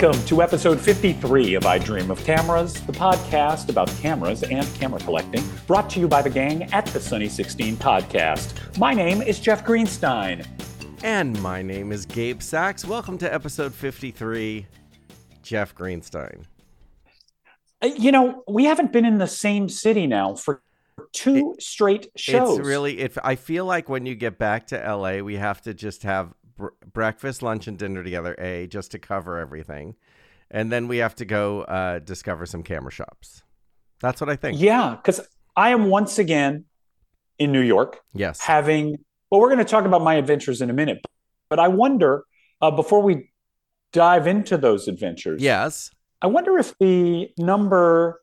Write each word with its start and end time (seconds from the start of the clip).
Welcome 0.00 0.24
to 0.26 0.42
episode 0.42 0.80
53 0.80 1.54
of 1.54 1.66
I 1.66 1.78
Dream 1.78 2.12
of 2.12 2.22
Cameras, 2.24 2.74
the 2.86 2.92
podcast 2.92 3.68
about 3.68 3.88
cameras 4.00 4.44
and 4.44 4.64
camera 4.76 5.00
collecting, 5.00 5.42
brought 5.66 5.90
to 5.90 5.98
you 5.98 6.06
by 6.06 6.22
the 6.22 6.30
gang 6.30 6.72
at 6.72 6.86
the 6.86 7.00
Sunny 7.00 7.28
16 7.28 7.76
podcast. 7.78 8.78
My 8.78 8.94
name 8.94 9.22
is 9.22 9.40
Jeff 9.40 9.66
Greenstein. 9.66 10.46
And 11.02 11.42
my 11.42 11.62
name 11.62 11.90
is 11.90 12.06
Gabe 12.06 12.42
Sachs. 12.42 12.84
Welcome 12.84 13.18
to 13.18 13.34
episode 13.34 13.74
53, 13.74 14.68
Jeff 15.42 15.74
Greenstein. 15.74 16.44
Uh, 17.82 17.88
You 17.96 18.12
know, 18.12 18.44
we 18.46 18.66
haven't 18.66 18.92
been 18.92 19.04
in 19.04 19.18
the 19.18 19.26
same 19.26 19.68
city 19.68 20.06
now 20.06 20.36
for 20.36 20.62
two 21.12 21.56
straight 21.58 22.06
shows. 22.16 22.60
It's 22.60 22.64
really, 22.68 23.00
it, 23.00 23.18
I 23.24 23.34
feel 23.34 23.64
like 23.64 23.88
when 23.88 24.06
you 24.06 24.14
get 24.14 24.38
back 24.38 24.68
to 24.68 24.76
LA, 24.76 25.18
we 25.22 25.34
have 25.34 25.60
to 25.62 25.74
just 25.74 26.04
have 26.04 26.34
br- 26.58 26.68
breakfast, 26.92 27.42
lunch, 27.42 27.66
and 27.66 27.78
dinner 27.78 28.04
together, 28.04 28.34
A, 28.38 28.66
just 28.66 28.90
to 28.90 28.98
cover 28.98 29.38
everything. 29.38 29.94
And 30.50 30.70
then 30.70 30.88
we 30.88 30.98
have 30.98 31.14
to 31.16 31.24
go 31.24 31.62
uh, 31.62 32.00
discover 32.00 32.44
some 32.44 32.62
camera 32.62 32.90
shops. 32.90 33.42
That's 34.00 34.20
what 34.20 34.28
I 34.28 34.36
think. 34.36 34.60
Yeah, 34.60 34.96
because 34.96 35.20
I 35.56 35.70
am 35.70 35.86
once 35.86 36.18
again 36.18 36.64
in 37.38 37.52
New 37.52 37.60
York 37.62 38.00
Yes. 38.14 38.40
having, 38.40 38.96
well, 39.30 39.40
we're 39.40 39.48
going 39.48 39.58
to 39.58 39.64
talk 39.64 39.84
about 39.84 40.02
my 40.02 40.14
adventures 40.14 40.60
in 40.60 40.70
a 40.70 40.72
minute, 40.72 40.98
but 41.48 41.58
I 41.58 41.68
wonder, 41.68 42.24
uh, 42.60 42.70
before 42.70 43.00
we 43.02 43.30
dive 43.92 44.26
into 44.26 44.56
those 44.56 44.88
adventures, 44.88 45.42
Yes. 45.42 45.90
I 46.20 46.26
wonder 46.26 46.58
if 46.58 46.76
the 46.78 47.30
number 47.38 48.20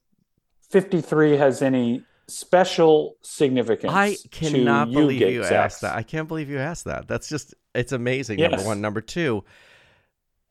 53 0.69 1.37
has 1.37 1.61
any 1.61 2.03
special 2.27 3.15
significance. 3.21 3.93
I 3.93 4.15
cannot 4.31 4.89
you, 4.89 4.93
believe 4.97 5.21
you 5.21 5.43
asked 5.43 5.81
that. 5.81 5.95
I 5.95 6.03
can't 6.03 6.27
believe 6.27 6.49
you 6.49 6.57
asked 6.59 6.85
that. 6.85 7.07
That's 7.07 7.29
just, 7.29 7.53
it's 7.73 7.91
amazing. 7.91 8.39
Yes. 8.39 8.51
Number 8.51 8.65
one. 8.65 8.81
Number 8.81 9.01
two, 9.01 9.43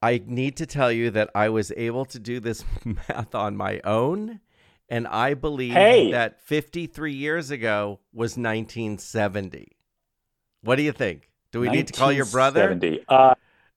I 0.03 0.23
need 0.27 0.57
to 0.59 0.67
tell 0.67 0.93
you 0.93 1.11
that 1.11 1.31
I 1.35 1.49
was 1.49 1.73
able 1.77 2.05
to 2.07 2.19
do 2.19 2.41
this 2.41 2.65
math 2.85 3.35
on 3.35 3.57
my 3.57 3.81
own. 3.85 4.41
And 4.89 5.09
I 5.09 5.35
believe 5.35 5.73
Hey. 5.73 6.11
that 6.13 6.43
53 6.43 7.13
years 7.15 7.51
ago 7.51 8.01
was 8.13 8.37
1970. 8.37 9.69
What 10.63 10.77
do 10.77 10.83
you 10.83 10.93
think? 10.93 11.31
Do 11.53 11.61
we 11.61 11.69
need 11.69 11.87
to 11.89 11.93
call 11.93 12.13
your 12.13 12.27
brother? 12.27 12.61
1970. 12.69 13.05
Uh, 13.09 13.35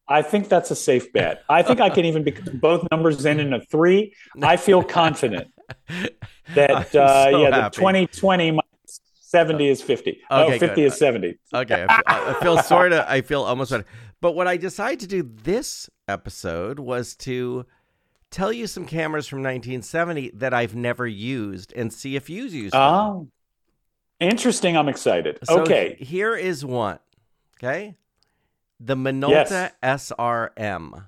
I 0.09 0.21
think 0.21 0.49
that's 0.49 0.71
a 0.71 0.75
safe 0.75 1.11
bet. 1.13 1.43
I 1.49 1.61
think 1.63 1.79
I 1.79 1.89
can 1.89 2.05
even 2.05 2.23
be 2.23 2.31
both 2.31 2.87
numbers 2.91 3.25
end 3.25 3.39
in 3.39 3.53
a 3.53 3.61
three. 3.61 4.13
I 4.41 4.57
feel 4.57 4.83
confident 4.83 5.49
that 6.55 6.71
uh, 6.71 6.83
so 6.83 7.39
yeah, 7.39 7.49
the 7.49 7.55
happy. 7.55 7.77
2020 7.77 8.51
minus 8.51 8.63
70 9.19 9.67
is 9.67 9.81
50. 9.81 10.21
oh, 10.31 10.49
50 10.51 10.67
good. 10.67 10.79
is 10.79 10.97
70. 10.97 11.37
Okay, 11.53 11.85
I 11.87 11.95
feel, 11.95 12.03
I 12.07 12.39
feel 12.41 12.63
sort 12.63 12.93
of. 12.93 13.05
I 13.07 13.21
feel 13.21 13.43
almost 13.43 13.71
better. 13.71 13.85
But 14.21 14.33
what 14.33 14.47
I 14.47 14.57
decided 14.57 14.99
to 15.01 15.07
do 15.07 15.23
this 15.23 15.89
episode 16.07 16.79
was 16.79 17.15
to 17.17 17.65
tell 18.31 18.51
you 18.51 18.67
some 18.67 18.85
cameras 18.85 19.27
from 19.27 19.39
1970 19.39 20.31
that 20.35 20.53
I've 20.53 20.75
never 20.75 21.05
used 21.05 21.73
and 21.73 21.91
see 21.91 22.15
if 22.15 22.29
you 22.29 22.45
use 22.45 22.71
them. 22.71 22.81
Oh, 22.81 23.27
interesting. 24.19 24.77
I'm 24.77 24.89
excited. 24.89 25.39
So 25.43 25.61
okay. 25.61 25.97
here 25.99 26.35
is 26.35 26.63
one. 26.65 26.99
Okay, 27.57 27.95
the 28.79 28.95
Minolta 28.95 29.71
SRM. 29.83 31.07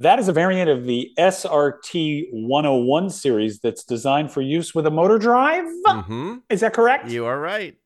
That 0.00 0.18
is 0.18 0.28
a 0.28 0.32
variant 0.32 0.70
of 0.70 0.84
the 0.86 1.10
SRT 1.18 2.28
101 2.32 3.10
series 3.10 3.60
that's 3.60 3.84
designed 3.84 4.32
for 4.32 4.40
use 4.40 4.74
with 4.74 4.86
a 4.86 4.90
motor 4.90 5.18
drive. 5.18 5.66
hmm 5.86 6.36
Is 6.48 6.60
that 6.60 6.72
correct? 6.72 7.10
You 7.10 7.26
are 7.26 7.38
right. 7.38 7.76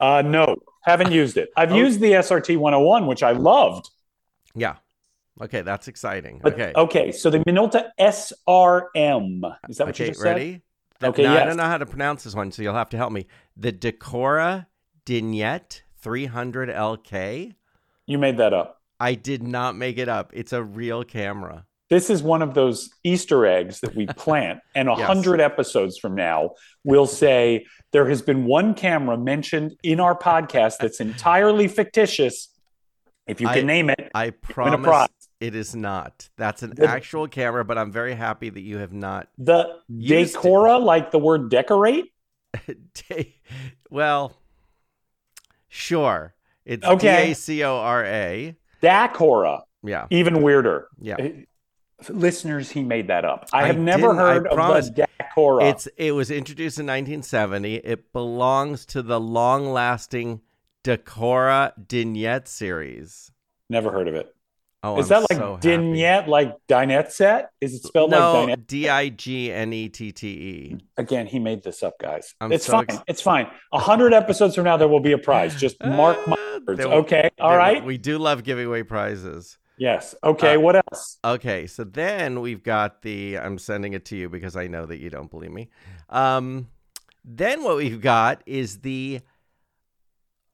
Uh, 0.00 0.22
no, 0.22 0.56
haven't 0.84 1.12
used 1.12 1.36
it. 1.36 1.50
I've 1.56 1.72
Oh. 1.72 1.76
used 1.76 2.00
the 2.00 2.12
SRT 2.14 2.56
101, 2.56 3.06
which 3.06 3.22
I 3.22 3.32
loved. 3.32 3.90
Yeah. 4.54 4.76
Okay, 5.42 5.62
that's 5.62 5.86
exciting. 5.88 6.40
But, 6.42 6.54
okay. 6.54 6.72
okay, 6.76 7.12
so 7.12 7.28
the 7.28 7.40
Minolta 7.40 7.90
SRM. 8.00 9.42
Is 9.68 9.76
that 9.76 9.86
what 9.86 9.98
you 9.98 10.04
okay, 10.04 10.10
just 10.12 10.20
said? 10.20 10.28
ready? 10.36 10.60
The- 11.00 11.08
Okay, 11.08 11.24
now, 11.24 11.42
I 11.42 11.44
don't 11.44 11.56
know 11.56 11.64
how 11.64 11.76
to 11.78 11.86
pronounce 11.86 12.24
this 12.24 12.34
one, 12.34 12.52
so 12.52 12.62
you'll 12.62 12.72
have 12.74 12.88
to 12.90 12.96
help 12.96 13.12
me. 13.12 13.26
The 13.56 13.72
Decora 13.72 14.66
Dignette 15.04 15.82
300 16.00 16.70
LK. 16.70 17.54
You 18.06 18.16
made 18.18 18.38
that 18.38 18.54
up. 18.54 18.80
I 19.04 19.14
did 19.14 19.42
not 19.42 19.76
make 19.76 19.98
it 19.98 20.08
up. 20.08 20.30
It's 20.34 20.52
a 20.54 20.62
real 20.62 21.04
camera. 21.04 21.66
This 21.90 22.08
is 22.08 22.22
one 22.22 22.40
of 22.40 22.54
those 22.54 22.88
Easter 23.04 23.44
eggs 23.44 23.80
that 23.80 23.94
we 23.94 24.06
plant, 24.24 24.60
and 24.74 24.88
a 24.88 24.94
Yes. 24.96 25.06
hundred 25.06 25.40
episodes 25.40 25.98
from 25.98 26.14
now, 26.14 26.52
we'll 26.84 27.06
say 27.06 27.66
there 27.92 28.08
has 28.08 28.22
been 28.22 28.46
one 28.46 28.72
camera 28.74 29.18
mentioned 29.18 29.76
in 29.82 30.00
our 30.00 30.18
podcast 30.18 30.78
that's 30.78 31.00
entirely 31.00 31.68
fictitious. 31.68 32.48
If 33.26 33.40
you 33.42 33.48
can 33.48 33.58
I- 33.58 33.62
name 33.62 33.90
it, 33.90 34.10
I 34.14 34.30
promise 34.30 35.10
it 35.40 35.54
is 35.54 35.76
not. 35.76 36.30
That's 36.38 36.62
an 36.62 36.72
The- 36.74 36.88
actual 36.88 37.28
camera, 37.28 37.62
but 37.64 37.76
I'm 37.76 37.92
very 37.92 38.14
happy 38.14 38.48
that 38.48 38.62
you 38.62 38.78
have 38.78 38.94
not. 38.94 39.28
The 39.36 39.76
Used 39.88 40.34
it. 40.36 40.38
decora, 40.38 40.82
like 40.82 41.10
the 41.10 41.18
word 41.18 41.50
decorate. 41.50 42.06
well, 43.90 44.32
sure. 45.68 46.34
It's 46.64 46.84
Okay. 46.86 47.26
D 47.26 47.32
A 47.32 47.34
C 47.34 47.62
O 47.64 47.76
R 47.76 48.04
A. 48.04 48.56
Dacora, 48.84 49.62
Yeah. 49.82 50.06
even 50.10 50.42
weirder. 50.42 50.88
Yeah. 51.00 51.16
Listeners, 52.08 52.70
he 52.70 52.82
made 52.82 53.06
that 53.08 53.24
up. 53.24 53.48
I 53.52 53.62
I 53.62 53.66
have 53.68 53.78
never 53.78 54.14
heard 54.14 54.46
of 54.46 54.56
the 54.84 55.06
Dacora. 55.36 55.70
It's 55.70 55.86
it 55.96 56.12
was 56.12 56.30
introduced 56.30 56.78
in 56.78 56.86
1970. 56.86 57.76
It 57.76 58.12
belongs 58.12 58.84
to 58.86 59.02
the 59.02 59.18
long-lasting 59.20 60.40
Decora 60.82 61.72
Dignette 61.88 62.46
series. 62.48 63.30
never 63.70 63.90
heard 63.90 64.08
of 64.08 64.14
it. 64.14 64.34
Oh, 64.86 64.98
Is 64.98 65.10
I'm 65.10 65.22
that 65.22 65.30
like 65.30 65.38
so 65.40 65.54
happy. 65.54 65.68
Dignette, 65.68 66.28
like 66.28 66.54
dinette 66.68 67.10
set? 67.10 67.50
Is 67.60 67.74
it 67.74 67.82
spelled 67.84 68.10
like 68.10 68.20
No, 68.20 68.46
dinette? 68.46 68.66
D 68.66 68.88
I 68.90 69.08
G 69.08 69.50
N 69.50 69.72
E 69.72 69.88
T 69.88 70.12
T 70.12 70.28
E. 70.28 70.76
Again, 70.98 71.26
he 71.26 71.38
made 71.38 71.62
this 71.62 71.82
up, 71.82 71.94
guys. 71.98 72.34
I'm 72.40 72.52
it's 72.52 72.66
so 72.66 72.72
fine. 72.72 72.86
ex- 72.90 72.98
it's 73.08 73.20
fine. 73.22 73.46
A 73.72 73.78
hundred 73.78 74.12
episodes 74.12 74.54
from 74.54 74.64
now, 74.64 74.76
there 74.76 74.86
will 74.88 75.00
be 75.00 75.12
a 75.12 75.18
prize. 75.18 75.54
Just 75.58 75.82
mark 75.82 76.18
my 76.28 76.36
Uh, 76.36 76.60
words. 76.66 76.78
there 76.78 76.86
Okay. 76.92 77.30
All 77.40 77.48
there- 77.50 77.58
right. 77.58 77.82
We 77.84 77.96
do 77.96 78.18
love 78.18 78.44
giving 78.44 78.66
away 78.66 78.82
prizes. 78.82 79.56
yes. 79.78 80.14
Okay. 80.22 80.56
Uh, 80.56 80.60
what 80.60 80.76
else? 80.76 81.18
Okay, 81.24 81.66
so 81.66 81.82
then 81.84 82.40
we've 82.42 82.62
got 82.62 83.00
the. 83.00 83.38
I'm 83.38 83.56
sending 83.58 83.94
it 83.94 84.04
to 84.06 84.16
you 84.16 84.28
because 84.28 84.54
I 84.54 84.66
know 84.66 84.84
that 84.84 84.98
you 84.98 85.08
don't 85.08 85.30
believe 85.30 85.50
me. 85.50 85.70
Um, 86.10 86.68
then 87.24 87.62
what 87.64 87.76
we've 87.76 88.02
got 88.02 88.42
is 88.44 88.80
the 88.80 89.20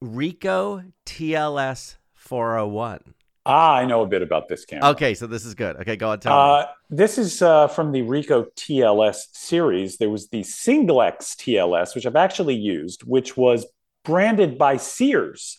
Ricoh 0.01 0.91
TLS 1.05 1.97
401. 2.13 3.13
Ah, 3.45 3.73
I 3.75 3.85
know 3.85 4.01
a 4.01 4.05
bit 4.07 4.21
about 4.21 4.47
this 4.47 4.65
camera. 4.65 4.89
Okay, 4.91 5.13
so 5.15 5.25
this 5.25 5.45
is 5.45 5.55
good. 5.55 5.75
Okay, 5.77 5.95
go 5.95 6.09
on, 6.11 6.19
tell 6.19 6.33
me. 6.33 6.61
Uh, 6.63 6.65
this 6.91 7.17
is 7.17 7.41
uh, 7.41 7.67
from 7.67 7.91
the 7.91 8.01
Ricoh 8.01 8.45
TLS 8.55 9.17
series. 9.33 9.97
There 9.97 10.09
was 10.11 10.27
the 10.29 10.41
Singlex 10.41 11.35
TLS, 11.35 11.95
which 11.95 12.05
I've 12.05 12.15
actually 12.15 12.55
used, 12.55 13.01
which 13.03 13.35
was 13.35 13.65
branded 14.05 14.57
by 14.57 14.77
Sears 14.77 15.57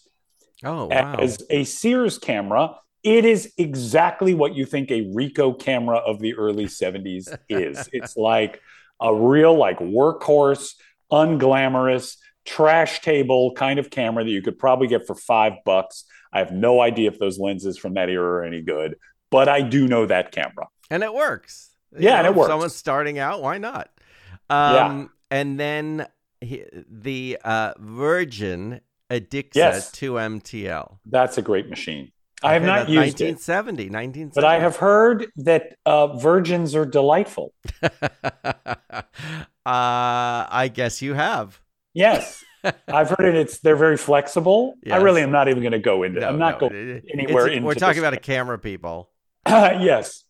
Oh 0.65 0.87
wow. 0.87 1.15
as 1.19 1.45
a 1.51 1.65
Sears 1.65 2.19
camera. 2.19 2.77
It 3.03 3.25
is 3.25 3.53
exactly 3.59 4.33
what 4.33 4.55
you 4.55 4.65
think 4.65 4.93
a 4.93 5.07
Ricoh 5.13 5.59
camera 5.59 5.97
of 5.97 6.21
the 6.21 6.35
early 6.35 6.67
70s 6.67 7.37
is. 7.49 7.89
it's 7.93 8.17
like 8.17 8.61
a 9.01 9.13
real 9.13 9.57
like 9.57 9.81
workhorse, 9.81 10.75
unglamorous, 11.11 12.17
trash 12.45 13.01
table 13.01 13.53
kind 13.55 13.79
of 13.79 13.91
camera 13.91 14.25
that 14.25 14.31
you 14.31 14.43
could 14.43 14.59
probably 14.59 14.87
get 14.89 15.07
for 15.07 15.15
5 15.15 15.53
bucks. 15.65 16.05
I 16.33 16.39
have 16.39 16.53
no 16.53 16.81
idea 16.81 17.11
if 17.11 17.19
those 17.19 17.39
lenses 17.39 17.79
from 17.79 17.95
that 17.95 18.09
era 18.09 18.41
are 18.41 18.45
any 18.45 18.63
good, 18.63 18.97
but 19.31 19.49
I 19.49 19.61
do 19.63 19.87
know 19.87 20.07
that 20.07 20.33
camera. 20.33 20.67
and 20.91 21.03
it 21.03 21.13
works. 21.15 21.71
You 21.97 22.09
Yeah, 22.09 22.19
and 22.19 22.27
it 22.27 22.35
works. 22.35 22.49
Someone's 22.49 22.75
starting 22.75 23.19
out, 23.19 23.43
why 23.43 23.59
not? 23.59 23.91
Um, 24.51 25.11
And 25.31 25.59
then 25.59 26.07
he, 26.41 26.65
the 26.73 27.39
uh, 27.45 27.75
Wirgin 27.75 28.81
Edixa 29.11 29.55
Yes. 29.55 29.91
2MTL. 29.93 30.99
That's 31.07 31.39
a 31.39 31.43
great 31.43 31.69
machine. 31.69 32.13
I 32.43 32.55
have 32.55 32.65
not 32.65 32.89
used 32.89 33.21
it, 33.21 33.37
1970, 33.37 33.85
1970. 33.91 34.33
but 34.35 34.45
I 34.45 34.59
have 34.59 34.77
heard 34.77 35.27
that 35.37 35.77
uh, 35.87 36.17
virgins 36.17 36.75
are 36.75 36.85
delightful. 36.85 37.55
uh, 37.83 39.03
I 39.65 40.71
guess 40.73 41.03
you 41.03 41.15
have. 41.15 41.61
Yes, 41.95 42.43
I've 42.89 43.11
heard 43.11 43.27
it. 43.27 43.35
It's 43.35 43.59
they're 43.61 43.77
very 43.77 43.97
flexible. 43.97 44.75
I 44.91 44.97
really 44.99 45.23
am 45.23 45.31
not 45.31 45.49
even 45.49 45.63
going 45.63 45.73
to 45.73 45.79
go 45.79 46.03
into. 46.03 46.21
No, 46.21 46.29
I'm 46.29 46.39
not 46.39 46.61
no, 46.61 46.69
going 46.69 47.03
anywhere 47.13 47.49
it's- 47.49 47.63
We're 47.63 47.75
talking 47.75 47.99
about 47.99 48.15
a 48.15 48.21
camera, 48.21 48.59
people. 48.59 49.11
yes, 49.47 50.25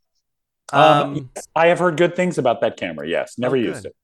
um, 0.72 0.82
Um, 0.82 1.30
yes, 1.36 1.46
I 1.54 1.66
have 1.68 1.78
heard 1.78 1.96
good 1.96 2.16
things 2.16 2.38
about 2.38 2.60
that 2.62 2.76
camera. 2.76 3.06
Yes, 3.08 3.38
never 3.38 3.56
Oh, 3.56 3.60
used 3.60 3.84
it. 3.86 3.94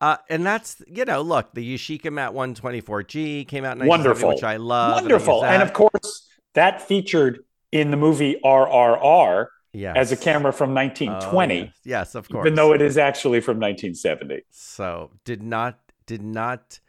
uh, 0.00 0.16
and 0.28 0.44
that's 0.44 0.82
you 0.86 1.04
know, 1.04 1.22
look, 1.22 1.54
the 1.54 1.74
Yashica 1.76 2.12
Mat 2.12 2.32
124G 2.32 3.46
came 3.46 3.64
out 3.64 3.78
in 3.78 3.86
1970, 3.86 3.88
Wonderful. 3.88 4.28
which 4.30 4.42
I 4.42 4.56
love. 4.56 5.00
Wonderful, 5.00 5.36
use 5.36 5.44
and 5.44 5.62
of 5.62 5.72
course 5.72 6.28
that 6.54 6.82
featured 6.82 7.38
in 7.70 7.90
the 7.90 7.96
movie 7.96 8.38
RRR 8.44 9.46
yes. 9.72 9.94
as 9.96 10.12
a 10.12 10.16
camera 10.16 10.52
from 10.52 10.70
Oh, 10.72 10.74
1920, 10.74 11.54
yes. 11.58 11.70
yes, 11.84 12.14
of 12.14 12.28
course. 12.28 12.44
even 12.44 12.54
though 12.56 12.72
it 12.74 12.82
is 12.82 12.98
actually 12.98 13.40
from 13.40 13.58
1970. 13.60 14.42
so 14.50 15.12
did 15.24 15.42
not 15.42 15.78
did 16.06 16.22
not 16.22 16.80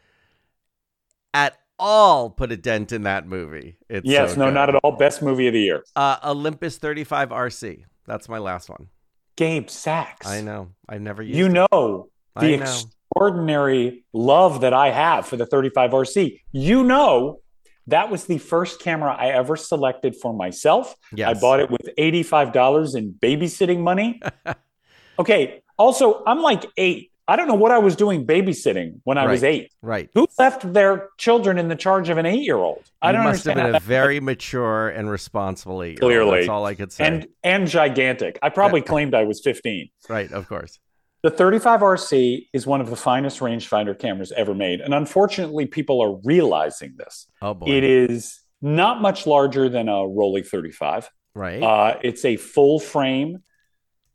at 1.34 1.58
all 1.80 2.30
put 2.30 2.52
a 2.52 2.58
dent 2.58 2.92
in 2.92 3.04
that 3.04 3.28
movie. 3.28 3.78
It's 3.90 4.08
yes, 4.08 4.34
so 4.34 4.40
no, 4.40 4.46
good. 4.46 4.54
not 4.54 4.70
at 4.70 4.76
all. 4.84 4.94
Best 4.94 5.22
movie 5.22 5.48
of 5.48 5.54
the 5.54 5.62
year. 5.62 5.84
Uh, 5.96 6.18
Olympus 6.24 6.78
35 6.78 7.30
RC. 7.30 7.84
That's 8.06 8.30
my 8.30 8.38
last 8.38 8.70
one. 8.70 8.88
Gabe 9.36 9.70
Sachs. 9.70 10.28
I 10.28 10.42
know. 10.42 10.70
I 10.88 10.98
never 11.00 11.24
used 11.24 11.38
You 11.38 11.48
it. 11.48 11.68
know 11.72 12.10
the 12.40 12.58
know. 12.58 12.64
extraordinary 12.64 14.06
love 14.14 14.62
that 14.62 14.74
I 14.74 14.92
have 14.92 15.26
for 15.28 15.38
the 15.38 15.46
35 15.46 15.92
RC. 15.92 16.40
You 16.52 16.84
know 16.84 17.40
that 17.88 18.10
was 18.10 18.26
the 18.26 18.38
first 18.38 18.80
camera 18.80 19.14
I 19.14 19.30
ever 19.30 19.56
selected 19.56 20.16
for 20.16 20.34
myself. 20.34 20.96
Yes. 21.14 21.36
I 21.36 21.40
bought 21.40 21.60
it 21.60 21.70
with 21.70 21.82
$85 21.98 22.96
in 22.96 23.14
babysitting 23.14 23.80
money. 23.80 24.22
okay. 25.20 25.62
Also, 25.78 26.24
I'm 26.26 26.42
like 26.42 26.66
eight. 26.78 27.12
I 27.28 27.38
don't 27.38 27.48
know 27.48 27.54
what 27.56 27.72
I 27.72 27.78
was 27.78 27.96
doing 27.96 28.28
babysitting 28.28 29.00
when 29.06 29.18
I 29.18 29.26
was 29.28 29.44
eight. 29.46 29.72
Right. 29.82 30.10
Who 30.14 30.28
left 30.38 30.74
their 30.74 31.10
children 31.18 31.58
in 31.58 31.70
the 31.70 31.76
charge 31.76 32.10
of 32.10 32.18
an 32.18 32.26
eight 32.26 32.42
year 32.44 32.58
old? 32.58 32.84
I 33.02 33.10
you 33.12 33.14
don't 33.14 33.24
must 33.24 33.46
have 33.46 33.52
understand. 33.58 33.74
been 33.74 33.76
a 33.82 33.86
very 33.86 34.20
mature 34.20 34.90
and 34.90 35.10
responsible 35.10 35.82
eight 35.84 36.00
Clearly. 36.02 36.40
That's 36.40 36.50
all 36.50 36.66
I 36.66 36.76
could 36.76 36.92
say. 36.92 37.06
and 37.06 37.28
and 37.44 37.68
gigantic. 37.68 38.40
I 38.42 38.50
probably 38.50 38.82
claimed 38.82 39.14
I 39.16 39.24
was 39.24 39.40
15. 39.42 39.90
right, 40.10 40.32
of 40.34 40.50
course. 40.50 40.80
The 41.22 41.32
35RC 41.32 42.48
is 42.52 42.68
one 42.68 42.82
of 42.82 42.90
the 42.90 42.98
finest 42.98 43.40
rangefinder 43.40 43.98
cameras 43.98 44.34
ever 44.36 44.54
made. 44.54 44.82
And 44.82 44.94
unfortunately, 44.94 45.66
people 45.66 46.02
are 46.04 46.20
realizing 46.26 46.96
this. 46.98 47.28
Oh 47.42 47.54
boy. 47.54 47.68
It 47.68 47.86
is 47.86 48.42
not 48.62 49.02
much 49.02 49.26
larger 49.26 49.70
than 49.70 49.88
a 49.88 49.94
Rollei 49.94 50.46
35. 50.46 51.10
right. 51.36 51.64
Uh, 51.64 51.98
it's 52.04 52.26
a 52.26 52.36
full 52.36 52.80
frame 52.82 53.38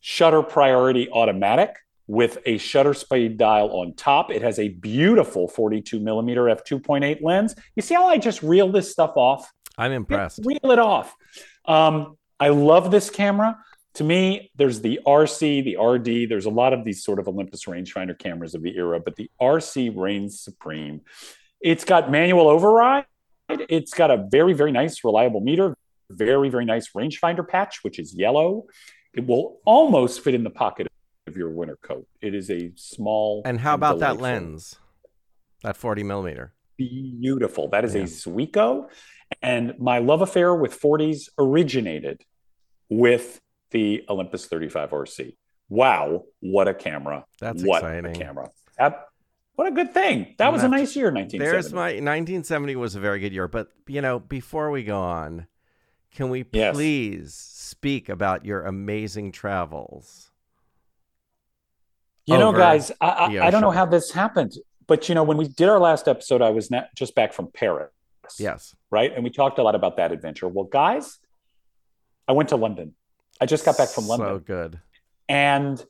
shutter 0.00 0.43
priority 0.43 1.08
automatic 1.11 1.75
with 2.08 2.38
a 2.46 2.56
shutter 2.56 2.94
speed 2.94 3.37
dial 3.37 3.70
on 3.70 3.94
top. 3.94 4.32
It 4.32 4.43
has 4.43 4.58
a 4.58 4.70
beautiful 4.70 5.46
42 5.46 6.00
millimeter 6.00 6.44
f2.8 6.44 7.22
lens. 7.22 7.55
You 7.76 7.82
see 7.82 7.94
how 7.94 8.06
I 8.06 8.16
just 8.16 8.43
reel 8.43 8.72
this 8.72 8.90
stuff 8.90 9.12
off? 9.14 9.52
I'm 9.76 9.93
impressed. 9.93 10.40
Reel 10.43 10.72
it 10.72 10.78
off. 10.78 11.14
Um, 11.66 12.16
I 12.40 12.49
love 12.49 12.90
this 12.90 13.10
camera. 13.10 13.58
To 13.94 14.05
me, 14.05 14.50
there's 14.56 14.81
the 14.81 15.00
RC, 15.06 15.64
the 15.64 15.76
RD. 15.76 16.31
There's 16.31 16.46
a 16.46 16.50
lot 16.50 16.72
of 16.72 16.84
these 16.84 17.05
sort 17.05 17.19
of 17.19 17.28
Olympus 17.28 17.64
rangefinder 17.64 18.19
cameras 18.19 18.54
of 18.54 18.62
the 18.62 18.75
era, 18.75 19.00
but 19.00 19.16
the 19.16 19.31
RC 19.40 19.94
reigns 19.94 20.40
supreme. 20.40 21.02
It's 21.61 21.84
got 21.84 22.11
manual 22.11 22.49
override. 22.49 23.04
It's 23.50 23.93
got 23.93 24.11
a 24.11 24.26
very, 24.31 24.54
very 24.54 24.72
nice, 24.72 25.04
reliable 25.04 25.40
meter. 25.40 25.76
Very, 26.11 26.49
very 26.49 26.64
nice 26.64 26.90
rangefinder 26.96 27.46
patch, 27.46 27.81
which 27.82 27.99
is 27.99 28.14
yellow. 28.14 28.64
It 29.12 29.26
will 29.26 29.58
almost 29.66 30.22
fit 30.22 30.34
in 30.34 30.43
the 30.43 30.50
pocket 30.50 30.87
of 31.28 31.36
your 31.36 31.50
winter 31.50 31.76
coat. 31.80 32.06
It 32.20 32.34
is 32.34 32.50
a 32.50 32.72
small. 32.75 33.42
And 33.44 33.60
how 33.60 33.75
about 33.75 34.00
that 34.00 34.19
lens? 34.20 34.76
That 35.62 35.76
40 35.76 36.02
millimeter. 36.02 36.52
beautiful. 36.76 37.69
That 37.69 37.84
is 37.84 37.94
Yeah. 37.96 38.02
a 38.02 38.04
Zuiko. 38.04 38.88
And 39.42 39.76
my 39.78 39.98
love 39.98 40.22
affair 40.22 40.54
with 40.54 40.72
40s 40.80 41.28
originated 41.38 42.22
with 42.88 43.40
the 43.72 44.04
Olympus 44.08 44.46
35 44.46 44.90
RC. 44.92 45.36
Wow, 45.69 46.25
what 46.40 46.69
a 46.69 46.75
camera. 46.75 47.25
That's 47.40 47.62
what 47.64 47.82
exciting. 47.82 48.06
a 48.12 48.14
camera. 48.14 48.50
That- 48.78 49.04
what 49.56 49.66
a 49.66 49.72
good 49.72 49.92
thing. 49.92 50.34
That 50.38 50.52
was 50.52 50.62
a 50.62 50.69
nice 50.69 50.94
year, 50.94 51.10
1970. 51.10 51.38
There's 51.50 51.72
my 51.75 51.98
1970 51.98 52.76
was 52.76 52.94
a 52.94 53.00
very 53.00 53.19
good 53.19 53.32
year, 53.32 53.48
but 53.48 53.69
you 53.88 54.00
know, 54.00 54.20
before 54.20 54.70
we 54.70 54.84
go 54.84 55.00
on, 55.00 55.48
can 56.12 56.30
we 56.30 56.46
Yes. 56.52 56.75
please 56.76 57.34
speak 57.34 58.08
about 58.08 58.44
your 58.46 58.62
amazing 58.64 59.32
travels? 59.32 60.30
You 62.28 62.38
know, 62.38 62.52
guys, 62.52 62.92
I, 63.00 63.08
I, 63.08 63.46
I 63.46 63.50
don't 63.50 63.60
know 63.62 63.70
how 63.70 63.86
this 63.86 64.10
happened, 64.12 64.52
but 64.86 65.08
you 65.08 65.14
know, 65.14 65.22
when 65.25 65.36
we 65.36 65.48
did 65.48 65.69
our 65.69 65.78
last 65.78 66.08
episode, 66.08 66.42
I 66.42 66.50
was 66.50 66.70
not 66.70 66.88
just 66.94 67.14
back 67.14 67.32
from 67.32 67.48
Paris. 67.52 67.90
Yes. 68.38 68.75
Right. 68.90 69.12
And 69.14 69.25
we 69.25 69.30
talked 69.30 69.58
a 69.58 69.62
lot 69.62 69.75
about 69.75 69.96
that 69.96 70.12
adventure. 70.12 70.46
Well, 70.48 70.66
guys, 70.66 71.19
I 72.28 72.32
went 72.32 72.50
to 72.50 72.56
London. 72.56 72.94
I 73.40 73.46
just 73.46 73.64
got 73.64 73.78
back 73.78 73.88
from 73.88 74.04
So 74.04 74.10
London. 74.16 74.38
good. 74.38 74.80
And 75.28 75.82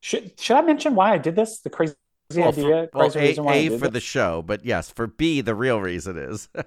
should 0.00 0.38
should 0.40 0.56
I 0.56 0.62
mention 0.62 0.94
why 0.94 1.12
I 1.12 1.18
did 1.18 1.36
this? 1.36 1.60
The 1.60 1.70
crazy 1.70 1.94
Well, 2.34 2.52
for, 2.52 2.60
idea, 2.60 2.88
well, 2.94 3.10
crazy 3.10 3.18
A, 3.18 3.22
reason 3.28 3.44
why 3.44 3.54
A 3.54 3.68
for 3.70 3.88
this? 3.88 3.90
the 3.92 4.00
show, 4.00 4.42
but 4.42 4.64
yes, 4.64 4.90
for 4.90 5.06
B, 5.06 5.40
the 5.42 5.54
real 5.54 5.80
reason 5.80 6.16
is. 6.16 6.48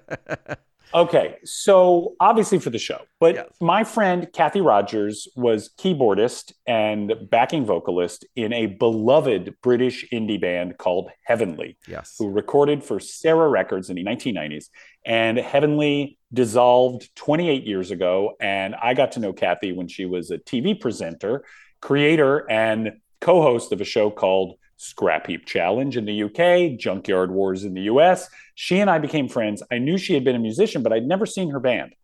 Okay, 0.92 1.36
so 1.44 2.14
obviously 2.18 2.58
for 2.58 2.70
the 2.70 2.78
show, 2.78 3.02
but 3.20 3.34
Yes. 3.36 3.46
my 3.60 3.84
friend 3.84 4.28
Cathy 4.32 4.60
Rogers 4.60 5.28
was 5.36 5.70
keyboardist 5.78 6.52
and 6.66 7.14
backing 7.30 7.64
vocalist 7.64 8.26
in 8.34 8.52
a 8.52 8.66
beloved 8.66 9.54
British 9.62 10.04
indie 10.12 10.40
band 10.40 10.78
called 10.78 11.10
Heavenly, 11.24 11.76
yes. 11.86 12.16
who 12.18 12.28
recorded 12.28 12.82
for 12.82 12.98
Sarah 12.98 13.48
Records 13.48 13.88
in 13.88 13.96
the 13.96 14.04
1990s. 14.04 14.66
And 15.06 15.38
Heavenly 15.38 16.18
dissolved 16.32 17.14
28 17.14 17.64
years 17.64 17.90
ago. 17.92 18.34
And 18.40 18.74
I 18.74 18.94
got 18.94 19.12
to 19.12 19.20
know 19.20 19.32
Cathy 19.32 19.72
when 19.72 19.86
she 19.86 20.06
was 20.06 20.30
a 20.30 20.38
TV 20.38 20.78
presenter, 20.78 21.44
creator, 21.80 22.50
and 22.50 22.94
co 23.20 23.42
host 23.42 23.70
of 23.72 23.80
a 23.80 23.84
show 23.84 24.10
called 24.10 24.56
Scrap 24.80 25.26
Heap 25.26 25.44
Challenge 25.44 25.94
in 25.98 26.06
the 26.06 26.22
UK, 26.22 26.78
Junkyard 26.78 27.30
Wars 27.30 27.64
in 27.64 27.74
the 27.74 27.82
US. 27.82 28.30
She 28.54 28.80
and 28.80 28.88
I 28.88 28.98
became 28.98 29.28
friends. 29.28 29.62
I 29.70 29.76
knew 29.76 29.98
she 29.98 30.14
had 30.14 30.24
been 30.24 30.36
a 30.36 30.38
musician, 30.40 30.82
but 30.82 30.90
I'd 30.90 31.06
never 31.06 31.26
seen 31.26 31.50
her 31.50 31.60
band. 31.60 31.94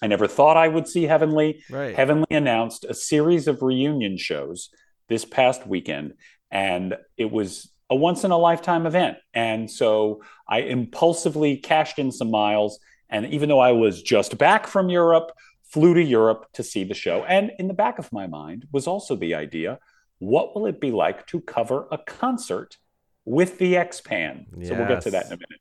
I 0.00 0.06
never 0.06 0.26
thought 0.26 0.56
I 0.56 0.68
would 0.68 0.88
see 0.88 1.02
Heavenly. 1.02 1.62
Right. 1.68 1.94
Heavenly 1.94 2.26
announced 2.30 2.86
a 2.88 2.94
series 2.94 3.46
of 3.46 3.60
reunion 3.60 4.16
shows 4.16 4.70
this 5.10 5.26
past 5.26 5.66
weekend, 5.66 6.14
and 6.50 6.96
it 7.18 7.30
was 7.30 7.70
a 7.90 7.94
once 7.94 8.24
in 8.24 8.30
a 8.30 8.38
lifetime 8.38 8.86
event. 8.86 9.18
And 9.34 9.70
so 9.70 10.22
I 10.48 10.60
impulsively 10.60 11.58
cashed 11.58 11.98
in 11.98 12.10
some 12.10 12.30
miles. 12.30 12.78
And 13.10 13.26
even 13.26 13.50
though 13.50 13.60
I 13.60 13.72
was 13.72 14.02
just 14.02 14.38
back 14.38 14.66
from 14.66 14.88
Europe, 14.88 15.30
flew 15.64 15.92
to 15.92 16.02
Europe 16.02 16.46
to 16.54 16.62
see 16.62 16.84
the 16.84 16.94
show. 16.94 17.22
And 17.24 17.52
in 17.58 17.68
the 17.68 17.74
back 17.74 17.98
of 17.98 18.10
my 18.14 18.26
mind 18.26 18.66
was 18.72 18.86
also 18.86 19.14
the 19.14 19.34
idea 19.34 19.78
what 20.22 20.54
will 20.54 20.66
it 20.66 20.80
be 20.80 20.92
like 20.92 21.26
to 21.26 21.40
cover 21.40 21.88
a 21.90 21.98
concert 21.98 22.76
with 23.24 23.58
the 23.58 23.76
X 23.76 24.00
Pan? 24.00 24.46
So 24.62 24.74
we'll 24.74 24.86
get 24.86 25.02
to 25.02 25.10
that 25.10 25.26
in 25.26 25.32
a 25.32 25.36
minute. 25.36 25.60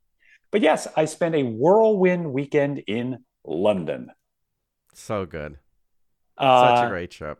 But 0.51 0.61
yes, 0.61 0.87
I 0.95 1.05
spent 1.05 1.33
a 1.33 1.41
whirlwind 1.41 2.31
weekend 2.31 2.83
in 2.85 3.25
London. 3.43 4.11
so 4.93 5.25
good. 5.25 5.57
Uh, 6.37 6.75
Such 6.75 6.85
a 6.85 6.89
great 6.89 7.09
trip. 7.09 7.39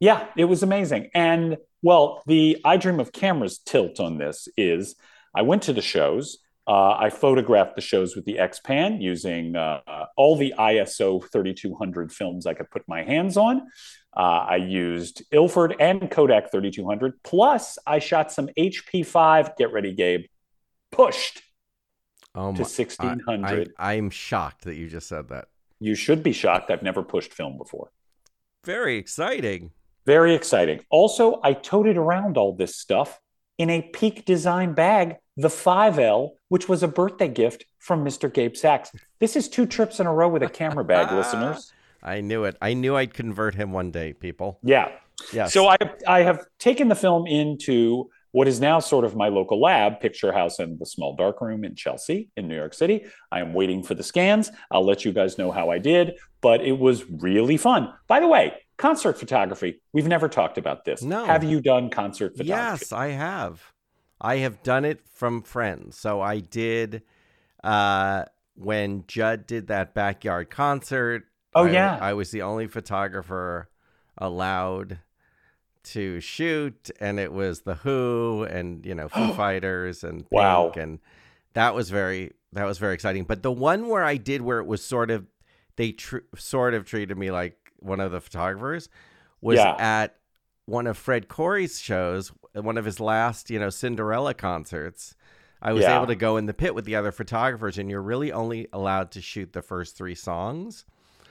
Yeah, 0.00 0.26
it 0.34 0.46
was 0.46 0.62
amazing. 0.62 1.10
And 1.14 1.58
well, 1.82 2.22
the 2.26 2.58
I 2.64 2.78
Dream 2.78 3.00
of 3.00 3.12
Cameras 3.12 3.58
tilt 3.58 4.00
on 4.00 4.16
this 4.16 4.48
is 4.56 4.96
I 5.34 5.42
went 5.42 5.62
to 5.64 5.74
the 5.74 5.82
shows. 5.82 6.38
Uh, 6.68 6.96
I 6.98 7.10
photographed 7.10 7.76
the 7.76 7.80
shows 7.80 8.16
with 8.16 8.24
the 8.24 8.38
X 8.38 8.58
Pan 8.60 9.00
using 9.00 9.54
uh, 9.54 9.80
all 10.16 10.36
the 10.36 10.52
ISO 10.58 11.22
3200 11.30 12.12
films 12.12 12.44
I 12.46 12.54
could 12.54 12.70
put 12.70 12.82
my 12.88 13.02
hands 13.04 13.36
on. 13.36 13.62
Uh, 14.16 14.20
I 14.48 14.56
used 14.56 15.22
Ilford 15.30 15.76
and 15.78 16.10
Kodak 16.10 16.50
3200. 16.50 17.22
Plus, 17.22 17.78
I 17.86 17.98
shot 18.00 18.32
some 18.32 18.48
HP5. 18.58 19.56
Get 19.56 19.72
ready, 19.72 19.92
Gabe. 19.94 20.24
Pushed 20.90 21.42
Oh 22.34 22.52
to 22.52 22.58
my. 22.58 22.58
I, 22.58 22.62
1600. 22.62 23.72
I, 23.78 23.94
I'm 23.94 24.10
shocked 24.10 24.64
that 24.64 24.74
you 24.76 24.88
just 24.88 25.08
said 25.08 25.28
that. 25.28 25.46
you 25.78 25.94
should 25.94 26.22
be 26.22 26.32
shocked. 26.32 26.70
I've 26.70 26.82
never 26.82 27.02
pushed 27.02 27.32
film 27.32 27.58
before. 27.58 27.90
Very 28.64 28.96
exciting. 28.96 29.70
Very 30.06 30.34
exciting. 30.34 30.80
Also, 30.90 31.40
I 31.44 31.52
toted 31.52 31.96
around 31.96 32.36
all 32.36 32.54
this 32.54 32.76
stuff 32.76 33.20
in 33.58 33.70
a 33.70 33.82
peak 33.82 34.24
design 34.24 34.74
bag, 34.74 35.16
the 35.36 35.48
5L, 35.48 36.30
which 36.48 36.68
was 36.68 36.82
a 36.82 36.88
birthday 36.88 37.28
gift 37.28 37.64
from 37.78 38.04
Mr. 38.04 38.32
Gabe 38.32 38.56
Sachs. 38.56 38.90
This 39.18 39.36
is 39.36 39.48
two 39.48 39.66
trips 39.66 40.00
in 40.00 40.06
a 40.06 40.12
row 40.12 40.28
with 40.28 40.42
a 40.42 40.48
camera 40.48 40.84
bag, 40.84 41.12
listeners. 41.12 41.72
I 42.02 42.20
knew 42.20 42.44
it. 42.44 42.56
I 42.60 42.74
knew 42.74 42.96
I'd 42.96 43.14
convert 43.14 43.54
him 43.54 43.72
one 43.72 43.90
day, 43.90 44.12
people. 44.12 44.58
Yeah. 44.62 44.90
Yes. 45.32 45.52
So 45.52 45.66
I, 45.66 45.76
I 46.06 46.20
have 46.20 46.44
taken 46.58 46.88
the 46.88 46.94
film 46.94 47.26
into 47.26 48.10
what 48.32 48.46
is 48.46 48.60
now 48.60 48.78
sort 48.78 49.04
of 49.04 49.16
my 49.16 49.28
local 49.28 49.58
lab, 49.60 49.98
Picture 49.98 50.30
House 50.30 50.58
and 50.58 50.78
the 50.78 50.84
Small 50.84 51.16
Dark 51.16 51.40
Room 51.40 51.64
in 51.64 51.74
Chelsea, 51.74 52.28
in 52.36 52.48
New 52.48 52.54
York 52.54 52.74
City. 52.74 53.06
I 53.32 53.40
am 53.40 53.54
waiting 53.54 53.82
for 53.82 53.94
the 53.94 54.02
scans. 54.02 54.50
I'll 54.70 54.84
let 54.84 55.06
you 55.06 55.12
guys 55.12 55.38
know 55.38 55.50
how 55.50 55.70
I 55.70 55.78
did, 55.78 56.18
but 56.42 56.60
it 56.60 56.78
was 56.78 57.08
really 57.08 57.56
fun. 57.56 57.94
By 58.08 58.20
the 58.20 58.28
way, 58.28 58.52
concert 58.76 59.18
photography. 59.18 59.80
We've 59.92 60.06
never 60.08 60.28
talked 60.28 60.58
about 60.58 60.84
this. 60.84 61.02
No. 61.02 61.24
Have 61.24 61.44
you 61.44 61.60
done 61.60 61.90
concert 61.90 62.36
photography? 62.36 62.48
Yes, 62.80 62.92
I 62.92 63.08
have. 63.08 63.72
I 64.20 64.36
have 64.38 64.62
done 64.62 64.84
it 64.84 65.00
from 65.08 65.42
friends. 65.42 65.96
So 65.98 66.20
I 66.20 66.40
did 66.40 67.02
uh 67.64 68.24
when 68.54 69.04
Judd 69.06 69.46
did 69.46 69.66
that 69.68 69.94
backyard 69.94 70.50
concert. 70.50 71.24
Oh, 71.54 71.66
I- 71.66 71.70
yeah. 71.70 71.98
I 72.00 72.12
was 72.14 72.30
the 72.30 72.42
only 72.42 72.66
photographer 72.66 73.68
allowed 74.18 74.98
to 75.84 76.18
shoot 76.20 76.90
and 76.98 77.20
it 77.20 77.32
was 77.32 77.60
the 77.60 77.74
Who 77.76 78.46
and 78.50 78.84
you 78.84 78.94
know 78.94 79.08
Foo 79.08 79.32
Fighters 79.34 80.02
and 80.02 80.20
Pink 80.20 80.32
Wow. 80.32 80.72
and 80.76 80.98
that 81.54 81.74
was 81.74 81.90
very 81.90 82.32
that 82.52 82.64
was 82.64 82.78
very 82.78 82.94
exciting. 82.94 83.24
But 83.24 83.42
the 83.42 83.52
one 83.52 83.88
where 83.88 84.02
I 84.04 84.16
did 84.16 84.40
where 84.42 84.58
it 84.58 84.66
was 84.66 84.82
sort 84.82 85.10
of 85.10 85.26
they 85.76 85.92
tr- 85.92 86.18
sort 86.36 86.72
of 86.74 86.86
treated 86.86 87.16
me 87.18 87.30
like 87.30 87.65
one 87.86 88.00
of 88.00 88.12
the 88.12 88.20
photographers 88.20 88.88
was 89.40 89.56
Yeah. 89.56 89.76
at 89.78 90.16
one 90.64 90.86
of 90.86 90.96
Fred 90.98 91.28
Coury's 91.28 91.78
shows, 91.80 92.32
one 92.54 92.76
of 92.76 92.84
his 92.84 92.98
last, 93.00 93.50
you 93.50 93.58
know, 93.58 93.70
Cinderella 93.70 94.34
concerts. 94.34 95.14
I 95.62 95.72
was 95.72 95.82
Yeah. 95.84 95.96
able 95.96 96.06
to 96.08 96.16
go 96.16 96.36
in 96.36 96.46
the 96.46 96.54
pit 96.54 96.74
with 96.74 96.84
the 96.84 96.96
other 96.96 97.12
photographers, 97.12 97.78
and 97.78 97.88
you're 97.88 98.02
really 98.02 98.32
only 98.32 98.66
allowed 98.72 99.10
to 99.12 99.20
shoot 99.22 99.52
the 99.52 99.62
first 99.62 99.96
three 99.96 100.14
songs, 100.14 100.84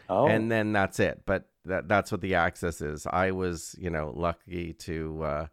Oh, 0.10 0.28
and 0.28 0.52
then 0.52 0.72
that's 0.72 1.00
it. 1.00 1.24
But 1.26 1.50
that 1.66 1.88
that's 1.88 2.12
what 2.12 2.22
the 2.22 2.36
access 2.36 2.82
is. 2.82 3.06
I 3.08 3.32
was, 3.32 3.76
you 3.80 3.90
know, 3.90 4.12
lucky 4.16 4.74
to 4.74 5.24
uh, 5.24 5.48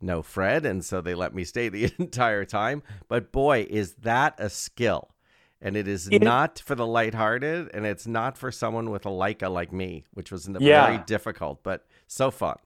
know 0.00 0.22
Fred, 0.22 0.64
and 0.66 0.84
so 0.84 1.00
they 1.00 1.14
let 1.14 1.34
me 1.34 1.44
stay 1.44 1.68
the 1.68 1.92
entire 1.98 2.44
time. 2.44 2.82
But 3.08 3.32
boy, 3.32 3.66
is 3.68 3.94
that 3.94 4.34
a 4.38 4.48
skill! 4.50 5.13
And 5.60 5.76
it 5.76 5.88
is 5.88 6.08
It- 6.08 6.22
not 6.22 6.58
for 6.58 6.74
the 6.74 6.86
lighthearted, 6.86 7.70
and 7.72 7.86
it's 7.86 8.06
not 8.06 8.36
for 8.36 8.50
someone 8.52 8.90
with 8.90 9.06
a 9.06 9.10
Leica 9.10 9.50
like 9.50 9.72
me, 9.72 10.04
which 10.12 10.30
was 10.30 10.48
Yeah. 10.60 10.86
very 10.86 10.98
difficult, 11.04 11.62
but 11.62 11.86
so 12.06 12.30
fun. 12.30 12.56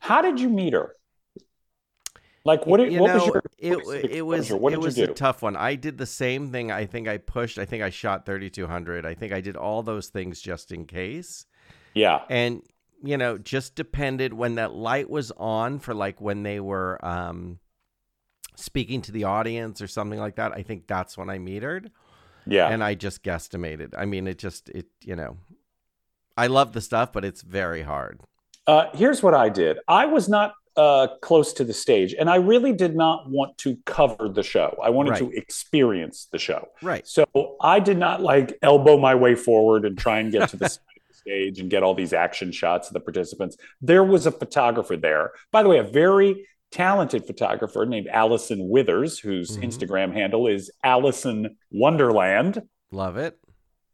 how 0.00 0.22
did 0.22 0.38
you 0.40 0.48
meet 0.48 0.72
her? 0.72 0.94
Like, 2.44 2.64
what? 2.66 2.78
Did, 2.78 2.92
you 2.92 3.00
what 3.00 3.08
know, 3.08 3.14
was 3.16 3.26
your? 3.26 3.42
it, 3.58 3.84
was 3.84 4.04
it 4.04 4.22
was? 4.22 4.50
It 4.50 4.80
was 4.80 4.96
a 4.98 5.08
tough 5.08 5.42
one. 5.42 5.56
I 5.56 5.74
did 5.74 5.98
the 5.98 6.06
same 6.06 6.50
thing. 6.52 6.70
I 6.72 6.86
think 6.86 7.06
I 7.08 7.18
pushed. 7.18 7.58
I 7.58 7.64
think 7.66 7.82
I 7.82 7.90
shot 7.90 8.24
3200. 8.24 9.04
I 9.04 9.12
think 9.14 9.32
I 9.32 9.40
did 9.42 9.56
all 9.56 9.82
those 9.82 10.08
things 10.08 10.40
just 10.40 10.72
in 10.72 10.86
case. 10.86 11.44
yeah, 11.94 12.22
And 12.30 12.62
you 13.02 13.16
know, 13.18 13.36
just 13.38 13.74
depended 13.74 14.32
when 14.32 14.54
that 14.54 14.72
light 14.72 15.10
was 15.10 15.30
on 15.32 15.78
for 15.80 15.94
like 15.94 16.20
when 16.20 16.42
they 16.44 16.58
were 16.60 17.04
um 17.04 17.58
speaking 18.56 19.02
to 19.02 19.12
the 19.12 19.24
audience 19.24 19.82
or 19.82 19.86
something 19.88 20.18
like 20.18 20.36
that. 20.36 20.52
I 20.52 20.62
think 20.62 20.86
that's 20.86 21.18
when 21.18 21.28
I 21.28 21.38
metered 21.38 21.90
yeah. 22.50 22.68
and 22.68 22.82
I 22.82 22.94
just 22.94 23.22
guesstimated. 23.22 23.94
I 23.96 24.04
mean, 24.04 24.26
it 24.26 24.38
just 24.38 24.68
it, 24.70 24.86
you 25.02 25.16
know, 25.16 25.36
I 26.36 26.46
love 26.46 26.72
the 26.72 26.80
stuff, 26.80 27.12
but 27.12 27.24
it's 27.24 27.42
very 27.42 27.82
hard. 27.82 28.20
Uh, 28.66 28.86
here's 28.94 29.22
what 29.22 29.34
I 29.34 29.48
did. 29.48 29.78
I 29.88 30.06
was 30.06 30.28
not 30.28 30.54
uh, 30.76 31.08
close 31.22 31.52
to 31.54 31.64
the 31.64 31.72
stage, 31.72 32.14
and 32.14 32.30
I 32.30 32.36
really 32.36 32.72
did 32.72 32.94
not 32.94 33.28
want 33.28 33.58
to 33.58 33.76
cover 33.84 34.28
the 34.28 34.44
show. 34.44 34.78
I 34.82 34.90
wanted 34.90 35.16
to 35.16 35.30
experience 35.32 36.28
the 36.30 36.38
show. 36.38 36.68
Right. 36.80 37.06
So 37.06 37.26
I 37.60 37.80
did 37.80 37.98
not 37.98 38.22
like 38.22 38.56
elbow 38.62 38.96
my 38.96 39.14
way 39.14 39.34
forward 39.34 39.84
and 39.84 39.98
try 39.98 40.20
and 40.20 40.30
get 40.30 40.48
to 40.50 40.56
the 40.56 40.68
side 40.68 40.82
of 40.96 41.08
the 41.08 41.14
stage 41.14 41.58
and 41.58 41.68
get 41.68 41.82
all 41.82 41.94
these 41.94 42.12
action 42.12 42.52
shots 42.52 42.88
of 42.88 42.94
the 42.94 43.00
participants. 43.00 43.56
There 43.80 44.04
was 44.04 44.26
a 44.26 44.30
photographer 44.30 44.96
there. 44.96 45.32
By 45.50 45.64
the 45.64 45.68
way, 45.68 45.78
a 45.78 45.82
very 45.82 46.46
talented 46.70 47.26
photographer 47.26 47.86
named 47.86 48.08
Allison 48.08 48.68
Withers, 48.68 49.18
whose 49.18 49.56
Mhm. 49.56 49.64
Instagram 49.64 50.12
handle 50.12 50.46
is 50.46 50.70
Allison 50.84 51.56
Wonderland. 51.70 52.62
Love 52.90 53.16
it. 53.16 53.38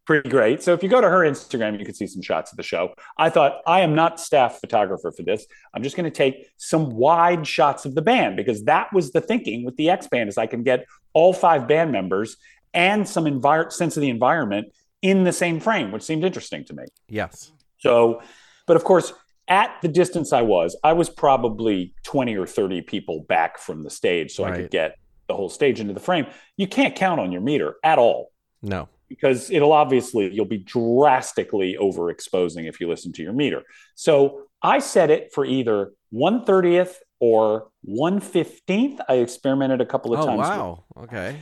Pretty 0.07 0.29
great. 0.29 0.63
So 0.63 0.75
if 0.75 0.83
you 0.83 0.89
go 0.91 1.01
to 1.01 1.09
her 1.09 1.21
Instagram, 1.21 1.79
you 1.79 1.85
can 1.87 1.95
see 1.95 2.07
some 2.07 2.21
shots 2.21 2.53
of 2.53 2.59
the 2.59 2.63
show. 2.63 2.93
I 3.17 3.31
thought 3.31 3.63
I 3.67 3.81
am 3.81 3.95
not 3.95 4.21
staff 4.21 4.61
photographer 4.61 5.11
for 5.13 5.23
this. 5.23 5.47
I'm 5.73 5.83
just 5.83 5.97
going 5.97 6.05
to 6.05 6.11
take 6.11 6.47
some 6.59 6.91
wide 6.91 7.47
shots 7.47 7.87
of 7.87 7.95
the 7.95 8.03
band 8.03 8.37
because 8.37 8.65
that 8.65 8.93
was 8.93 9.13
the 9.13 9.23
thinking 9.23 9.65
with 9.65 9.77
the 9.77 9.89
X 9.89 10.07
Pan 10.07 10.29
is 10.29 10.37
I 10.37 10.47
can 10.47 10.63
get 10.63 10.85
all 11.15 11.33
five 11.33 11.67
band 11.67 11.91
members 11.91 12.37
and 12.75 13.09
some 13.09 13.25
envir- 13.25 13.73
sense 13.73 13.97
of 13.97 14.03
the 14.03 14.11
environment 14.11 14.67
in 15.01 15.25
the 15.25 15.33
same 15.33 15.59
frame, 15.59 15.91
which 15.91 16.03
seemed 16.03 16.23
interesting 16.25 16.65
to 16.67 16.75
me. 16.75 16.85
Yes. 17.09 17.53
So, 17.79 18.21
but 18.67 18.77
of 18.77 18.85
course, 18.85 19.13
at 19.49 19.77
the 19.83 19.89
distance 19.89 20.33
I 20.33 20.43
was, 20.43 20.77
I 20.83 20.93
was 20.95 21.11
probably 21.11 21.95
20 22.05 22.37
or 22.37 22.47
30 22.47 22.83
people 22.83 23.21
back 23.29 23.59
from 23.59 23.83
the 23.83 23.91
stage 23.91 24.33
so 24.33 24.45
I 24.45 24.53
could 24.57 24.71
get 24.71 24.97
the 25.29 25.35
whole 25.35 25.49
stage 25.49 25.81
into 25.81 25.93
the 25.95 26.01
frame. 26.01 26.27
You 26.57 26.67
can't 26.67 26.95
count 26.95 27.21
on 27.21 27.33
your 27.33 27.41
meter 27.41 27.77
at 27.83 27.99
all 27.99 28.31
No. 28.63 28.89
because 29.09 29.51
it'll 29.51 29.73
obviously 29.73 30.33
you'll 30.33 30.45
be 30.47 30.59
drastically 30.59 31.77
overexposing 31.81 32.69
if 32.69 32.81
you 32.81 32.89
listen 32.89 33.13
to 33.15 33.23
your 33.23 33.33
meter. 33.33 33.63
So 33.95 34.43
I 34.63 34.79
set 34.79 35.11
it 35.11 35.33
for 35.33 35.45
either 35.45 35.93
130th 36.13 36.95
or 37.21 37.69
115th. 37.89 39.01
I 39.09 39.15
experimented 39.15 39.81
a 39.81 39.87
couple 39.87 40.15
of 40.15 40.21
Oh 40.21 40.27
times 40.27 40.39
wow. 40.41 40.85
Okay. 41.05 41.37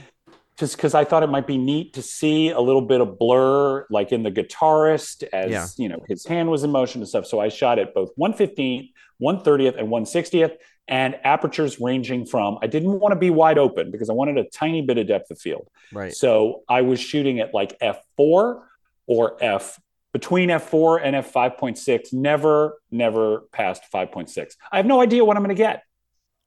Just 0.59 0.77
because 0.77 0.95
I 0.95 1.05
thought 1.05 1.23
it 1.23 1.29
might 1.29 1.47
be 1.47 1.57
neat 1.59 1.95
to 1.95 2.03
see 2.03 2.51
a 2.51 2.61
little 2.61 2.83
bit 2.83 3.01
of 3.01 3.19
blur, 3.19 3.87
like 3.91 4.13
in 4.13 4.23
the 4.23 4.31
guitarist, 4.31 5.25
as 5.33 5.51
Yeah. 5.51 5.67
you 5.79 5.89
know, 5.89 6.05
his 6.09 6.27
hand 6.27 6.51
was 6.51 6.63
in 6.63 6.71
motion 6.71 7.01
and 7.01 7.09
stuff. 7.09 7.27
So 7.27 7.41
I 7.41 7.49
shot 7.49 7.79
it 7.79 7.95
both 7.95 8.11
115th, 8.17 8.91
130th, 9.21 9.79
and 9.79 9.89
160th, 9.89 10.57
and 10.89 11.19
apertures 11.25 11.81
ranging 11.81 12.27
from. 12.27 12.59
I 12.61 12.67
didn't 12.67 12.99
want 13.01 13.13
to 13.13 13.17
be 13.19 13.31
wide 13.31 13.57
open 13.57 13.91
because 13.91 14.11
I 14.11 14.13
wanted 14.13 14.37
a 14.37 14.45
tiny 14.45 14.83
bit 14.83 14.99
of 14.99 15.07
depth 15.07 15.31
of 15.31 15.39
field. 15.39 15.69
Right. 15.93 16.13
So 16.13 16.63
I 16.69 16.83
was 16.83 17.01
shooting 17.01 17.41
at 17.41 17.55
like 17.55 17.79
f4 17.81 18.63
or 19.07 19.37
f 19.41 19.81
between 20.13 20.51
f4 20.51 21.01
and 21.03 21.17
f5.6. 21.17 22.13
Never, 22.13 22.79
never 22.91 23.45
past 23.53 23.85
5.6. 23.95 24.55
I 24.71 24.77
have 24.77 24.87
no 24.87 25.01
idea 25.01 25.25
what 25.25 25.37
I'm 25.39 25.43
going 25.43 25.57
to 25.57 25.63
get. 25.63 25.83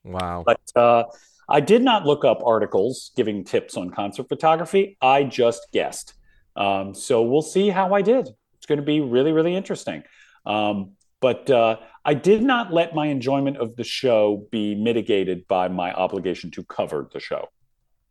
Wow. 0.03 0.43
But 0.45 0.61
uh, 0.75 1.05
I 1.47 1.59
did 1.59 1.81
not 1.83 2.05
look 2.05 2.25
up 2.25 2.41
articles 2.43 3.11
giving 3.15 3.43
tips 3.43 3.77
on 3.77 3.89
concert 3.91 4.27
photography. 4.29 4.97
I 5.01 5.23
just 5.23 5.67
guessed. 5.71 6.13
Um, 6.55 6.93
so 6.93 7.21
we'll 7.21 7.41
see 7.41 7.69
how 7.69 7.93
I 7.93 8.01
did. 8.01 8.29
It's 8.57 8.65
going 8.65 8.79
to 8.79 8.85
be 8.85 9.01
really, 9.01 9.31
really 9.31 9.55
interesting. 9.55 10.03
Um, 10.45 10.91
but 11.21 11.49
uh, 11.49 11.77
I 12.03 12.13
did 12.13 12.41
not 12.43 12.71
let 12.73 12.93
my 12.95 13.07
enjoyment 13.07 13.57
of 13.57 13.75
the 13.75 13.83
show 13.83 14.47
be 14.51 14.75
mitigated 14.75 15.47
by 15.47 15.67
my 15.67 15.93
obligation 15.93 16.51
to 16.51 16.63
cover 16.63 17.09
the 17.11 17.19
show. 17.19 17.49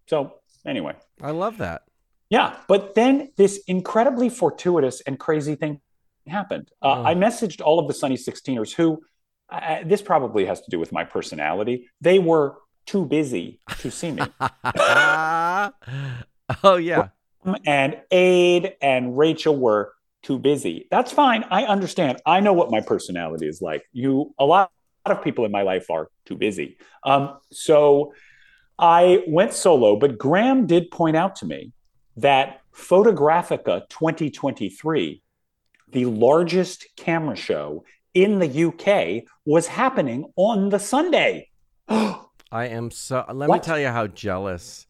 So, 0.08 0.34
anyway, 0.66 0.94
I 1.22 1.30
love 1.30 1.58
that. 1.58 1.82
yeah. 2.28 2.56
But 2.68 2.94
then 2.94 3.30
this 3.36 3.62
incredibly 3.66 4.28
fortuitous 4.28 5.00
and 5.02 5.18
crazy 5.18 5.54
thing 5.54 5.80
happened. 6.26 6.70
Uh, 6.82 6.86
Oh. 6.98 7.04
I 7.04 7.14
messaged 7.14 7.60
all 7.60 7.78
of 7.78 7.86
the 7.88 7.94
Sunny 7.94 8.16
16ers 8.16 8.72
who, 8.74 9.02
uh, 9.50 9.78
this 9.84 10.02
probably 10.02 10.44
has 10.46 10.60
to 10.62 10.70
do 10.70 10.78
with 10.78 10.90
my 10.92 11.04
personality. 11.04 11.88
They 12.00 12.18
were 12.18 12.56
too 12.86 13.04
busy 13.04 13.60
to 13.78 13.90
see 13.90 14.12
me. 14.12 14.22
oh 16.62 16.76
yeah. 16.76 17.08
and 17.66 18.00
Ade 18.10 18.74
and 18.80 19.16
Rachel 19.16 19.56
were 19.56 19.92
too 20.22 20.38
busy. 20.38 20.86
That's 20.90 21.12
fine. 21.12 21.44
I 21.50 21.64
understand. 21.64 22.20
I 22.26 22.40
know 22.40 22.52
what 22.52 22.70
my 22.70 22.80
personality 22.80 23.46
is 23.46 23.60
like. 23.60 23.84
You, 23.92 24.34
a 24.38 24.44
lot, 24.44 24.70
of 25.06 25.22
people 25.22 25.44
in 25.44 25.52
my 25.52 25.60
life 25.60 25.90
are 25.90 26.08
too 26.24 26.34
busy. 26.34 26.78
Um, 27.04 27.36
so 27.52 28.14
I 28.78 29.22
went 29.28 29.52
solo, 29.52 29.96
but 29.96 30.16
Graham 30.16 30.66
did 30.66 30.90
point 30.90 31.14
out 31.14 31.36
to 31.36 31.46
me 31.46 31.72
that 32.16 32.62
Photographica 32.74 33.86
2023, 33.90 35.22
the 35.92 36.06
largest 36.06 36.86
camera 36.96 37.36
show 37.36 37.84
in 38.14 38.38
the 38.38 38.64
UK, 38.64 39.24
was 39.44 39.66
happening 39.66 40.24
on 40.36 40.70
the 40.70 40.78
Sunday. 40.78 41.50
I 42.54 42.66
am 42.66 42.92
so. 42.92 43.24
Let 43.32 43.48
What? 43.48 43.62
me 43.62 43.64
tell 43.66 43.80
you 43.80 43.88
how 43.88 44.06
jealous 44.06 44.86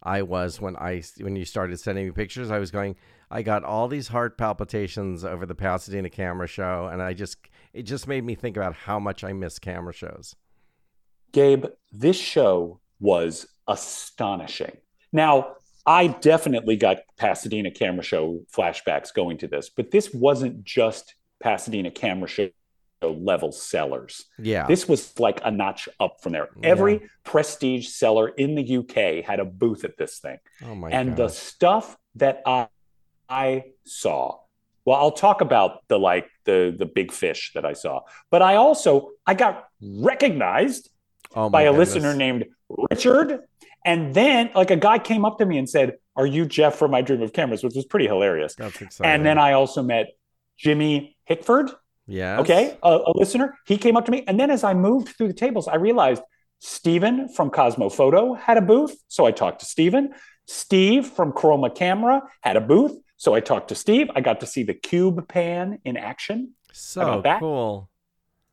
I 0.00 0.22
was 0.22 0.60
when 0.60 0.76
I 0.76 1.02
when 1.18 1.34
you 1.34 1.44
started 1.44 1.78
sending 1.80 2.06
me 2.06 2.12
pictures. 2.12 2.52
I 2.52 2.58
was 2.58 2.70
going. 2.70 2.94
I 3.32 3.42
got 3.42 3.64
all 3.64 3.88
these 3.88 4.08
heart 4.08 4.38
palpitations 4.38 5.24
over 5.24 5.44
the 5.44 5.54
Pasadena 5.56 6.08
camera 6.08 6.46
show, 6.46 6.88
and 6.90 7.02
I 7.02 7.14
just 7.14 7.38
it 7.72 7.82
just 7.82 8.06
made 8.06 8.24
me 8.24 8.36
think 8.36 8.56
about 8.56 8.74
how 8.74 9.00
much 9.00 9.24
I 9.24 9.32
miss 9.32 9.58
camera 9.58 9.92
shows. 9.92 10.36
Gabe, 11.32 11.66
this 11.92 12.16
show 12.16 12.80
was 13.00 13.46
astonishing. 13.66 14.76
Now, 15.12 15.56
I 15.86 16.08
definitely 16.08 16.76
got 16.76 16.98
Pasadena 17.18 17.72
Camera 17.72 18.02
Show 18.04 18.40
flashbacks 18.52 19.12
going 19.12 19.38
to 19.38 19.48
this, 19.48 19.68
but 19.68 19.90
this 19.90 20.12
wasn't 20.14 20.62
just 20.64 21.14
Pasadena 21.40 21.90
Camera 21.90 22.28
Show 22.28 22.50
level 23.08 23.52
sellers. 23.52 24.24
Yeah. 24.38 24.66
This 24.66 24.88
was 24.88 25.18
like 25.18 25.40
a 25.44 25.50
notch 25.50 25.88
up 25.98 26.20
from 26.22 26.32
there. 26.32 26.48
Yeah. 26.60 26.68
Every 26.68 27.08
prestige 27.24 27.88
seller 27.88 28.28
in 28.28 28.54
the 28.54 28.76
UK 28.78 29.24
had 29.24 29.40
a 29.40 29.44
booth 29.44 29.84
at 29.84 29.96
this 29.96 30.18
thing. 30.18 30.38
oh 30.64 30.74
my 30.74 30.90
and 30.90 31.16
the 31.16 31.28
stuff 31.28 31.96
that 32.16 32.42
I, 32.44 32.68
I 33.28 33.64
saw 33.84 34.38
well 34.84 34.96
i'll 34.96 35.12
talk 35.12 35.40
about 35.40 35.86
the 35.88 35.98
like 35.98 36.28
the 36.44 36.74
the 36.76 36.86
big 36.86 37.12
fish 37.12 37.52
that 37.54 37.64
i 37.64 37.72
saw 37.74 38.00
but 38.30 38.42
i 38.42 38.56
also 38.56 39.10
i 39.26 39.34
got 39.34 39.68
recognized 39.80 40.88
oh 41.36 41.48
by 41.50 41.62
a 41.62 41.70
goodness. 41.70 41.94
listener 41.94 42.14
named 42.14 42.46
richard 42.90 43.40
and 43.84 44.14
then 44.14 44.50
like 44.54 44.70
a 44.70 44.76
guy 44.76 44.98
came 44.98 45.24
up 45.24 45.38
to 45.38 45.46
me 45.46 45.58
and 45.58 45.68
said 45.68 45.94
are 46.16 46.26
you 46.26 46.46
jeff 46.46 46.74
from 46.76 46.90
my 46.90 47.02
dream 47.02 47.22
of 47.22 47.32
cameras 47.32 47.62
which 47.62 47.74
was 47.74 47.84
pretty 47.84 48.06
hilarious 48.06 48.54
That's 48.54 48.80
exciting. 48.80 49.12
and 49.12 49.24
then 49.24 49.38
i 49.38 49.52
also 49.52 49.82
met 49.82 50.08
jimmy 50.56 51.16
hickford 51.24 51.70
yes. 52.10 52.40
okay 52.40 52.76
a, 52.82 52.98
a 53.06 53.12
listener 53.14 53.56
he 53.66 53.76
came 53.78 53.96
up 53.96 54.04
to 54.04 54.10
me 54.10 54.24
and 54.26 54.38
then 54.38 54.50
as 54.50 54.64
i 54.64 54.74
moved 54.74 55.08
through 55.16 55.28
the 55.28 55.34
tables 55.34 55.68
i 55.68 55.76
realized 55.76 56.22
Stephen 56.60 57.28
from 57.30 57.50
Kosmo 57.50 57.88
Foto 57.88 58.38
had 58.38 58.58
a 58.58 58.60
booth, 58.60 58.94
so 59.08 59.24
I 59.24 59.30
talked 59.30 59.60
to 59.60 59.64
Stephen. 59.66 60.10
Steve 60.46 61.06
from 61.06 61.32
Chroma 61.32 61.74
Camera 61.74 62.20
had 62.42 62.56
a 62.56 62.60
booth, 62.60 63.00
so 63.16 63.32
I 63.34 63.40
talked 63.40 63.68
to 63.68 63.74
Steve. 63.74 64.10
I 64.14 64.20
got 64.20 64.40
to 64.40 64.46
see 64.46 64.62
the 64.62 64.74
Cube 64.74 65.26
Pan 65.26 65.78
in 65.86 65.96
action. 65.96 66.52
So 66.72 67.22
cool. 67.38 67.88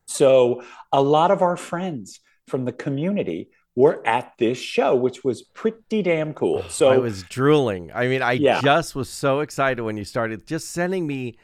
So 0.06 0.64
a 0.94 1.02
lot 1.02 1.32
of 1.32 1.42
our 1.42 1.58
friends 1.58 2.22
from 2.48 2.64
the 2.64 2.72
community 2.72 3.50
were 3.76 4.02
at 4.08 4.32
this 4.40 4.58
show, 4.58 4.96
which 4.96 5.26
was 5.26 5.42
pretty 5.44 6.02
damn 6.02 6.34
cool. 6.34 6.64
So 6.70 6.88
I 6.88 6.98
was 6.98 7.24
drooling. 7.24 7.92
I 7.94 8.08
mean, 8.08 8.22
I 8.22 8.34
Yeah. 8.34 8.62
just 8.62 8.96
was 8.96 9.10
so 9.10 9.42
excited 9.42 9.82
when 9.82 9.98
you 9.98 10.06
started 10.06 10.48
just 10.48 10.72
sending 10.72 11.06
me 11.06 11.38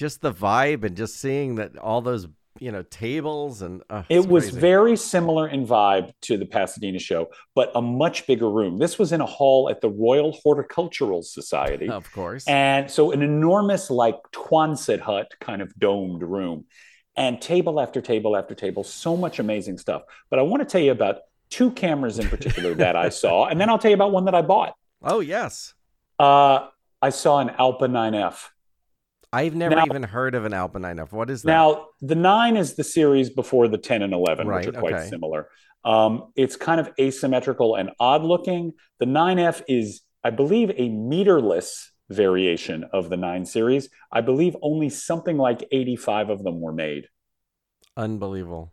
just 0.00 0.20
the 0.22 0.32
vibe 0.32 0.82
and 0.84 0.96
just 0.96 1.14
seeing 1.20 1.56
that 1.56 1.76
all 1.78 2.00
those 2.00 2.26
you 2.58 2.72
know 2.72 2.82
tables 2.82 3.62
and 3.62 3.82
uh, 3.90 4.02
It 4.08 4.26
was 4.26 4.44
crazy. 4.46 4.60
very 4.60 4.96
similar 4.96 5.46
in 5.48 5.66
vibe 5.66 6.10
to 6.22 6.36
the 6.36 6.46
Pasadena 6.46 6.98
show, 6.98 7.28
but 7.54 7.70
a 7.74 7.82
much 7.82 8.26
bigger 8.26 8.50
room. 8.50 8.78
This 8.78 8.98
was 8.98 9.12
in 9.12 9.20
a 9.20 9.26
hall 9.26 9.68
at 9.70 9.80
the 9.80 9.88
Royal 9.90 10.32
Horticultural 10.42 11.22
Society. 11.22 11.88
of 11.88 12.10
course. 12.12 12.44
And 12.48 12.90
so 12.90 13.12
an 13.12 13.22
enormous, 13.22 13.90
like 13.90 14.16
Quonset 14.34 15.00
hut 15.00 15.28
kind 15.40 15.60
of 15.62 15.72
domed 15.78 16.22
room, 16.22 16.64
and 17.16 17.40
table 17.40 17.78
after 17.80 18.00
table 18.00 18.36
after 18.36 18.54
table, 18.54 18.82
so 18.84 19.16
much 19.16 19.38
amazing 19.38 19.76
stuff. 19.78 20.02
But 20.30 20.38
I 20.38 20.42
want 20.42 20.60
to 20.62 20.66
tell 20.72 20.80
you 20.80 20.92
about 20.92 21.16
two 21.50 21.70
cameras 21.72 22.18
in 22.18 22.28
particular 22.28 22.72
that 22.74 22.96
I 22.96 23.10
saw, 23.10 23.46
and 23.48 23.60
then 23.60 23.68
I'll 23.70 23.78
tell 23.78 23.90
you 23.90 24.00
about 24.02 24.12
one 24.12 24.24
that 24.24 24.34
I 24.34 24.42
bought. 24.42 24.72
oh 25.02 25.20
yes, 25.20 25.74
Uh, 26.18 26.68
I 27.02 27.10
saw 27.10 27.38
an 27.44 27.48
Alpa 27.50 27.86
9F. 27.98 28.48
I've 29.32 29.54
never 29.54 29.76
Now- 29.76 29.84
even 29.86 30.02
heard 30.02 30.34
of 30.34 30.44
an 30.44 30.52
Alpa 30.52 30.80
9F. 30.80 31.12
What 31.12 31.30
is 31.30 31.42
that? 31.42 31.48
Now, 31.52 31.86
the 32.00 32.14
9 32.16 32.56
is 32.56 32.74
the 32.74 32.84
series 32.84 33.30
before 33.30 33.68
the 33.68 33.78
10 33.78 34.02
and 34.02 34.12
11, 34.12 34.48
Right, 34.48 34.66
which 34.66 34.74
are 34.74 34.80
quite 34.80 34.94
okay. 34.94 35.06
similar. 35.08 35.48
Um, 35.84 36.32
it's 36.36 36.56
kind 36.56 36.80
of 36.80 36.90
asymmetrical 36.98 37.76
and 37.76 37.90
odd 38.00 38.22
looking. 38.24 38.72
The 38.98 39.06
9F 39.06 39.62
is, 39.68 40.02
I 40.24 40.30
believe, 40.30 40.70
a 40.70 40.88
meterless 40.90 41.90
variation 42.10 42.84
of 42.92 43.08
the 43.08 43.16
9 43.16 43.46
series. 43.46 43.88
I 44.10 44.20
believe 44.20 44.56
only 44.62 44.88
something 44.88 45.36
like 45.38 45.66
85 45.70 46.28
of 46.28 46.42
them 46.42 46.60
were 46.60 46.72
made. 46.72 47.06
Unbelievable. 47.96 48.72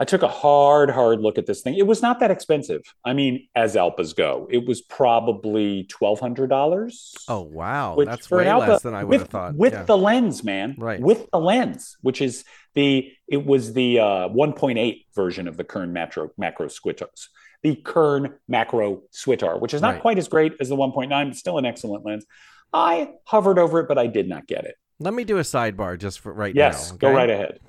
I 0.00 0.04
took 0.04 0.22
a 0.22 0.28
hard, 0.28 0.90
hard 0.90 1.20
look 1.20 1.38
at 1.38 1.46
this 1.46 1.62
thing. 1.62 1.76
It 1.76 1.86
was 1.86 2.02
not 2.02 2.18
that 2.18 2.30
expensive. 2.30 2.82
I 3.04 3.12
mean, 3.12 3.46
as 3.54 3.76
Alpas 3.76 4.14
go, 4.14 4.48
it 4.50 4.66
was 4.66 4.82
probably 4.82 5.84
twelve 5.84 6.18
hundred 6.18 6.50
dollars. 6.50 7.14
Oh 7.28 7.42
wow, 7.42 7.96
that's 8.04 8.30
way 8.30 8.48
an 8.48 8.56
Alpa- 8.56 8.68
less 8.68 8.82
than 8.82 8.94
I 8.94 9.04
would 9.04 9.10
with, 9.10 9.20
have 9.20 9.30
thought. 9.30 9.54
With 9.54 9.72
yeah. 9.72 9.84
the 9.84 9.96
lens, 9.96 10.42
man. 10.42 10.74
Right. 10.78 11.00
With 11.00 11.30
the 11.30 11.38
lens, 11.38 11.96
which 12.00 12.20
is 12.20 12.44
the 12.74 13.12
it 13.28 13.46
was 13.46 13.72
the 13.72 14.00
uh, 14.00 14.28
1.8 14.28 15.04
version 15.14 15.46
of 15.46 15.56
the 15.56 15.64
Kern 15.64 15.92
macro 15.92 16.30
macro 16.36 16.66
Switars. 16.66 17.28
The 17.62 17.76
Kern 17.76 18.34
macro 18.48 19.02
Switar, 19.12 19.58
which 19.60 19.72
is 19.72 19.80
not 19.80 19.94
Right. 19.94 20.02
quite 20.02 20.18
as 20.18 20.28
great 20.28 20.54
as 20.60 20.68
the 20.68 20.76
1.9, 20.76 21.08
but 21.08 21.36
still 21.36 21.56
an 21.56 21.64
excellent 21.64 22.04
lens. 22.04 22.26
I 22.72 23.12
hovered 23.24 23.58
over 23.58 23.80
it, 23.80 23.88
but 23.88 23.96
I 23.96 24.08
did 24.08 24.28
not 24.28 24.46
get 24.46 24.64
it. 24.64 24.74
Let 24.98 25.14
me 25.14 25.24
do 25.24 25.38
a 25.38 25.42
sidebar 25.42 25.96
just 25.98 26.20
for 26.20 26.32
right 26.32 26.54
now. 26.54 26.66
Yes, 26.66 26.90
now. 26.90 26.98
go 26.98 27.12
right 27.12 27.30
ahead. 27.30 27.60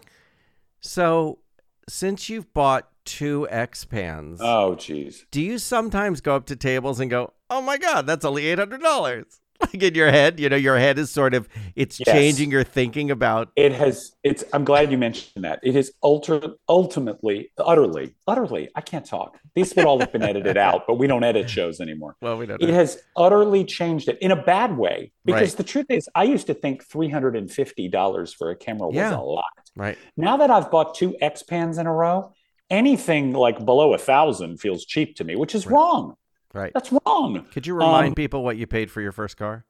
So, 0.81 1.39
since 1.87 2.29
you've 2.29 2.53
bought 2.53 2.89
two 3.05 3.47
X 3.49 3.85
pans, 3.85 4.39
Oh, 4.41 4.75
geez. 4.75 5.25
do 5.31 5.41
you 5.41 5.57
sometimes 5.59 6.21
go 6.21 6.35
up 6.35 6.45
to 6.47 6.55
tables 6.55 6.99
and 6.99 7.09
go, 7.09 7.33
"Oh 7.49 7.61
my 7.61 7.77
God, 7.77 8.07
that's 8.07 8.25
only 8.25 8.47
eight 8.47 8.59
hundred 8.59 8.81
dollars"? 8.81 9.25
Like 9.61 9.81
in 9.81 9.95
your 9.95 10.11
head, 10.11 10.37
you 10.37 10.49
know, 10.49 10.57
your 10.57 10.77
head 10.77 10.99
is 10.99 11.09
sort 11.09 11.33
of 11.33 11.47
it's 11.77 11.97
Yes. 12.01 12.09
changing 12.13 12.51
your 12.51 12.65
thinking 12.65 13.09
about. 13.09 13.51
it 13.55 13.71
has 13.71 14.11
it's 14.21 14.43
i'm 14.51 14.65
glad 14.65 14.91
you 14.91 14.97
mentioned 14.97 15.45
that 15.45 15.59
it 15.63 15.77
is 15.77 15.93
ultra, 16.03 16.51
ultimately 16.67 17.49
utterly 17.57 18.13
utterly 18.27 18.67
i 18.75 18.81
can't 18.81 19.05
talk 19.05 19.37
these 19.53 19.73
would 19.75 19.85
all 19.85 19.97
have 19.97 20.11
been 20.11 20.23
edited 20.23 20.57
out 20.57 20.83
but 20.85 20.95
we 20.95 21.07
don't 21.07 21.23
edit 21.23 21.49
shows 21.49 21.79
anymore 21.79 22.17
Well, 22.21 22.37
we 22.37 22.45
don't. 22.45 22.61
it 22.61 22.67
Know. 22.67 22.73
has 22.73 22.97
utterly 23.15 23.63
changed 23.63 24.09
it 24.09 24.17
in 24.19 24.31
a 24.31 24.35
bad 24.35 24.77
way 24.77 25.13
because 25.23 25.51
Right. 25.51 25.57
the 25.57 25.63
truth 25.63 25.85
is 25.89 26.09
i 26.15 26.23
used 26.25 26.47
to 26.47 26.53
think 26.53 26.85
$350 26.85 28.35
for 28.35 28.51
a 28.51 28.55
camera 28.57 28.87
was 28.87 28.95
Yeah. 28.95 29.15
a 29.17 29.21
lot 29.21 29.45
Right. 29.75 29.97
now 30.15 30.37
that 30.37 30.49
i've 30.49 30.71
bought 30.71 30.95
two 30.95 31.15
x 31.21 31.43
pans 31.43 31.77
in 31.77 31.85
a 31.87 31.93
row 31.93 32.33
anything 32.69 33.33
like 33.33 33.63
below 33.63 33.93
a 33.93 33.97
thousand 33.97 34.57
feels 34.59 34.85
cheap 34.85 35.15
to 35.17 35.23
me 35.23 35.35
which 35.35 35.53
is 35.55 35.65
Right. 35.65 35.73
wrong 35.73 36.15
Right. 36.53 36.71
that's 36.73 36.91
wrong 36.91 37.45
Could 37.51 37.67
you 37.67 37.73
remind 37.75 38.09
um, 38.09 38.15
people 38.15 38.43
what 38.43 38.55
you 38.57 38.65
paid 38.67 38.89
for 38.89 39.01
your 39.01 39.11
first 39.11 39.35
car? 39.37 39.65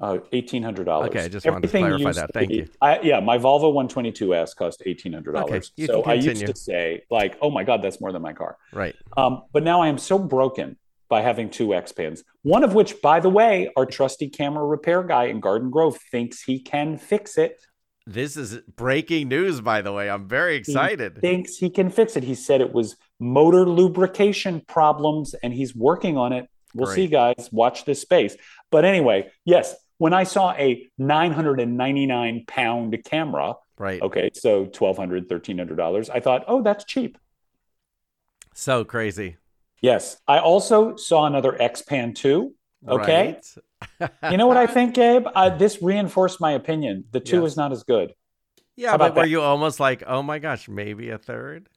Uh, 0.00 0.18
eighteen 0.30 0.62
hundred 0.62 0.84
dollars. 0.84 1.08
Okay, 1.08 1.24
I 1.24 1.28
just 1.28 1.44
wanted 1.44 1.62
to 1.62 1.76
clarify 1.76 2.12
that. 2.12 2.32
Thank 2.32 2.52
you. 2.52 2.68
I, 2.80 3.00
yeah, 3.00 3.18
my 3.18 3.36
Volvo 3.36 3.74
122s 3.74 4.54
cost 4.54 4.80
eighteen 4.86 5.12
hundred 5.12 5.32
dollars. 5.32 5.72
Okay, 5.76 5.86
so 5.86 6.04
I 6.04 6.14
used 6.14 6.46
to 6.46 6.54
say, 6.54 7.02
like, 7.10 7.36
oh 7.42 7.50
my 7.50 7.64
god, 7.64 7.82
that's 7.82 8.00
more 8.00 8.12
than 8.12 8.22
my 8.22 8.32
car. 8.32 8.58
Right. 8.72 8.94
Um, 9.16 9.42
but 9.52 9.64
now 9.64 9.80
I 9.82 9.88
am 9.88 9.98
so 9.98 10.16
broken 10.16 10.76
by 11.08 11.20
having 11.22 11.50
two 11.50 11.74
X 11.74 11.90
pans. 11.90 12.22
One 12.42 12.62
of 12.62 12.74
which, 12.74 13.02
by 13.02 13.18
the 13.18 13.28
way, 13.28 13.72
our 13.76 13.84
trusty 13.84 14.28
camera 14.28 14.64
repair 14.64 15.02
guy 15.02 15.24
in 15.24 15.40
Garden 15.40 15.68
Grove 15.68 15.98
thinks 16.12 16.42
he 16.44 16.60
can 16.60 16.96
fix 16.96 17.36
it. 17.36 17.60
This 18.08 18.38
is 18.38 18.56
breaking 18.74 19.28
news, 19.28 19.60
by 19.60 19.82
the 19.82 19.92
way. 19.92 20.08
I'm 20.08 20.26
very 20.26 20.56
excited. 20.56 21.20
Thinks 21.20 21.58
he 21.58 21.68
can 21.68 21.90
fix 21.90 22.16
it. 22.16 22.24
He 22.24 22.34
said 22.34 22.62
it 22.62 22.72
was 22.72 22.96
motor 23.20 23.66
lubrication 23.66 24.62
problems, 24.62 25.34
and 25.34 25.52
he's 25.52 25.76
working 25.76 26.16
on 26.16 26.32
it. 26.32 26.48
We'll 26.74 26.86
Great. 26.86 26.94
see, 26.94 27.06
guys. 27.08 27.50
Watch 27.52 27.84
this 27.84 28.00
space. 28.00 28.34
But 28.70 28.86
anyway, 28.86 29.30
yes, 29.44 29.74
when 29.98 30.14
I 30.14 30.22
saw 30.24 30.52
a 30.52 30.88
999 30.96 32.44
pound 32.46 32.96
camera, 33.04 33.56
Right. 33.76 34.00
okay, 34.00 34.30
so 34.32 34.64
$1,200, 34.64 35.26
$1,300, 35.28 36.08
I 36.08 36.20
thought, 36.20 36.44
oh, 36.48 36.62
that's 36.62 36.84
cheap. 36.86 37.18
So 38.54 38.84
crazy. 38.84 39.36
Yes. 39.82 40.16
I 40.26 40.38
also 40.38 40.96
saw 40.96 41.26
another 41.26 41.60
X 41.60 41.82
Pan 41.82 42.14
2. 42.14 42.54
Okay. 42.86 43.38
Right? 44.00 44.10
You 44.30 44.36
know 44.36 44.46
what 44.46 44.56
I 44.56 44.66
think, 44.76 44.94
Gabe? 44.94 45.26
Uh, 45.34 45.50
this 45.56 45.82
reinforced 45.82 46.40
my 46.40 46.52
opinion. 46.52 47.04
The 47.10 47.20
two 47.20 47.42
Yes. 47.42 47.52
is 47.52 47.56
not 47.56 47.72
as 47.72 47.82
good. 47.82 48.14
Yeah, 48.76 48.90
How 48.90 48.94
about 48.94 49.14
but 49.14 49.16
were 49.20 49.22
that? 49.26 49.30
you 49.30 49.40
almost 49.40 49.80
like, 49.80 50.04
oh 50.06 50.22
my 50.22 50.38
gosh, 50.38 50.68
maybe 50.68 51.10
a 51.10 51.18
third? 51.18 51.68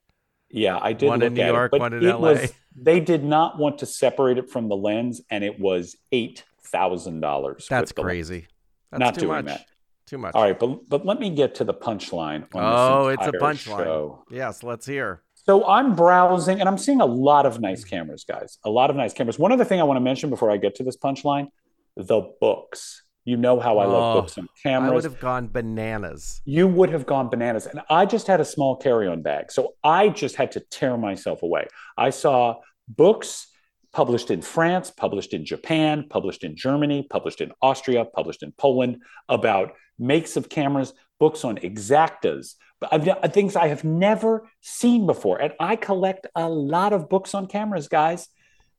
Yeah, 0.52 0.78
I 0.80 0.94
did. 0.94 1.08
One 1.08 1.22
in 1.24 1.34
New 1.34 1.42
it, 1.42 1.48
York, 1.48 1.72
but 1.72 1.80
one 1.80 1.94
in 1.94 2.04
it 2.06 2.12
LA. 2.14 2.20
Was, 2.34 2.54
they 2.76 3.00
did 3.00 3.24
not 3.24 3.58
want 3.58 3.80
to 3.80 3.86
separate 3.86 4.38
it 4.38 4.50
from 4.52 4.68
the 4.70 4.76
lens, 4.76 5.22
and 5.32 5.44
it 5.44 5.60
was 5.60 5.96
eight 6.12 6.44
thousand 6.66 7.22
dollars. 7.22 7.66
That's 7.70 7.92
crazy. 7.94 8.48
That's 8.92 9.00
Not 9.00 9.16
too 9.16 9.22
doing 9.22 9.46
much. 9.46 9.46
that. 9.46 9.66
Too 10.06 10.18
much. 10.18 10.36
All 10.36 10.44
right, 10.44 10.60
but 10.60 10.88
but 10.90 11.06
let 11.06 11.20
me 11.20 11.30
get 11.30 11.56
to 11.56 11.64
the 11.64 11.74
punchline. 11.74 12.46
Oh, 12.54 13.08
this 13.08 13.18
it's 13.20 13.28
a 13.28 13.32
punchline. 13.32 13.78
show. 13.84 14.26
Yes, 14.30 14.62
let's 14.62 14.86
hear. 14.86 15.24
So 15.46 15.66
I'm 15.68 15.96
browsing, 15.96 16.60
and 16.60 16.70
I'm 16.70 16.78
seeing 16.78 17.02
a 17.02 17.06
lot 17.06 17.46
of 17.46 17.60
nice 17.60 17.84
cameras, 17.84 18.24
guys. 18.24 18.60
A 18.64 18.70
lot 18.70 18.90
of 18.90 18.96
nice 18.96 19.14
cameras. 19.14 19.40
One 19.40 19.52
other 19.52 19.66
thing 19.66 19.80
I 19.80 19.84
want 19.84 19.98
to 19.98 20.02
mention 20.02 20.30
before 20.30 20.52
I 20.52 20.58
get 20.58 20.76
to 20.76 20.84
this 20.84 20.98
punchline: 20.98 21.48
the 21.96 22.22
books. 22.40 23.04
You 23.24 23.38
know 23.38 23.60
how 23.60 23.78
I 23.78 23.86
love 23.86 24.18
Oh, 24.18 24.22
books 24.22 24.38
and 24.38 24.48
oh, 24.50 24.54
cameras. 24.64 24.92
I 24.92 24.96
would 24.96 25.04
have 25.04 25.20
gone 25.20 25.48
bananas. 25.48 26.42
you 26.44 26.68
would 26.68 26.90
have 26.90 27.06
gone 27.06 27.30
bananas. 27.30 27.68
And 27.68 27.82
I 27.88 28.06
just 28.08 28.26
had 28.26 28.42
a 28.42 28.46
small 28.46 28.76
carry 28.76 29.08
on 29.08 29.22
bag. 29.22 29.52
So 29.52 29.76
I 29.84 30.10
just 30.10 30.36
had 30.36 30.52
to 30.54 30.60
tear 30.60 30.98
myself 30.98 31.44
away. 31.44 31.68
I 31.98 32.10
saw 32.10 32.56
books 32.88 33.48
published 33.94 34.32
in 34.32 34.42
France, 34.42 34.90
published 34.90 35.34
in 35.34 35.46
Japan, 35.46 36.08
published 36.10 36.44
in 36.44 36.56
Germany, 36.56 37.06
published 37.10 37.42
in 37.42 37.52
Austria, 37.62 38.06
published 38.06 38.42
in 38.42 38.54
Poland 38.54 39.04
about 39.30 39.74
makes 40.00 40.36
of 40.36 40.50
cameras, 40.50 40.94
books 41.22 41.46
on 41.46 41.58
Exaktas, 41.60 42.56
but 42.80 42.92
I've, 42.92 43.32
things 43.32 43.56
I 43.56 43.68
have 43.68 43.84
never 43.84 44.50
seen 44.60 45.06
before. 45.06 45.40
And 45.40 45.54
I 45.60 45.76
collect 45.76 46.26
a 46.36 46.50
lot 46.50 46.94
of 46.94 47.10
books 47.10 47.36
on 47.36 47.46
cameras, 47.46 47.88
guys. 47.88 48.28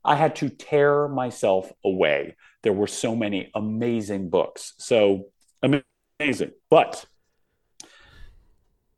I 0.04 0.16
had 0.16 0.34
to 0.36 0.48
tear 0.48 1.06
myself 1.06 1.70
away. 1.84 2.34
There 2.64 2.72
were 2.72 2.88
so 2.88 3.14
many 3.14 3.52
amazing 3.54 4.28
books. 4.28 4.74
So 4.78 5.26
amazing. 5.62 6.50
But 6.68 7.04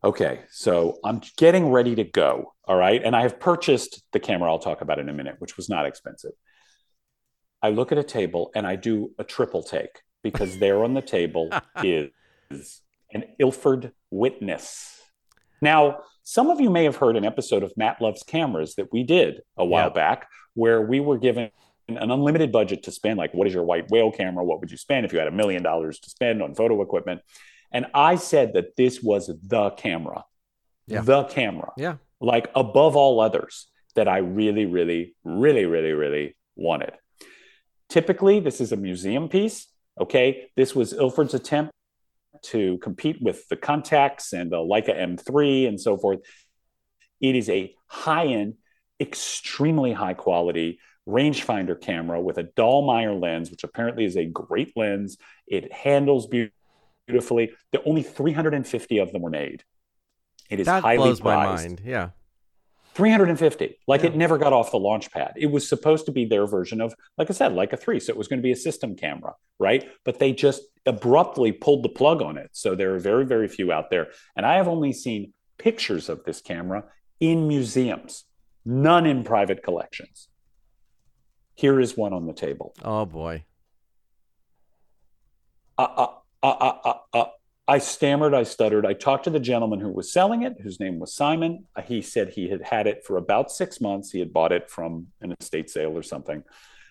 okay, 0.03 0.41
so 0.51 0.99
I'm 1.05 1.21
getting 1.37 1.71
ready 1.71 1.95
to 1.97 2.05
go. 2.05 2.55
All 2.65 2.77
right. 2.77 3.03
And 3.05 3.15
I 3.15 3.21
have 3.23 3.39
purchased 3.39 4.03
the 4.13 4.21
camera 4.21 4.51
I'll 4.51 4.59
talk 4.59 4.81
about 4.81 4.99
in 4.99 5.11
a 5.11 5.13
minute, 5.13 5.37
which 5.39 5.59
was 5.59 5.69
not 5.69 5.85
expensive. 5.85 6.33
I 7.63 7.69
look 7.69 7.93
at 7.93 7.99
a 7.99 8.05
table 8.05 8.51
and 8.55 8.67
I 8.67 8.77
do 8.77 9.11
a 9.19 9.25
triple 9.25 9.63
take 9.63 10.01
because 10.23 10.59
there 10.61 10.83
on 10.83 10.95
the 10.95 11.03
table 11.03 11.51
is 11.85 12.81
an 13.15 13.25
Ilford 13.39 13.93
witness. 14.11 15.01
Now, 15.63 16.01
some 16.25 16.51
of 16.51 16.61
you 16.61 16.69
may 16.71 16.85
have 16.85 16.97
heard 16.97 17.17
an 17.17 17.25
episode 17.25 17.63
of 17.63 17.73
Matt 17.77 18.01
Loves 18.03 18.23
Cameras 18.23 18.75
that 18.75 18.93
we 18.93 19.03
did 19.03 19.41
a 19.57 19.65
while 19.65 19.89
Yeah. 19.89 19.95
back 19.95 20.29
where 20.55 20.83
we 20.83 21.01
were 21.01 21.19
given 21.19 21.51
an 21.89 22.11
unlimited 22.11 22.51
budget 22.51 22.83
to 22.85 22.91
spend. 22.91 23.19
Like, 23.19 23.33
what 23.35 23.47
is 23.47 23.55
your 23.55 23.65
white 23.65 23.91
whale 23.91 24.11
camera? 24.11 24.45
What 24.45 24.61
would 24.61 24.71
you 24.71 24.77
spend 24.77 25.05
if 25.05 25.13
you 25.13 25.19
had 25.19 25.29
a 25.29 25.33
million 25.33 25.63
dollars 25.63 25.99
to 26.01 26.11
spend 26.11 26.43
on 26.43 26.55
photo 26.55 26.81
equipment? 26.83 27.21
And 27.73 27.87
I 27.95 28.17
said 28.17 28.55
that 28.55 28.77
this 28.77 29.03
was 29.03 29.27
the 29.43 29.71
camera, 29.71 30.25
Yeah. 30.87 31.03
the 31.03 31.25
camera, 31.25 31.73
Yeah. 31.77 31.97
like 32.21 32.51
above 32.55 32.97
all 32.97 33.21
others 33.21 33.71
that 33.95 34.09
I 34.09 34.19
really, 34.19 34.65
really, 34.67 35.15
really, 35.25 35.67
really, 35.67 35.93
really 35.93 36.37
wanted. 36.57 36.93
Typically, 37.89 38.41
this 38.41 38.61
is 38.61 38.73
a 38.73 38.77
museum 38.77 39.29
piece. 39.29 39.69
Okay. 40.01 40.51
This 40.57 40.75
was 40.75 40.93
Ilford's 40.93 41.35
attempt 41.35 41.73
to 42.43 42.79
compete 42.79 43.19
with 43.21 43.49
the 43.49 43.57
Contax 43.57 44.33
and 44.33 44.51
the 44.51 44.57
Leica 44.59 44.97
M3 44.97 45.69
and 45.69 45.81
so 45.81 45.97
forth. 45.97 46.21
It 47.21 47.35
is 47.37 47.49
a 47.49 47.75
high 47.87 48.27
end, 48.27 48.55
extremely 49.01 49.93
high 49.93 50.15
quality 50.15 50.79
rangefinder 51.09 51.79
camera 51.81 52.21
with 52.21 52.39
a 52.39 52.45
Dallmeyer 52.45 53.21
lens, 53.21 53.51
which 53.51 53.65
apparently 53.65 54.05
is 54.05 54.17
a 54.17 54.25
great 54.25 54.73
lens. 54.77 55.17
It 55.47 55.73
handles 55.73 56.27
beau- 56.27 56.49
beautifully. 57.07 57.53
The 57.73 57.83
only 57.85 58.03
350 58.03 58.99
of 58.99 59.13
them 59.13 59.23
were 59.23 59.31
made. 59.31 59.63
It 60.51 60.61
is 60.61 60.67
That 60.67 60.83
highly 60.83 60.97
blows 60.97 61.23
my 61.23 61.35
prized. 61.45 61.65
mind. 61.69 61.83
Yeah. 61.85 62.11
350 62.95 63.79
like 63.87 64.03
Yeah. 64.03 64.09
it 64.11 64.17
never 64.17 64.39
got 64.39 64.53
off 64.53 64.71
the 64.71 64.79
launch 64.79 65.11
pad. 65.11 65.33
It 65.37 65.51
was 65.51 65.69
supposed 65.69 66.07
to 66.07 66.13
be 66.13 66.25
their 66.25 66.47
version 66.47 66.81
of 66.81 66.95
like 67.19 67.29
i 67.31 67.33
said 67.33 67.53
like 67.53 67.73
a 67.73 67.77
3 67.77 67.99
so 68.01 68.11
it 68.11 68.17
was 68.17 68.29
going 68.29 68.39
to 68.39 68.43
be 68.43 68.53
a 68.53 68.57
system 68.57 68.95
camera 68.95 69.35
right? 69.59 69.89
But 70.05 70.19
they 70.19 70.33
just 70.33 70.63
abruptly 70.87 71.53
pulled 71.53 71.83
the 71.85 71.89
plug 71.89 72.21
on 72.21 72.37
it. 72.37 72.51
So 72.53 72.75
there 72.75 72.95
are 72.95 72.99
very 72.99 73.25
very 73.27 73.49
few 73.49 73.73
out 73.73 73.91
there. 73.91 74.09
And 74.37 74.45
i 74.47 74.55
have 74.55 74.69
only 74.69 74.93
seen 74.93 75.33
pictures 75.59 76.09
of 76.09 76.25
this 76.25 76.41
camera 76.41 76.85
in 77.21 77.49
museums 77.49 78.25
none 78.65 79.07
in 79.07 79.25
private 79.25 79.63
collections. 79.63 80.29
Here 81.55 81.79
is 81.79 81.97
one 81.97 82.13
on 82.13 82.27
the 82.27 82.33
table. 82.33 82.75
Oh 82.83 83.05
boy. 83.05 83.45
uh, 85.79 85.83
uh, 85.83 86.07
uh, 86.43 86.47
uh, 86.49 86.79
uh, 86.85 86.95
uh, 87.13 87.25
I 87.67 87.79
stammered, 87.79 88.35
I 88.35 88.43
stuttered. 88.43 88.85
I 88.85 88.93
talked 88.93 89.25
to 89.25 89.31
the 89.31 89.41
gentleman 89.41 89.81
who 89.81 89.89
was 89.89 90.13
selling 90.13 90.43
it, 90.43 90.57
whose 90.63 90.81
name 90.81 90.99
was 90.99 91.15
Simon. 91.15 91.65
Uh, 91.75 91.81
He 91.83 92.03
said 92.03 92.29
he 92.31 92.51
had 92.51 92.63
had 92.63 92.87
it 92.87 93.05
for 93.07 93.17
about 93.17 93.51
six 93.51 93.81
months. 93.81 94.11
He 94.11 94.19
had 94.19 94.33
bought 94.35 94.53
it 94.53 94.71
from 94.71 95.07
an 95.23 95.35
estate 95.41 95.71
sale 95.71 95.97
or 95.97 96.03
something. 96.03 96.43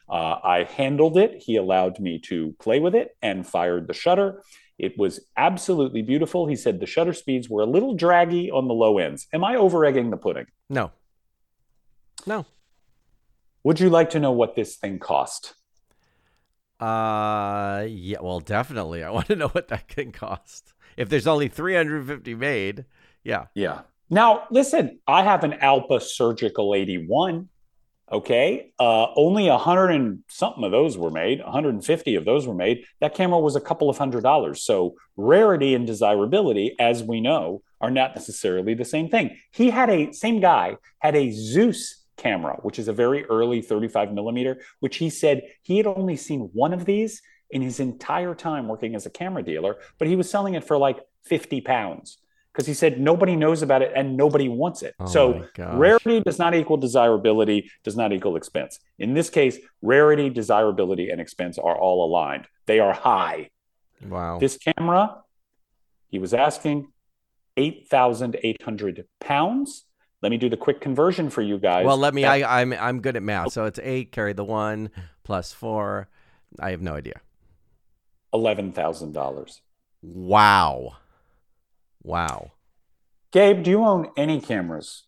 Uh, 0.09 0.39
I 0.43 0.63
handled 0.63 1.17
it. 1.17 1.43
He 1.43 1.57
allowed 1.57 1.99
me 1.99 2.19
to 2.25 2.55
play 2.59 2.79
with 2.79 2.95
it 2.95 3.15
and 3.21 3.47
fired 3.47 3.88
the 3.88 3.93
shutter. 3.93 4.41
It 4.79 4.97
was 4.97 5.19
absolutely 5.38 6.01
beautiful. 6.01 6.47
He 6.47 6.55
said 6.55 6.79
the 6.79 6.88
shutter 6.88 7.13
speeds 7.13 7.47
were 7.47 7.62
a 7.62 7.67
little 7.67 7.93
draggy 7.93 8.49
on 8.49 8.67
the 8.67 8.73
low 8.73 8.97
ends. 8.97 9.27
Am 9.31 9.43
I 9.43 9.55
over 9.55 9.86
egging 9.86 10.09
the 10.09 10.17
pudding? 10.17 10.47
No. 10.69 10.91
No. 12.25 12.45
Would 13.63 13.79
you 13.79 13.89
like 13.89 14.09
to 14.12 14.19
know 14.19 14.31
what 14.31 14.55
this 14.55 14.75
thing 14.75 14.97
cost? 14.97 15.53
Uh 16.79 17.86
yeah, 17.88 18.17
well 18.21 18.39
definitely. 18.39 19.03
I 19.03 19.09
want 19.12 19.27
to 19.27 19.36
know 19.36 19.49
what 19.49 19.69
that 19.69 19.88
can 19.88 20.12
cost. 20.12 20.73
If 20.97 21.09
there's 21.09 21.27
only 21.27 21.47
350 21.47 22.36
made, 22.36 22.86
yeah. 23.23 23.45
Yeah. 23.55 23.81
Now, 24.09 24.43
listen, 24.51 24.99
I 25.07 25.23
have 25.23 25.43
an 25.43 25.53
Alpa 25.53 26.01
Surgical 26.01 26.75
81. 26.75 27.49
Okay. 28.12 28.71
Uh, 28.79 29.07
only 29.15 29.47
a 29.47 29.57
hundred 29.57 29.89
and 29.89 30.19
something 30.27 30.63
of 30.63 30.71
those 30.71 30.97
were 30.97 31.09
made, 31.09 31.41
150 31.41 32.15
of 32.15 32.25
those 32.25 32.45
were 32.45 32.53
made. 32.53 32.83
That 32.99 33.15
camera 33.15 33.39
was 33.39 33.55
a 33.55 33.62
couple 33.62 33.89
of 33.89 33.97
hundred 33.97 34.21
dollars. 34.21 34.62
So 34.62 34.95
rarity 35.15 35.73
and 35.73 35.88
desirability, 35.88 36.75
as 36.79 37.01
we 37.01 37.21
know, 37.21 37.63
are 37.81 37.89
not 37.89 38.13
necessarily 38.13 38.75
the 38.75 38.86
same 38.86 39.09
thing. 39.09 39.38
He 39.51 39.69
had 39.69 39.89
a 39.89 40.12
same 40.13 40.39
guy 40.39 40.77
had 40.99 41.15
a 41.15 41.31
Zeus 41.31 42.02
camera, 42.17 42.58
which 42.62 42.80
is 42.80 42.88
a 42.88 42.93
very 42.93 43.26
early 43.26 43.62
35 43.62 44.13
millimeter, 44.13 44.62
which 44.80 44.97
he 44.97 45.10
said 45.10 45.43
he 45.62 45.78
had 45.78 45.88
only 45.88 46.15
seen 46.15 46.49
one 46.54 46.73
of 46.73 46.86
these 46.86 47.21
in 47.49 47.62
his 47.62 47.80
entire 47.80 48.34
time 48.34 48.67
working 48.67 48.95
as 48.95 49.06
a 49.06 49.10
camera 49.10 49.43
dealer, 49.43 49.78
but 49.99 50.08
he 50.08 50.15
was 50.15 50.30
selling 50.30 50.56
it 50.56 50.63
for 50.63 50.78
like 50.78 50.99
50 51.26 51.62
pounds 51.62 52.17
because 52.54 52.67
he 52.67 52.73
said 52.73 52.99
nobody 52.99 53.36
knows 53.36 53.62
about 53.62 53.82
it 53.82 53.91
and 53.95 54.15
nobody 54.15 54.47
wants 54.47 54.84
it. 54.84 54.93
Oh 54.99 55.06
so 55.06 55.47
rarity 55.58 56.19
does 56.19 56.38
not 56.38 56.54
equal 56.54 56.78
desirability, 56.78 57.71
does 57.84 57.97
not 57.97 58.13
equal 58.13 58.36
expense. 58.36 58.80
In 58.99 59.13
this 59.13 59.30
case, 59.30 59.58
rarity, 59.82 60.30
desirability, 60.30 61.10
and 61.10 61.19
expense 61.19 61.58
are 61.58 61.78
all 61.78 62.06
aligned. 62.06 62.47
They 62.65 62.80
are 62.80 62.93
high. 62.93 63.49
Wow. 64.08 64.38
This 64.39 64.58
camera, 64.58 65.23
he 66.10 66.19
was 66.19 66.34
asking 66.34 66.91
8,800 67.58 69.06
pounds. 69.19 69.86
Let 70.23 70.29
me 70.29 70.38
do 70.38 70.49
the 70.49 70.55
quick 70.57 70.79
conversion 70.79 71.29
for 71.29 71.41
you 71.41 71.57
guys. 71.57 71.86
well, 71.86 71.97
let 71.97 72.13
me 72.13 72.21
That- 72.21 72.43
I 72.43 72.62
I'm 72.62 72.71
I'm 72.73 73.01
good 73.01 73.17
at 73.17 73.23
math. 73.23 73.51
So 73.51 73.65
it's 73.65 73.77
8 73.83 74.12
carry 74.13 74.31
the 74.31 74.45
1 74.45 74.89
plus 75.23 75.51
4. 75.51 76.07
I 76.59 76.71
have 76.71 76.81
no 76.81 76.95
idea. 76.95 77.19
$11,000. 78.33 79.59
Wow. 80.01 80.93
Wow. 82.01 82.51
Gabe, 83.31 83.63
do 83.63 83.69
you 83.71 83.83
own 83.83 84.12
any 84.15 84.39
cameras 84.39 85.03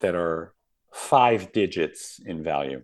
that 0.00 0.14
are 0.14 0.54
five 0.92 1.52
digits 1.52 2.20
in 2.24 2.42
value? 2.44 2.82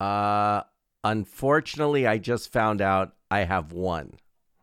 Uh 0.00 0.62
unfortunately, 1.04 2.06
I 2.06 2.16
just 2.18 2.50
found 2.52 2.80
out 2.80 3.12
I 3.30 3.40
have 3.40 3.72
one. 3.72 4.14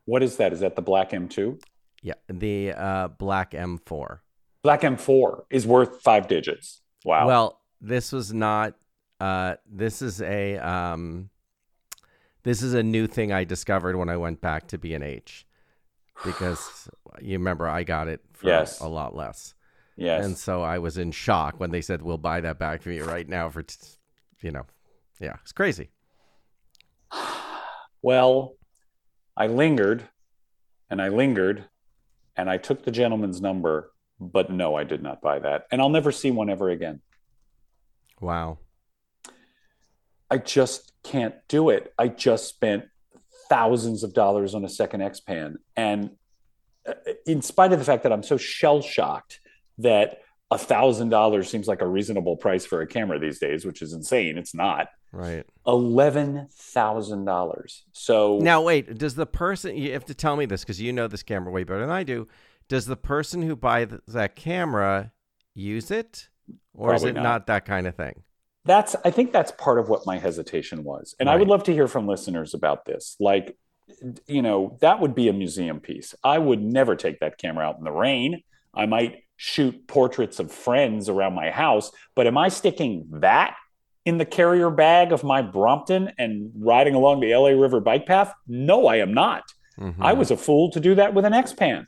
What 0.06 0.24
is 0.24 0.38
that? 0.38 0.52
Is 0.52 0.62
that 0.62 0.76
the 0.76 0.82
Black 0.82 1.12
M2? 1.12 1.62
Yeah, 2.02 2.16
the 2.28 2.72
uh 2.74 3.08
Black 3.10 3.52
M4. 3.52 4.20
Black 4.64 4.82
M4 4.82 5.44
is 5.50 5.66
worth 5.66 6.02
five 6.02 6.28
digits. 6.28 6.82
Wow. 7.04 7.28
Well, 7.28 7.62
this 7.80 8.12
was 8.12 8.34
not. 8.34 8.76
Uh, 9.20 9.56
this 9.70 10.02
is 10.02 10.22
a. 10.22 10.58
Um, 10.58 11.30
this 12.44 12.62
is 12.64 12.74
a 12.74 12.82
new 12.84 13.06
thing 13.08 13.32
I 13.32 13.44
discovered 13.44 13.96
when 13.96 14.10
I 14.10 14.18
went 14.18 14.42
back 14.42 14.68
to 14.70 14.78
B 14.78 14.94
and 14.94 15.04
H, 15.04 15.46
because 16.26 16.90
you 17.22 17.34
remember 17.38 17.68
I 17.68 17.84
got 17.84 18.08
it 18.08 18.22
for 18.34 18.48
Yes. 18.48 18.80
a 18.80 18.88
lot 18.88 19.16
less, 19.16 19.54
yes. 19.96 20.26
and 20.26 20.36
so 20.38 20.62
I 20.64 20.80
was 20.80 20.98
in 20.98 21.12
shock 21.12 21.60
when 21.60 21.70
they 21.72 21.82
said 21.82 22.02
we'll 22.02 22.18
buy 22.18 22.42
that 22.42 22.58
back 22.58 22.82
for 22.82 22.90
you 22.92 23.04
right 23.04 23.28
now 23.30 23.50
for, 23.50 23.62
t- 23.62 23.76
you 24.42 24.52
know, 24.52 24.66
yeah, 25.20 25.36
it's 25.42 25.52
crazy. 25.52 25.90
Well, 28.04 28.56
I 29.38 29.46
lingered 29.46 30.06
and 30.90 31.00
I 31.00 31.10
lingered 31.10 31.66
and 32.36 32.50
I 32.50 32.58
took 32.58 32.84
the 32.84 32.90
gentleman's 32.90 33.40
number, 33.42 33.91
but 34.22 34.52
no, 34.52 34.76
I 34.76 34.84
did 34.84 35.02
not 35.02 35.22
buy 35.22 35.40
that. 35.40 35.66
And 35.72 35.82
I'll 35.82 35.90
never 35.90 36.12
see 36.12 36.30
one 36.30 36.50
ever 36.50 36.70
again. 36.70 37.02
Wow. 38.22 38.60
I 40.30 40.38
just 40.38 40.94
can't 41.04 41.36
do 41.50 41.72
it. 41.72 41.92
I 41.98 42.08
just 42.08 42.48
spent 42.48 42.86
thousands 43.50 44.04
of 44.04 44.14
dollars 44.14 44.54
on 44.54 44.64
a 44.64 44.70
second 44.70 45.02
X 45.02 45.20
Pan. 45.20 45.58
And 45.76 46.12
uh, 46.88 46.94
in 47.26 47.42
spite 47.42 47.74
of 47.74 47.80
the 47.80 47.86
fact 47.86 48.04
that 48.04 48.14
I'm 48.14 48.24
so 48.24 48.38
shell 48.38 48.82
shocked 48.82 49.42
that 49.80 50.20
a 50.52 50.58
thousand 50.58 51.10
dollars 51.10 51.50
seems 51.50 51.68
like 51.68 51.82
a 51.82 51.88
reasonable 51.88 52.38
price 52.38 52.66
for 52.66 52.82
a 52.82 52.88
camera 52.88 53.20
these 53.20 53.40
days, 53.40 53.66
which 53.66 53.82
is 53.82 53.94
insane. 53.94 54.38
It's 54.38 54.54
not. 54.54 54.88
Right. 55.12 55.46
Eleven 55.66 56.48
thousand 56.54 57.26
dollars. 57.26 57.84
So 57.92 58.38
Now 58.40 58.62
wait, 58.62 58.98
does 58.98 59.16
the 59.16 59.26
person 59.26 59.76
you 59.76 59.94
have 59.94 60.06
to 60.06 60.14
tell 60.14 60.36
me 60.36 60.46
this 60.46 60.62
because 60.62 60.80
you 60.80 60.94
know 60.94 61.08
this 61.08 61.24
camera 61.24 61.52
way 61.52 61.64
better 61.64 61.82
than 61.82 61.90
I 61.90 62.04
do? 62.04 62.28
Does 62.72 62.86
the 62.86 62.96
person 62.96 63.42
who 63.42 63.58
buys 63.58 63.90
that 64.08 64.38
camera 64.38 65.12
use 65.54 65.92
it, 65.92 66.30
or 66.74 66.96
is 66.96 67.04
it 67.04 67.16
not. 67.16 67.24
not 67.24 67.48
that 67.48 67.66
kind 67.66 67.86
of 67.86 67.96
thing? 67.96 68.24
that's 68.64 68.96
i 69.04 69.10
think 69.10 69.34
that's 69.34 69.52
part 69.54 69.80
of 69.80 69.90
what 69.90 70.06
my 70.06 70.20
hesitation 70.20 70.84
was 70.84 71.16
and 71.20 71.28
i 71.32 71.36
would 71.36 71.48
love 71.48 71.64
to 71.64 71.74
hear 71.74 71.88
from 71.88 72.08
listeners 72.08 72.54
about 72.54 72.86
this 72.86 73.16
like 73.20 73.58
you 74.28 74.44
know 74.44 74.78
that 74.82 75.00
would 75.00 75.16
be 75.16 75.28
a 75.30 75.34
museum 75.34 75.80
piece 75.80 76.14
i 76.24 76.38
would 76.38 76.62
never 76.62 76.96
take 76.96 77.20
that 77.20 77.40
camera 77.40 77.66
out 77.66 77.80
in 77.80 77.84
the 77.84 77.92
rain 77.92 78.40
i 78.76 78.86
might 78.86 79.24
shoot 79.36 79.88
portraits 79.88 80.40
of 80.40 80.52
friends 80.52 81.10
around 81.10 81.34
my 81.34 81.50
house 81.50 81.92
but 82.16 82.28
am 82.28 82.38
i 82.38 82.48
sticking 82.50 83.08
that 83.10 83.56
in 84.06 84.20
the 84.20 84.26
carrier 84.26 84.70
bag 84.70 85.12
of 85.12 85.24
my 85.24 85.42
brompton 85.42 86.12
and 86.20 86.52
riding 86.56 86.94
along 86.94 87.20
the 87.20 87.34
la 87.34 87.48
river 87.48 87.80
bike 87.80 88.06
path 88.06 88.32
no 88.48 88.86
i 88.86 88.98
am 88.98 89.12
not 89.12 89.44
Mhm. 89.80 89.96
I 90.00 90.14
was 90.14 90.30
a 90.30 90.38
fool 90.38 90.70
to 90.72 90.80
do 90.80 90.94
that 90.96 91.14
with 91.16 91.26
an 91.26 91.34
X-Pan. 91.34 91.88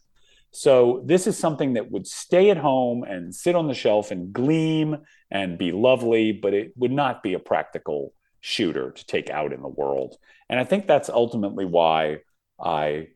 So 0.53 1.01
this 1.03 1.25
is 1.25 1.35
something 1.35 1.73
that 1.73 1.89
would 1.89 2.05
stay 2.05 2.51
at 2.51 2.57
home 2.57 3.03
and 3.03 3.33
sit 3.33 3.55
on 3.55 3.67
the 3.67 3.73
shelf 3.73 4.11
and 4.11 4.31
gleam 4.31 4.97
and 5.31 5.57
be 5.57 5.71
lovely, 5.71 6.31
but 6.31 6.53
it 6.53 6.73
would 6.75 6.91
not 6.91 7.23
be 7.23 7.33
a 7.33 7.39
practical 7.39 8.13
shooter 8.39 8.91
to 8.91 9.05
take 9.05 9.31
out 9.31 9.51
in 9.51 9.63
the 9.63 9.67
world. 9.67 10.15
And 10.49 10.59
I 10.59 10.63
think 10.63 10.85
that's 10.85 11.09
ultimately 11.09 11.65
why 11.65 12.19
I 12.63 13.07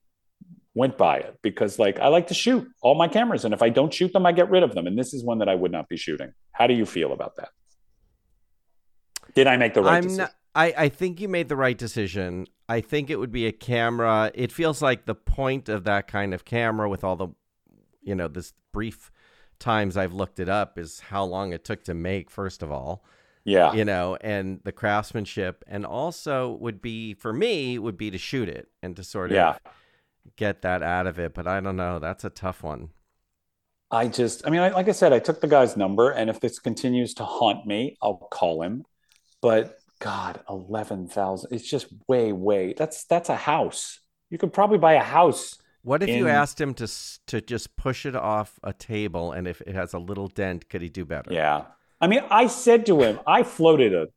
went 0.73 0.97
by 0.97 1.17
it 1.17 1.37
because 1.43 1.77
like 1.77 1.99
I 1.99 2.07
like 2.07 2.27
to 2.27 2.33
shoot 2.33 2.67
all 2.81 2.95
my 2.95 3.07
cameras 3.07 3.45
and 3.45 3.53
if 3.53 3.61
I 3.61 3.69
don't 3.69 3.93
shoot 3.93 4.13
them 4.13 4.27
I 4.27 4.31
get 4.31 4.49
rid 4.51 4.61
of 4.61 4.75
them 4.75 4.85
and 4.85 4.97
this 4.97 5.13
is 5.13 5.23
one 5.23 5.39
that 5.39 5.49
I 5.49 5.55
would 5.55 5.71
not 5.71 5.89
be 5.89 5.97
shooting. 5.97 6.33
How 6.51 6.67
do 6.67 6.73
you 6.73 6.85
feel 6.85 7.13
about 7.13 7.35
that? 7.37 7.49
Did 9.35 9.47
I 9.47 9.57
make 9.57 9.73
the 9.73 9.81
right 9.81 9.97
I'm 9.97 10.03
decision? 10.03 10.23
not. 10.23 10.33
I, 10.57 10.73
I 10.77 10.89
think 10.89 11.21
you 11.21 11.27
made 11.27 11.49
the 11.49 11.55
right 11.55 11.77
decision. 11.77 12.47
I 12.67 12.81
think 12.81 13.09
it 13.09 13.17
would 13.17 13.31
be 13.31 13.45
a 13.45 13.51
camera. 13.51 14.31
It 14.33 14.51
feels 14.51 14.81
like 14.81 15.05
the 15.05 15.15
point 15.15 15.69
of 15.69 15.83
that 15.83 16.07
kind 16.07 16.33
of 16.33 16.43
camera, 16.43 16.89
with 16.89 17.03
all 17.03 17.15
the, 17.15 17.27
you 18.01 18.15
know, 18.15 18.27
this 18.27 18.53
brief 18.73 19.11
times 19.59 19.95
I've 19.95 20.13
looked 20.13 20.39
it 20.39 20.49
up, 20.49 20.77
is 20.77 20.99
how 20.99 21.23
long 21.23 21.53
it 21.53 21.63
took 21.63 21.83
to 21.83 21.93
make. 21.93 22.29
First 22.31 22.63
of 22.63 22.71
all, 22.71 23.03
yeah. 23.45 23.71
you 23.73 23.85
know, 23.85 24.17
and 24.19 24.59
the 24.63 24.71
craftsmanship, 24.71 25.63
and 25.67 25.85
also 25.85 26.57
would 26.59 26.81
be 26.81 27.13
for 27.13 27.31
me 27.31 27.77
would 27.79 27.97
be 27.97 28.11
to 28.11 28.17
shoot 28.17 28.49
it 28.49 28.69
and 28.81 28.95
to 28.95 29.03
sort 29.03 29.31
of 29.31 29.35
Yeah. 29.35 29.57
get 30.35 30.61
that 30.63 30.83
out 30.83 31.07
of 31.07 31.19
it. 31.19 31.33
But 31.33 31.47
I 31.47 31.59
don't 31.59 31.77
know. 31.77 31.99
That's 31.99 32.25
a 32.25 32.29
tough 32.29 32.63
one. 32.63 32.89
I 33.89 34.07
just, 34.09 34.45
I 34.45 34.49
mean, 34.49 34.59
I, 34.59 34.69
like 34.69 34.89
I 34.89 34.91
said, 34.91 35.13
I 35.13 35.19
took 35.19 35.39
the 35.39 35.47
guy's 35.47 35.77
number, 35.77 36.09
and 36.09 36.29
if 36.29 36.41
this 36.41 36.59
continues 36.59 37.13
to 37.13 37.23
haunt 37.23 37.65
me, 37.65 37.95
I'll 38.01 38.15
call 38.15 38.61
him. 38.61 38.83
But 39.41 39.77
God, 39.99 40.41
eleven 40.49 41.07
thousand. 41.07 41.53
It's 41.53 41.67
just 41.67 41.87
way, 42.07 42.31
way. 42.31 42.73
That's 42.73 43.05
that's 43.05 43.29
a 43.29 43.35
house. 43.35 43.99
You 44.29 44.37
could 44.37 44.53
probably 44.53 44.77
buy 44.77 44.93
a 44.93 45.03
house. 45.03 45.57
What 45.83 46.03
if 46.03 46.09
you 46.09 46.27
asked 46.27 46.59
him 46.59 46.73
to 46.75 46.87
to 47.27 47.41
just 47.41 47.75
push 47.77 48.05
it 48.05 48.15
off 48.15 48.59
a 48.63 48.73
table, 48.73 49.31
and 49.31 49.47
if 49.47 49.61
it 49.61 49.73
has 49.73 49.93
a 49.93 49.99
little 49.99 50.27
dent, 50.27 50.69
could 50.69 50.81
he 50.81 50.89
do 50.89 51.05
better? 51.05 51.31
Yeah. 51.33 51.65
I 51.99 52.07
mean, 52.07 52.21
I 52.29 52.47
said 52.47 52.85
to 52.87 53.01
him, 53.01 53.19
I 53.25 53.43
floated 53.43 53.93
a 53.93 54.07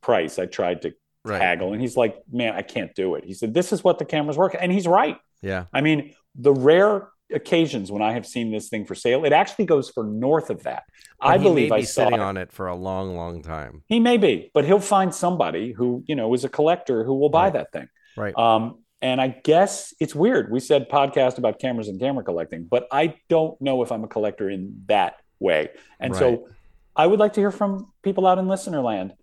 price. 0.00 0.38
I 0.38 0.46
tried 0.46 0.82
to 0.82 0.94
Right. 1.24 1.42
haggle, 1.42 1.72
and 1.72 1.80
he's 1.82 1.96
like, 1.96 2.16
"Man, 2.32 2.54
I 2.54 2.62
can't 2.62 2.94
do 2.94 3.16
it." 3.16 3.24
He 3.24 3.34
said, 3.34 3.52
"This 3.52 3.72
is 3.72 3.84
what 3.84 3.98
the 3.98 4.04
cameras 4.04 4.38
work," 4.38 4.56
and 4.58 4.72
he's 4.72 4.86
right. 4.86 5.18
Yeah. 5.42 5.66
I 5.74 5.80
mean, 5.82 6.14
the 6.34 6.52
rare 6.52 7.08
occasions 7.32 7.90
when 7.92 8.02
I 8.02 8.12
have 8.12 8.26
seen 8.26 8.50
this 8.50 8.68
thing 8.68 8.84
for 8.84 8.94
sale. 8.94 9.24
It 9.24 9.32
actually 9.32 9.66
goes 9.66 9.90
for 9.90 10.04
north 10.04 10.50
of 10.50 10.62
that. 10.64 10.84
But 11.20 11.28
I 11.28 11.38
believe 11.38 11.72
I 11.72 11.82
saw 11.82 12.04
sitting 12.04 12.20
it. 12.20 12.20
on 12.20 12.36
it 12.36 12.52
for 12.52 12.68
a 12.68 12.74
long, 12.76 13.16
long 13.16 13.42
time. 13.42 13.82
He 13.88 14.00
may 14.00 14.16
be, 14.16 14.50
but 14.54 14.64
he'll 14.64 14.78
find 14.80 15.14
somebody 15.14 15.72
who 15.72 16.04
you 16.06 16.14
know 16.14 16.32
is 16.34 16.44
a 16.44 16.48
collector 16.48 17.04
who 17.04 17.14
will 17.14 17.28
buy 17.30 17.44
Right. 17.44 17.52
that 17.54 17.72
thing. 17.72 17.88
Right. 18.16 18.36
Um, 18.36 18.82
and 19.02 19.20
I 19.20 19.28
guess 19.28 19.94
it's 20.00 20.14
weird. 20.14 20.50
We 20.50 20.58
said 20.60 20.88
podcast 20.88 21.38
about 21.38 21.58
cameras 21.60 21.88
and 21.88 22.00
camera 22.00 22.24
collecting, 22.24 22.64
but 22.64 22.88
I 22.90 23.14
don't 23.28 23.60
know 23.60 23.82
if 23.82 23.92
I'm 23.92 24.02
a 24.04 24.08
collector 24.08 24.48
in 24.50 24.82
that 24.86 25.14
way. 25.38 25.68
And 26.00 26.12
Right. 26.12 26.18
so 26.18 26.48
I 26.96 27.06
would 27.06 27.20
like 27.20 27.34
to 27.34 27.40
hear 27.40 27.52
from 27.52 27.92
people 28.02 28.26
out 28.26 28.38
in 28.38 28.48
listener 28.48 28.80
land. 28.80 29.14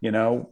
You 0.00 0.10
know, 0.10 0.50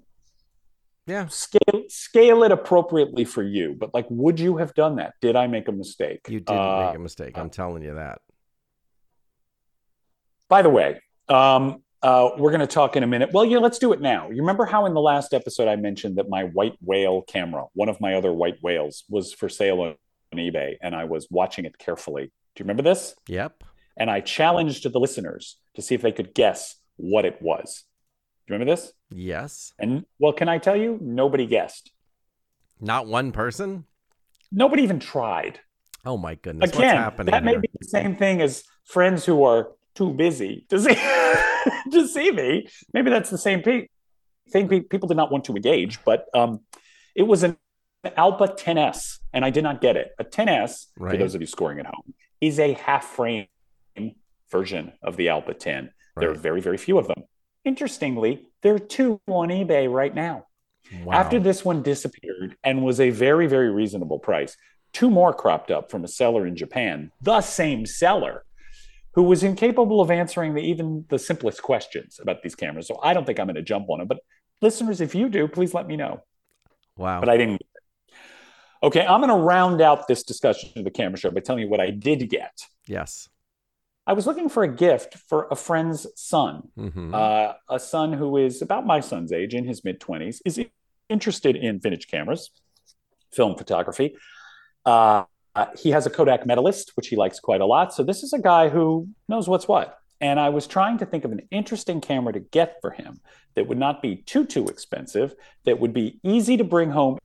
yeah. 1.10 1.26
scale 1.28 1.84
scale 1.88 2.42
it 2.44 2.52
appropriately 2.52 3.24
for 3.24 3.42
you. 3.42 3.74
But 3.78 3.92
like, 3.92 4.06
would 4.08 4.38
you 4.38 4.56
have 4.58 4.74
done 4.74 4.96
that? 4.96 5.14
Did 5.20 5.36
I 5.36 5.46
make 5.46 5.68
a 5.68 5.72
mistake? 5.72 6.20
You 6.28 6.40
didn't 6.40 6.60
Uh, 6.60 6.86
make 6.86 6.96
a 6.96 7.00
mistake. 7.00 7.36
I'm 7.36 7.50
telling 7.50 7.82
you 7.82 7.94
that. 7.94 8.20
By 10.48 10.62
the 10.62 10.70
way, 10.70 11.00
um, 11.28 11.82
uh, 12.02 12.30
we're 12.38 12.50
going 12.50 12.60
to 12.60 12.66
talk 12.66 12.96
in 12.96 13.02
a 13.02 13.06
minute. 13.06 13.30
Well, 13.32 13.44
yeah, 13.44 13.58
let's 13.58 13.78
do 13.78 13.92
it 13.92 14.00
now. 14.00 14.30
You 14.30 14.38
remember 14.38 14.64
how 14.64 14.86
in 14.86 14.94
the 14.94 15.00
last 15.00 15.34
episode 15.34 15.68
I 15.68 15.76
mentioned 15.76 16.16
that 16.16 16.28
my 16.28 16.44
white 16.44 16.76
whale 16.80 17.22
camera, 17.22 17.66
one 17.74 17.88
of 17.88 18.00
my 18.00 18.14
other 18.14 18.32
white 18.32 18.56
whales, 18.62 19.04
was 19.08 19.32
for 19.32 19.48
sale 19.48 19.80
on 19.80 19.96
eBay, 20.34 20.76
and 20.80 20.94
I 20.94 21.04
was 21.04 21.28
watching 21.30 21.64
it 21.66 21.78
carefully. 21.78 22.24
Do 22.24 22.60
you 22.60 22.64
remember 22.64 22.82
this? 22.82 23.14
Yep. 23.28 23.64
And 23.96 24.10
I 24.10 24.20
challenged 24.20 24.90
the 24.90 24.98
listeners 24.98 25.58
to 25.74 25.82
see 25.82 25.94
if 25.94 26.02
they 26.02 26.12
could 26.12 26.34
guess 26.34 26.76
what 26.96 27.24
it 27.24 27.40
was. 27.40 27.84
Do 28.46 28.54
you 28.54 28.58
remember 28.58 28.72
this? 28.74 28.92
Yes. 29.10 29.72
And 29.78 30.04
well, 30.18 30.32
can 30.32 30.48
I 30.48 30.58
tell 30.58 30.76
you? 30.76 30.98
Nobody 31.00 31.46
guessed. 31.46 31.90
Not 32.80 33.06
one 33.06 33.32
person. 33.32 33.84
Nobody 34.52 34.82
even 34.82 34.98
tried. 35.00 35.60
Oh 36.04 36.16
my 36.16 36.34
goodness. 36.36 36.70
Again, 36.70 36.80
What's 36.96 36.98
happening 36.98 37.30
that 37.32 37.44
may 37.44 37.52
here? 37.52 37.60
be 37.60 37.68
the 37.78 37.86
same 37.86 38.16
thing 38.16 38.40
as 38.40 38.64
friends 38.84 39.24
who 39.26 39.44
are 39.44 39.72
too 39.94 40.12
busy 40.12 40.64
to 40.70 40.80
see 40.80 40.94
to 41.92 42.08
see 42.08 42.30
me. 42.32 42.68
Maybe 42.94 43.10
that's 43.10 43.30
the 43.30 43.38
same 43.38 43.62
pe- 43.62 43.88
thing. 44.50 44.68
Pe- 44.68 44.80
People 44.80 45.08
did 45.08 45.16
not 45.16 45.30
want 45.30 45.44
to 45.44 45.54
engage, 45.56 46.02
but 46.04 46.26
um, 46.34 46.60
it 47.14 47.24
was 47.24 47.42
an 47.42 47.56
Alpa 48.04 48.58
10s, 48.58 49.18
and 49.34 49.44
I 49.44 49.50
did 49.50 49.62
not 49.62 49.80
get 49.82 49.96
it. 49.96 50.12
A 50.18 50.24
10s, 50.24 50.86
for 50.96 51.16
those 51.18 51.34
of 51.34 51.40
you 51.42 51.46
scoring 51.46 51.78
at 51.80 51.86
home, 51.86 52.14
is 52.40 52.58
a 52.58 52.72
half 52.72 53.04
frame 53.04 53.46
version 54.50 54.92
of 55.02 55.16
the 55.16 55.26
Alpa 55.26 55.58
10. 55.58 55.90
There 56.16 56.30
are 56.30 56.34
very, 56.34 56.60
very 56.60 56.78
few 56.78 56.98
of 56.98 57.06
them. 57.08 57.24
Interestingly, 57.64 58.46
there 58.62 58.74
are 58.74 58.78
two 58.78 59.20
on 59.26 59.48
eBay 59.48 59.90
right 59.92 60.14
now. 60.14 60.46
Wow. 61.04 61.14
After 61.14 61.38
this 61.38 61.64
one 61.64 61.82
disappeared 61.82 62.56
and 62.64 62.82
was 62.82 63.00
a 63.00 63.10
very, 63.10 63.46
very 63.46 63.70
reasonable 63.70 64.18
price, 64.18 64.56
two 64.92 65.10
more 65.10 65.32
cropped 65.32 65.70
up 65.70 65.90
from 65.90 66.04
a 66.04 66.08
seller 66.08 66.46
in 66.46 66.56
Japan, 66.56 67.12
the 67.20 67.40
same 67.40 67.86
seller, 67.86 68.44
who 69.14 69.22
was 69.22 69.42
incapable 69.42 70.00
of 70.00 70.10
answering 70.10 70.54
the, 70.54 70.62
even 70.62 71.04
the 71.08 71.18
simplest 71.18 71.62
questions 71.62 72.18
about 72.20 72.42
these 72.42 72.54
cameras. 72.54 72.86
So 72.88 72.98
I 73.02 73.12
don't 73.12 73.24
think 73.24 73.38
I'm 73.38 73.46
going 73.46 73.56
to 73.56 73.62
jump 73.62 73.88
on 73.88 73.98
them. 73.98 74.08
But 74.08 74.18
listeners, 74.62 75.00
if 75.00 75.14
you 75.14 75.28
do, 75.28 75.48
please 75.48 75.74
let 75.74 75.86
me 75.86 75.96
know. 75.96 76.22
wow. 76.96 77.20
But 77.20 77.28
I 77.28 77.36
didn't. 77.36 77.62
Okay, 78.82 79.04
I'm 79.04 79.20
going 79.20 79.28
to 79.28 79.44
round 79.44 79.82
out 79.82 80.08
this 80.08 80.22
discussion 80.22 80.70
of 80.76 80.84
the 80.84 80.90
camera 80.90 81.18
show 81.18 81.30
by 81.30 81.40
telling 81.40 81.62
you 81.62 81.68
what 81.68 81.80
I 81.80 81.90
did 81.90 82.28
get. 82.30 82.62
yes. 82.86 83.28
I 84.06 84.12
was 84.12 84.26
looking 84.26 84.48
for 84.48 84.62
a 84.62 84.68
gift 84.68 85.16
for 85.28 85.46
a 85.50 85.56
friend's 85.56 86.06
son 86.16 86.62
hmm 86.76 87.14
uh, 87.14 87.52
a 87.68 87.78
son 87.78 88.12
who 88.12 88.36
is 88.36 88.62
about 88.62 88.86
my 88.86 89.00
son's 89.00 89.32
age, 89.32 89.54
in 89.54 89.64
his 89.64 89.84
mid 89.84 90.00
20s, 90.00 90.40
is 90.44 90.60
interested 91.08 91.56
in 91.56 91.80
vintage 91.80 92.08
cameras, 92.08 92.50
film 93.32 93.56
photography. 93.56 94.16
Uh, 94.84 95.24
he 95.78 95.90
has 95.90 96.06
a 96.06 96.10
Kodak 96.10 96.46
Medalist, 96.46 96.92
which 96.96 97.08
he 97.08 97.16
likes 97.16 97.40
quite 97.40 97.60
a 97.60 97.66
lot. 97.66 97.92
So 97.92 98.02
this 98.02 98.22
is 98.22 98.32
a 98.32 98.38
guy 98.38 98.68
who 98.68 99.08
knows 99.28 99.48
what's 99.48 99.66
what. 99.68 99.98
And 100.20 100.38
I 100.38 100.50
was 100.50 100.66
trying 100.66 100.98
to 100.98 101.06
think 101.06 101.24
of 101.24 101.32
an 101.32 101.42
interesting 101.50 102.00
camera 102.00 102.32
to 102.32 102.40
get 102.40 102.76
for 102.80 102.90
him 102.90 103.20
that 103.54 103.66
would 103.66 103.78
not 103.78 104.02
be 104.02 104.16
too 104.16 104.44
too 104.44 104.68
expensive, 104.68 105.34
that 105.64 105.80
would 105.80 105.92
be 105.92 106.20
easy 106.22 106.56
to 106.56 106.64
bring 106.64 106.90
home 106.90 107.18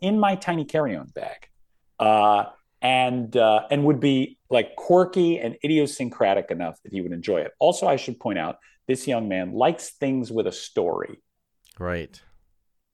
in 0.00 0.18
my 0.18 0.36
tiny 0.36 0.64
carry-on 0.64 1.06
bag, 1.08 1.48
uh, 1.98 2.44
and 2.80 3.36
uh, 3.36 3.66
and 3.70 3.84
would 3.84 4.00
be 4.00 4.35
like 4.50 4.76
quirky 4.76 5.38
and 5.38 5.56
idiosyncratic 5.64 6.50
enough 6.50 6.80
that 6.82 6.92
he 6.92 7.00
would 7.00 7.12
enjoy 7.12 7.40
it. 7.40 7.52
Also, 7.58 7.86
I 7.86 7.96
should 7.96 8.20
point 8.20 8.38
out 8.38 8.58
this 8.86 9.06
young 9.06 9.28
man 9.28 9.52
likes 9.52 9.90
things 9.90 10.30
with 10.30 10.46
a 10.46 10.52
story. 10.52 11.20
Right. 11.78 12.20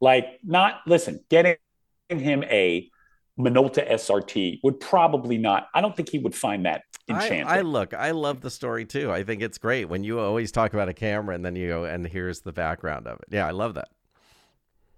Like, 0.00 0.40
not 0.42 0.80
listen, 0.86 1.24
getting 1.28 1.56
him 2.08 2.42
a 2.44 2.90
Minolta 3.38 3.88
SRT 3.90 4.60
would 4.62 4.80
probably 4.80 5.38
not. 5.38 5.68
I 5.74 5.80
don't 5.80 5.96
think 5.96 6.10
he 6.10 6.18
would 6.18 6.34
find 6.34 6.66
that 6.66 6.82
I, 7.08 7.14
enchanting. 7.14 7.46
I 7.46 7.60
look, 7.62 7.94
I 7.94 8.10
love 8.10 8.40
the 8.40 8.50
story 8.50 8.84
too. 8.84 9.10
I 9.10 9.24
think 9.24 9.42
it's 9.42 9.58
great 9.58 9.86
when 9.86 10.04
you 10.04 10.20
always 10.20 10.52
talk 10.52 10.74
about 10.74 10.88
a 10.88 10.94
camera 10.94 11.34
and 11.34 11.44
then 11.44 11.56
you 11.56 11.68
go 11.68 11.84
and 11.84 12.06
here's 12.06 12.40
the 12.40 12.52
background 12.52 13.06
of 13.06 13.18
it. 13.20 13.26
Yeah, 13.30 13.46
I 13.46 13.50
love 13.50 13.74
that. 13.74 13.88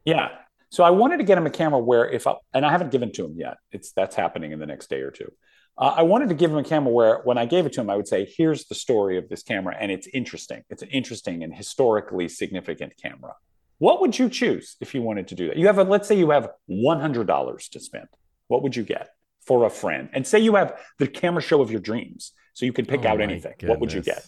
Yeah. 0.04 0.28
So 0.70 0.82
I 0.82 0.90
wanted 0.90 1.18
to 1.18 1.24
get 1.24 1.38
him 1.38 1.46
a 1.46 1.50
camera 1.50 1.78
where 1.78 2.08
if 2.08 2.26
I, 2.26 2.34
and 2.52 2.66
I 2.66 2.70
haven't 2.70 2.90
given 2.90 3.12
to 3.12 3.24
him 3.24 3.36
yet. 3.36 3.58
It's 3.70 3.92
that's 3.92 4.16
happening 4.16 4.52
in 4.52 4.58
the 4.58 4.66
next 4.66 4.90
day 4.90 5.00
or 5.00 5.10
two. 5.10 5.30
Uh, 5.76 5.94
I 5.96 6.02
wanted 6.02 6.28
to 6.28 6.34
give 6.34 6.50
him 6.52 6.58
a 6.58 6.64
camera 6.64 6.92
where 6.92 7.20
when 7.24 7.36
I 7.36 7.46
gave 7.46 7.66
it 7.66 7.72
to 7.74 7.80
him, 7.80 7.90
I 7.90 7.96
would 7.96 8.06
say, 8.06 8.24
"Here's 8.36 8.66
the 8.66 8.74
story 8.74 9.18
of 9.18 9.28
this 9.28 9.42
camera, 9.42 9.76
and 9.78 9.90
it's 9.90 10.06
interesting. 10.08 10.62
It's 10.70 10.82
an 10.82 10.88
interesting 10.90 11.42
and 11.42 11.52
historically 11.54 12.28
significant 12.28 12.92
camera." 13.00 13.34
What 13.78 14.00
would 14.00 14.18
you 14.18 14.28
choose 14.30 14.76
if 14.80 14.94
you 14.94 15.02
wanted 15.02 15.26
to 15.28 15.34
do 15.34 15.48
that? 15.48 15.56
You 15.56 15.66
have 15.66 15.78
a 15.78 15.84
let's 15.84 16.06
say 16.06 16.16
you 16.16 16.30
have 16.30 16.48
one 16.66 17.00
hundred 17.00 17.26
dollars 17.26 17.68
to 17.70 17.80
spend. 17.80 18.06
What 18.46 18.62
would 18.62 18.76
you 18.76 18.84
get 18.84 19.10
for 19.40 19.64
a 19.64 19.70
friend? 19.70 20.08
And 20.12 20.26
say 20.26 20.38
you 20.38 20.54
have 20.54 20.78
the 20.98 21.08
camera 21.08 21.42
show 21.42 21.60
of 21.60 21.70
your 21.72 21.80
dreams, 21.80 22.32
so 22.52 22.64
you 22.66 22.72
could 22.72 22.86
pick 22.86 23.04
Oh 23.04 23.08
out 23.08 23.20
anything. 23.20 23.54
What 23.64 23.80
would 23.80 23.92
you 23.92 24.00
get? 24.00 24.24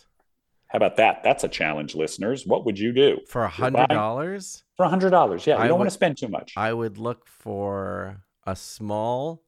How 0.69 0.79
about 0.79 0.97
that? 0.97 1.23
That's 1.23 1.45
a 1.45 1.49
challenge, 1.49 1.95
listeners. 1.95 2.45
What 2.45 2.65
would 2.67 2.77
you 2.77 2.93
do 2.93 3.21
For 3.29 3.45
a 3.45 3.49
hundred 3.49 3.89
dollars? 3.89 4.65
for 4.77 4.85
a 4.85 4.89
hundred 4.89 5.11
dollars? 5.11 5.47
Yeah, 5.47 5.59
you 5.59 5.63
I 5.63 5.69
don't 5.69 5.79
want 5.79 5.89
to 5.89 5.95
spend 5.95 6.19
too 6.19 6.29
much. 6.29 6.55
I 6.57 6.73
would 6.73 6.99
look 6.99 7.25
for 7.29 8.25
a 8.45 8.57
small, 8.57 9.43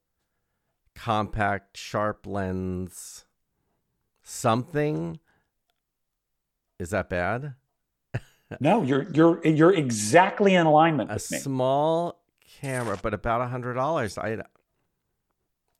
compact, 0.98 1.76
sharp 1.76 2.26
lens, 2.26 3.24
something. 4.22 5.18
Is 6.78 6.90
that 6.90 7.08
bad? 7.08 7.54
No, 8.60 8.82
you're 8.82 9.02
you're 9.12 9.46
you're 9.46 9.74
exactly 9.74 10.54
in 10.54 10.64
alignment 10.64 11.10
A 11.10 11.14
with 11.14 11.30
me. 11.30 11.36
small 11.36 12.18
camera, 12.62 12.98
but 13.02 13.12
about 13.12 13.42
a 13.42 13.46
hundred 13.46 13.74
dollars. 13.74 14.16
I. 14.16 14.38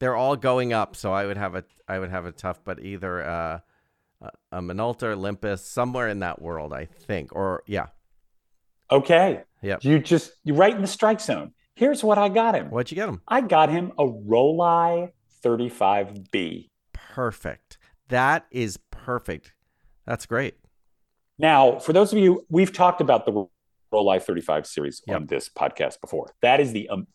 They're 0.00 0.14
all 0.14 0.36
going 0.36 0.74
up, 0.74 0.94
so 0.94 1.10
I 1.10 1.24
would 1.24 1.38
have 1.38 1.54
a 1.54 1.64
I 1.88 1.98
would 1.98 2.10
have 2.10 2.26
a 2.26 2.30
tough, 2.32 2.60
but 2.64 2.80
either 2.84 3.24
uh, 3.26 3.60
a, 4.20 4.30
a 4.52 4.60
Minolta, 4.60 5.04
Olympus, 5.14 5.64
somewhere 5.64 6.08
in 6.08 6.18
that 6.18 6.42
world, 6.42 6.74
I 6.74 6.84
think, 6.84 7.34
or 7.34 7.62
yeah, 7.66 7.86
Okay. 8.90 9.44
Yeah. 9.62 9.78
You 9.80 9.98
just 9.98 10.32
you're 10.44 10.56
right 10.56 10.74
in 10.74 10.82
the 10.82 10.86
strike 10.88 11.20
zone. 11.20 11.52
Here's 11.78 12.02
what 12.02 12.18
I 12.18 12.28
got 12.28 12.56
him. 12.56 12.70
what'd 12.70 12.90
you 12.90 12.96
get 12.96 13.08
him? 13.08 13.22
I 13.28 13.40
got 13.40 13.68
him 13.68 13.92
a 13.98 14.04
Rollei 14.04 15.12
35B. 15.44 16.70
Perfect. 16.92 17.78
That 18.08 18.46
is 18.50 18.78
perfect. 18.90 19.52
That's 20.04 20.26
great. 20.26 20.56
Now, 21.38 21.78
for 21.78 21.92
those 21.92 22.12
of 22.12 22.18
you, 22.18 22.44
we've 22.48 22.72
talked 22.72 23.00
about 23.00 23.26
the 23.26 23.46
Rollei 23.92 24.20
35 24.20 24.66
series 24.66 25.02
Yep. 25.06 25.16
on 25.16 25.26
this 25.26 25.48
podcast 25.48 26.00
before. 26.00 26.34
That 26.42 26.58
is 26.58 26.72
the 26.72 26.88
um, 26.88 27.06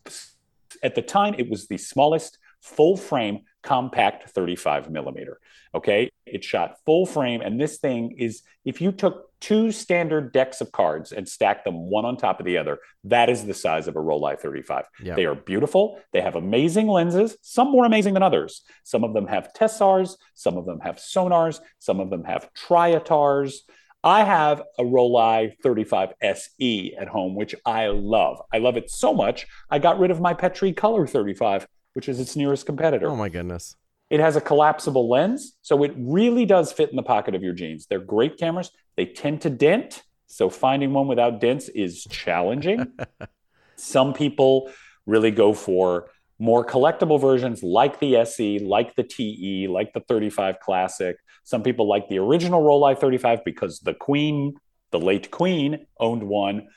at 0.82 0.94
the 0.94 1.02
time 1.02 1.34
it 1.36 1.50
was 1.50 1.66
the 1.66 1.76
smallest 1.76 2.38
full 2.62 2.96
frame 2.96 3.40
compact 3.64 4.30
35 4.30 4.90
millimeter. 4.90 5.40
Okay, 5.74 6.10
it 6.26 6.44
shot 6.44 6.76
full 6.86 7.06
frame, 7.06 7.40
and 7.40 7.60
this 7.60 7.78
thing 7.78 8.14
is 8.16 8.42
if 8.64 8.80
you 8.80 8.92
took 8.92 9.30
two 9.40 9.72
standard 9.72 10.32
decks 10.32 10.60
of 10.60 10.70
cards 10.70 11.12
and 11.12 11.28
stacked 11.28 11.64
them 11.64 11.90
one 11.90 12.04
on 12.04 12.16
top 12.16 12.38
of 12.38 12.46
the 12.46 12.56
other, 12.56 12.78
that 13.02 13.28
is 13.28 13.44
the 13.44 13.52
size 13.52 13.88
of 13.88 13.96
a 13.96 13.98
Rollei 13.98 14.38
35. 14.38 14.84
Yeah. 15.02 15.14
They 15.16 15.26
are 15.26 15.34
beautiful. 15.34 16.00
They 16.12 16.20
have 16.20 16.36
amazing 16.36 16.86
lenses, 16.86 17.36
some 17.42 17.70
more 17.70 17.84
amazing 17.84 18.14
than 18.14 18.22
others. 18.22 18.62
Some 18.84 19.04
of 19.04 19.12
them 19.12 19.26
have 19.26 19.52
Tessars, 19.52 20.16
some 20.34 20.56
of 20.56 20.64
them 20.64 20.80
have 20.80 20.96
Sonnars, 20.96 21.60
some 21.78 22.00
of 22.00 22.10
them 22.10 22.24
have 22.24 22.48
Triotars. 22.54 23.56
I 24.02 24.22
have 24.22 24.62
a 24.78 24.82
Rollei 24.82 25.54
35 25.62 26.12
SE 26.20 26.94
at 26.98 27.08
home, 27.08 27.34
which 27.34 27.54
I 27.64 27.86
love. 27.86 28.40
I 28.52 28.58
love 28.58 28.76
it 28.76 28.90
so 28.90 29.14
much, 29.14 29.46
I 29.70 29.78
got 29.78 29.98
rid 29.98 30.10
of 30.10 30.20
my 30.20 30.34
Petri 30.34 30.72
Color 30.72 31.06
35, 31.06 31.66
which 31.94 32.08
is 32.08 32.20
its 32.20 32.36
nearest 32.36 32.66
competitor. 32.66 33.08
Oh 33.08 33.16
my 33.16 33.28
goodness. 33.28 33.76
It 34.10 34.20
has 34.20 34.36
a 34.36 34.40
collapsible 34.40 35.08
lens, 35.08 35.56
so 35.62 35.82
it 35.82 35.92
really 35.96 36.44
does 36.44 36.70
fit 36.72 36.90
in 36.90 36.96
the 36.96 37.02
pocket 37.02 37.34
of 37.34 37.42
your 37.42 37.54
jeans. 37.54 37.86
They're 37.86 37.98
great 37.98 38.38
cameras. 38.38 38.70
They 38.96 39.06
tend 39.06 39.40
to 39.40 39.50
dent, 39.50 40.02
so 40.26 40.50
finding 40.50 40.92
one 40.92 41.08
without 41.08 41.40
dents 41.40 41.68
is 41.68 42.04
challenging. 42.10 42.92
Some 43.76 44.12
people 44.12 44.70
really 45.06 45.30
go 45.30 45.52
for 45.52 46.10
more 46.38 46.64
collectible 46.64 47.20
versions 47.20 47.62
like 47.62 48.00
the 48.00 48.16
SE, 48.18 48.58
like 48.58 48.94
the 48.94 49.04
TE, 49.04 49.68
like 49.68 49.92
the 49.92 50.00
35 50.00 50.60
Classic. 50.60 51.16
Some 51.44 51.62
people 51.62 51.88
like 51.88 52.08
the 52.08 52.18
original 52.18 52.62
Rollei 52.62 52.98
35 52.98 53.44
because 53.44 53.80
the 53.80 53.94
Queen, 53.94 54.54
the 54.90 55.00
late 55.00 55.30
Queen, 55.30 55.86
owned 55.98 56.22
one. 56.22 56.68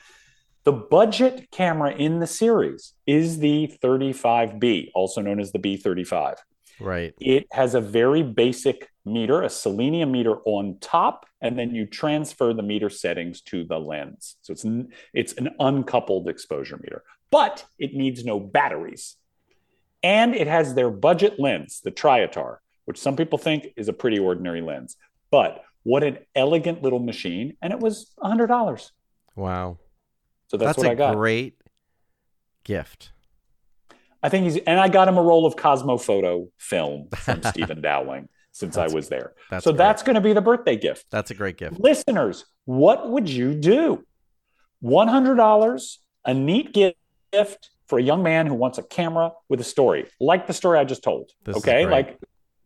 The 0.68 0.74
budget 0.74 1.50
camera 1.50 1.94
in 1.94 2.20
the 2.20 2.28
series 2.28 2.92
is 3.06 3.40
the 3.40 3.74
35B, 3.82 4.92
also 4.94 5.22
known 5.22 5.40
as 5.40 5.54
the 5.54 5.60
B35. 5.60 6.36
Right. 6.82 7.14
It 7.22 7.48
has 7.54 7.74
a 7.74 7.80
very 7.80 8.22
basic 8.22 8.90
meter, 9.06 9.44
a 9.44 9.50
selenium 9.50 10.12
meter 10.12 10.40
on 10.44 10.78
top, 10.82 11.26
and 11.40 11.58
then 11.58 11.74
you 11.74 11.86
transfer 11.86 12.54
the 12.54 12.64
meter 12.64 12.90
settings 12.90 13.40
to 13.44 13.64
the 13.64 13.80
lens. 13.80 14.36
So 14.42 14.52
it's 14.52 14.66
an, 14.66 14.90
it's 15.14 15.32
an 15.36 15.52
uncoupled 15.58 16.28
exposure 16.28 16.76
meter, 16.84 17.06
but 17.32 17.64
it 17.80 17.94
needs 17.94 18.26
no 18.26 18.38
batteries. 18.38 19.16
And 20.04 20.36
it 20.36 20.48
has 20.48 20.74
their 20.76 20.90
budget 20.90 21.40
lens, 21.40 21.80
the 21.82 21.92
Triotar, 21.92 22.58
which 22.84 23.00
some 23.00 23.16
people 23.16 23.38
think 23.38 23.70
is 23.78 23.88
a 23.88 23.94
pretty 23.94 24.20
ordinary 24.20 24.60
lens. 24.60 24.98
But 25.32 25.64
what 25.84 26.04
an 26.04 26.18
elegant 26.36 26.84
little 26.84 27.00
machine. 27.00 27.56
And 27.62 27.72
it 27.72 27.80
was 27.80 28.12
$100. 28.22 28.92
Wow. 29.38 29.78
So 30.48 30.58
that's, 30.58 30.70
That's, 30.70 30.78
what 30.78 30.88
I 30.88 30.96
got. 30.96 31.16
great 31.16 31.60
gift. 32.64 33.12
I 34.24 34.30
think 34.30 34.46
he's, 34.46 34.58
and 34.58 34.80
I 34.80 34.88
got 34.88 35.08
him 35.08 35.18
a 35.18 35.22
roll 35.22 35.46
of 35.46 35.56
Kosmo 35.56 35.98
Foto 35.98 36.50
film 36.58 37.10
from 37.16 37.44
Stephen 37.44 37.82
Dowling 37.82 38.30
since 38.52 38.76
That's- 38.76 38.92
I 38.92 38.96
was 38.96 39.10
there. 39.10 39.34
That's 39.50 39.64
so 39.64 39.72
great. 39.72 39.78
that's 39.78 40.04
going 40.04 40.16
to 40.16 40.22
be 40.22 40.34
the 40.34 40.42
birthday 40.42 40.76
gift. 40.78 41.06
that's 41.12 41.32
a 41.32 41.36
great 41.36 41.58
gift. 41.58 41.80
Listeners, 41.80 42.46
what 42.66 43.10
would 43.10 43.30
you 43.30 43.54
do? 43.54 44.04
$100, 44.84 45.98
a 46.26 46.34
neat 46.34 46.74
gift 46.74 47.70
for 47.88 48.00
a 48.00 48.02
young 48.02 48.24
man 48.24 48.48
who 48.48 48.54
wants 48.54 48.78
a 48.78 48.84
camera 48.84 49.32
with 49.50 49.60
a 49.60 49.64
story, 49.64 50.06
like 50.20 50.48
the 50.48 50.54
story 50.54 50.78
I 50.80 50.84
just 50.84 51.04
told. 51.04 51.32
This 51.44 51.58
okay. 51.58 51.86
Like 51.86 52.20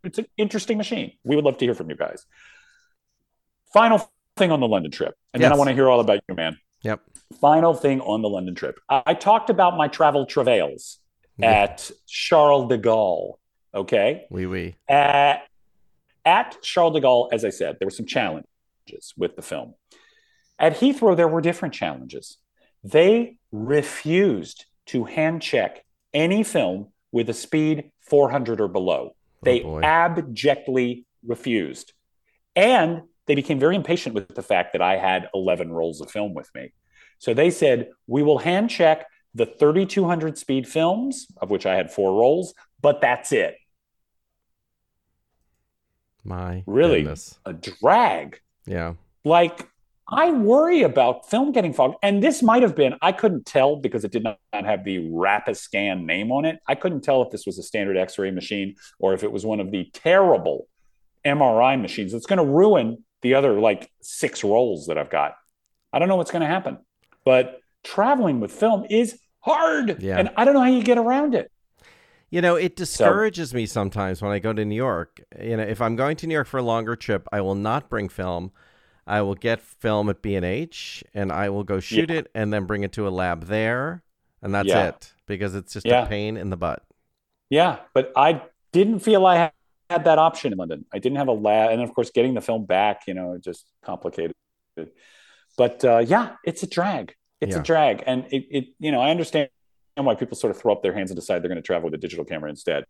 it's 0.03 0.17
an 0.17 0.25
interesting 0.37 0.77
machine. 0.77 1.13
We 1.23 1.35
would 1.35 1.45
love 1.45 1.57
to 1.57 1.65
hear 1.65 1.75
from 1.75 1.89
you 1.89 1.95
guys. 1.95 2.25
Final 3.73 4.11
thing 4.35 4.51
on 4.51 4.59
the 4.59 4.67
London 4.67 4.91
trip. 4.91 5.15
And 5.33 5.41
then 5.41 5.51
I 5.51 5.55
want 5.55 5.69
to 5.69 5.73
hear 5.73 5.89
all 5.89 5.99
about 5.99 6.19
you, 6.27 6.35
man. 6.35 6.57
Yep. 6.81 7.01
Final 7.31 7.73
thing 7.73 8.01
on 8.01 8.21
the 8.21 8.29
London 8.29 8.55
trip. 8.55 8.79
I, 8.89 9.13
talked 9.13 9.49
about 9.49 9.77
my 9.77 9.87
travel 9.87 10.25
travails 10.25 10.99
at 11.41 11.89
Charles 12.07 12.69
de 12.69 12.77
Gaulle. 12.77 13.35
Okay. 13.73 14.25
Wee 14.29 14.45
wee. 14.45 14.75
At, 14.87 15.43
at 16.25 16.61
Charles 16.61 16.93
de 16.93 17.01
Gaulle, 17.01 17.29
as 17.31 17.45
I 17.45 17.49
said, 17.49 17.77
there 17.79 17.85
were 17.85 17.91
some 17.91 18.05
challenges 18.05 19.13
with 19.17 19.35
the 19.35 19.41
film. 19.41 19.75
At 20.59 20.77
Heathrow, 20.77 21.15
there 21.15 21.27
were 21.27 21.41
different 21.41 21.73
challenges. 21.73 22.37
They 22.83 23.37
refused 23.51 24.65
to 24.87 25.05
hand 25.05 25.41
check 25.41 25.83
any 26.13 26.43
film 26.43 26.87
with 27.11 27.29
a 27.29 27.33
speed 27.33 27.91
400 28.01 28.61
or 28.61 28.67
below. 28.67 29.11
Oh, 29.11 29.15
they 29.41 29.61
boy. 29.61 29.81
abjectly 29.81 31.05
refused. 31.25 31.93
And 32.55 33.03
they 33.27 33.35
became 33.35 33.59
very 33.59 33.75
impatient 33.75 34.13
with 34.15 34.27
the 34.27 34.43
fact 34.43 34.73
that 34.73 34.81
I 34.81 34.97
had 34.97 35.29
11 35.33 35.71
rolls 35.71 36.01
of 36.01 36.11
film 36.11 36.33
with 36.33 36.49
me. 36.53 36.73
So 37.21 37.35
they 37.35 37.51
said, 37.51 37.89
we 38.07 38.23
will 38.23 38.39
hand 38.39 38.71
check 38.71 39.05
the 39.35 39.45
3200 39.45 40.39
speed 40.39 40.67
films, 40.67 41.27
of 41.39 41.51
which 41.51 41.67
I 41.67 41.75
had 41.75 41.91
four 41.91 42.19
rolls, 42.19 42.55
but 42.81 42.99
that's 42.99 43.31
it. 43.31 43.57
My 46.23 46.63
Really? 46.65 47.01
goodness. 47.01 47.37
A 47.45 47.53
drag. 47.53 48.39
Yeah. 48.65 48.95
Like, 49.23 49.67
I 50.09 50.31
worry 50.31 50.81
about 50.81 51.29
film 51.29 51.51
getting 51.51 51.73
fogged. 51.73 51.97
And 52.01 52.23
this 52.23 52.41
might 52.41 52.63
have 52.63 52.75
been, 52.75 52.95
I 53.03 53.11
couldn't 53.11 53.45
tell 53.45 53.75
because 53.75 54.03
it 54.03 54.11
did 54.11 54.23
not 54.23 54.39
have 54.51 54.83
the 54.83 54.97
Rapiscan 55.09 56.05
name 56.05 56.31
on 56.31 56.45
it. 56.45 56.57
I 56.67 56.73
couldn't 56.73 57.01
tell 57.01 57.21
if 57.21 57.29
this 57.29 57.45
was 57.45 57.59
a 57.59 57.63
standard 57.63 57.97
x 57.97 58.17
ray 58.17 58.31
machine 58.31 58.77
or 58.97 59.13
if 59.13 59.23
it 59.23 59.31
was 59.31 59.45
one 59.45 59.59
of 59.59 59.69
the 59.69 59.91
terrible 59.93 60.67
MRI 61.23 61.79
machines 61.79 62.13
that's 62.13 62.25
going 62.25 62.37
to 62.39 62.45
ruin 62.51 63.03
the 63.21 63.35
other 63.35 63.59
like 63.59 63.91
six 64.01 64.43
rolls 64.43 64.87
that 64.87 64.97
I've 64.97 65.11
got. 65.11 65.35
I 65.93 65.99
don't 65.99 66.07
know 66.07 66.15
what's 66.15 66.31
going 66.31 66.41
to 66.41 66.47
happen. 66.47 66.79
But 67.25 67.59
traveling 67.83 68.39
with 68.39 68.51
film 68.51 68.85
is 68.89 69.19
hard. 69.39 70.01
Yeah. 70.01 70.17
And 70.17 70.29
I 70.37 70.45
don't 70.45 70.53
know 70.53 70.61
how 70.61 70.69
you 70.69 70.83
get 70.83 70.97
around 70.97 71.35
it. 71.35 71.51
You 72.29 72.41
know, 72.41 72.55
it 72.55 72.75
discourages 72.75 73.53
me 73.53 73.65
sometimes 73.65 74.21
when 74.21 74.31
I 74.31 74.39
go 74.39 74.53
to 74.53 74.63
New 74.63 74.75
York. 74.75 75.21
You 75.41 75.57
know, 75.57 75.63
if 75.63 75.81
I'm 75.81 75.95
going 75.95 76.15
to 76.17 76.27
New 76.27 76.33
York 76.33 76.47
for 76.47 76.57
a 76.59 76.63
longer 76.63 76.95
trip, 76.95 77.27
I 77.31 77.41
will 77.41 77.55
not 77.55 77.89
bring 77.89 78.07
film. 78.07 78.51
I 79.05 79.21
will 79.21 79.35
get 79.35 79.59
film 79.61 80.09
at 80.09 80.21
B&H 80.21 81.03
and 81.13 81.31
I 81.31 81.49
will 81.49 81.63
go 81.65 81.79
shoot 81.79 82.09
it 82.09 82.29
and 82.33 82.53
then 82.53 82.65
bring 82.65 82.83
it 82.83 82.93
to 82.93 83.07
a 83.07 83.09
lab 83.09 83.45
there 83.47 84.03
and 84.41 84.53
that's 84.55 84.69
Yeah. 84.69 84.87
it 84.89 85.13
because 85.27 85.55
it's 85.55 85.73
just 85.73 85.85
Yeah. 85.85 86.05
a 86.05 86.07
pain 86.07 86.37
in 86.37 86.49
the 86.49 86.57
butt. 86.57 86.83
Yeah, 87.49 87.79
but 87.93 88.13
I 88.15 88.43
didn't 88.71 88.99
feel 88.99 89.25
I 89.25 89.35
had- 89.35 89.53
had 89.89 90.05
that 90.05 90.19
option 90.19 90.53
in 90.53 90.57
London. 90.57 90.85
I 90.93 90.99
didn't 90.99 91.17
have 91.17 91.27
a 91.27 91.33
lab, 91.33 91.71
and 91.71 91.81
of 91.81 91.93
course, 91.93 92.11
getting 92.11 92.33
the 92.33 92.39
film 92.41 92.65
back, 92.65 93.01
you 93.07 93.13
know, 93.13 93.37
just 93.37 93.65
complicated. 93.83 94.33
But 95.61 95.85
uh, 95.85 95.99
yeah, 95.99 96.37
it's 96.43 96.63
a 96.63 96.67
drag. 96.67 97.13
It's 97.39 97.53
Yeah. 97.55 97.61
a 97.61 97.63
drag, 97.63 98.03
and 98.07 98.25
it, 98.31 98.45
it, 98.49 98.65
you 98.79 98.91
know, 98.91 98.99
I 98.99 99.11
understand 99.11 99.49
why 99.95 100.15
people 100.15 100.35
sort 100.35 100.49
of 100.49 100.59
throw 100.59 100.73
up 100.73 100.81
their 100.81 100.93
hands 100.93 101.11
and 101.11 101.15
decide 101.19 101.43
they're 101.43 101.49
going 101.49 101.61
to 101.61 101.69
travel 101.71 101.85
with 101.85 101.93
a 101.93 102.01
digital 102.01 102.25
camera 102.25 102.49
instead. 102.49 102.83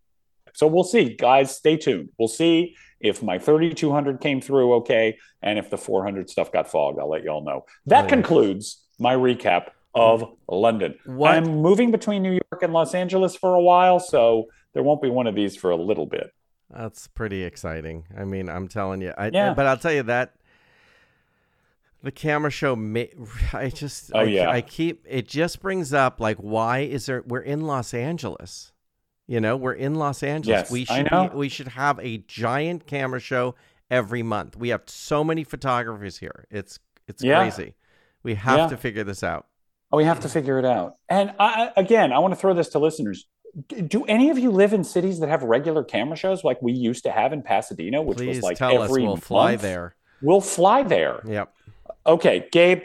So 0.53 0.67
we'll 0.67 0.85
see, 0.85 1.15
guys. 1.17 1.53
Stay 1.53 1.75
tuned. 1.75 2.09
We'll 2.17 2.29
see 2.29 2.75
if 3.01 3.21
my 3.21 3.37
3200 3.39 4.21
came 4.21 4.39
through 4.39 4.73
okay, 4.75 5.17
and 5.41 5.59
if 5.59 5.69
the 5.69 5.77
400 5.77 6.29
stuff 6.29 6.49
got 6.53 6.69
fogged. 6.71 6.97
I'll 6.97 7.09
let 7.09 7.23
you 7.25 7.29
all 7.29 7.43
know. 7.43 7.65
That 7.87 8.01
Oh, 8.01 8.03
yeah. 8.03 8.09
concludes 8.09 8.85
my 8.99 9.15
recap 9.15 9.71
of 9.93 10.23
London. 10.47 10.95
What 11.05 11.31
I'm 11.35 11.57
moving 11.57 11.91
between 11.91 12.23
New 12.23 12.31
York 12.31 12.63
and 12.63 12.71
Los 12.71 12.93
Angeles 12.95 13.35
for 13.35 13.53
a 13.55 13.61
while, 13.61 13.99
so 13.99 14.47
there 14.73 14.83
won't 14.83 15.01
be 15.01 15.09
one 15.09 15.27
of 15.27 15.35
these 15.35 15.57
for 15.57 15.71
a 15.71 15.75
little 15.75 16.05
bit. 16.05 16.31
That's 16.69 17.07
pretty 17.07 17.43
exciting. 17.43 18.05
I 18.17 18.23
mean, 18.23 18.47
I'm 18.47 18.69
telling 18.69 19.01
you. 19.01 19.11
I, 19.17 19.27
Yeah. 19.27 19.53
But 19.53 19.65
I'll 19.67 19.75
tell 19.75 19.91
you 19.91 20.03
that 20.03 20.35
the 22.03 22.11
camera 22.11 22.51
show. 22.51 22.73
I 23.53 23.69
just. 23.69 24.11
Oh, 24.13 24.19
I, 24.19 24.23
yeah. 24.23 24.49
I 24.49 24.61
keep. 24.61 25.05
It 25.09 25.27
just 25.27 25.61
brings 25.61 25.93
up 25.93 26.19
like, 26.19 26.37
why 26.37 26.79
is 26.79 27.05
there? 27.05 27.23
We're 27.25 27.41
in 27.41 27.61
Los 27.61 27.93
Angeles. 27.93 28.71
You 29.27 29.39
know, 29.39 29.55
we're 29.55 29.73
in 29.73 29.95
Los 29.95 30.23
Angeles. 30.23 30.63
Yes, 30.63 30.71
we 30.71 30.85
I 30.89 30.97
should. 31.03 31.11
know. 31.11 31.29
Be, 31.29 31.35
we 31.37 31.49
should 31.49 31.69
have 31.69 31.99
a 31.99 32.17
giant 32.27 32.85
camera 32.85 33.19
show 33.19 33.55
every 33.89 34.23
month. 34.23 34.57
We 34.57 34.69
have 34.69 34.81
so 34.87 35.23
many 35.23 35.43
photographers 35.43 36.17
here. 36.17 36.45
It's 36.51 36.79
it's 37.07 37.23
Yeah. 37.23 37.39
crazy. 37.39 37.75
We 38.23 38.35
have 38.35 38.57
Yeah. 38.57 38.67
to 38.67 38.77
figure 38.77 39.03
this 39.03 39.23
out. 39.23 39.47
Oh, 39.91 39.97
we 39.97 40.05
have 40.05 40.19
to 40.21 40.29
figure 40.29 40.57
it 40.59 40.65
out. 40.65 40.93
And 41.09 41.33
I, 41.39 41.71
again, 41.75 42.13
I 42.13 42.19
want 42.19 42.33
to 42.33 42.39
throw 42.39 42.53
this 42.53 42.69
to 42.69 42.79
listeners. 42.79 43.25
Do 43.67 44.05
any 44.05 44.29
of 44.29 44.39
you 44.39 44.49
live 44.49 44.71
in 44.73 44.83
cities 44.85 45.19
that 45.19 45.27
have 45.27 45.43
regular 45.43 45.83
camera 45.83 46.15
shows 46.15 46.45
like 46.45 46.61
we 46.61 46.71
used 46.71 47.03
to 47.03 47.11
have 47.11 47.33
in 47.33 47.41
Pasadena, 47.41 48.01
which 48.01 48.17
Please 48.17 48.37
was 48.37 48.43
like 48.43 48.57
tell 48.57 48.81
us. 48.81 48.89
every 48.89 49.03
We'll 49.03 49.17
fly 49.17 49.57
there. 49.57 49.95
We'll 50.21 50.39
fly 50.39 50.83
there. 50.83 51.21
Yep. 51.27 51.53
Okay, 52.05 52.47
Gabe, 52.51 52.83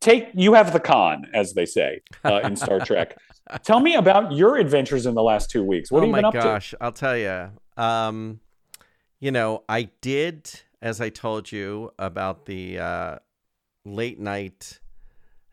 take 0.00 0.30
you 0.34 0.54
have 0.54 0.72
the 0.72 0.80
con, 0.80 1.26
as 1.34 1.52
they 1.54 1.66
say 1.66 2.00
uh, 2.24 2.40
in 2.42 2.56
Star 2.56 2.80
Trek. 2.84 3.16
Tell 3.62 3.80
me 3.80 3.94
about 3.94 4.32
your 4.32 4.56
adventures 4.56 5.06
in 5.06 5.14
the 5.14 5.22
last 5.22 5.50
two 5.50 5.64
weeks. 5.64 5.90
What 5.90 5.98
oh 5.98 6.02
have 6.02 6.08
you 6.08 6.12
my 6.12 6.18
been 6.18 6.24
up 6.26 6.34
gosh, 6.34 6.74
I'll 6.80 6.92
tell 6.92 7.16
you. 7.16 7.50
Um, 7.76 8.40
you 9.18 9.30
know, 9.30 9.64
I 9.68 9.90
did, 10.00 10.50
as 10.80 11.00
I 11.00 11.08
told 11.10 11.50
you 11.50 11.92
about 11.98 12.46
the 12.46 12.78
uh, 12.78 13.16
late 13.84 14.18
night 14.18 14.80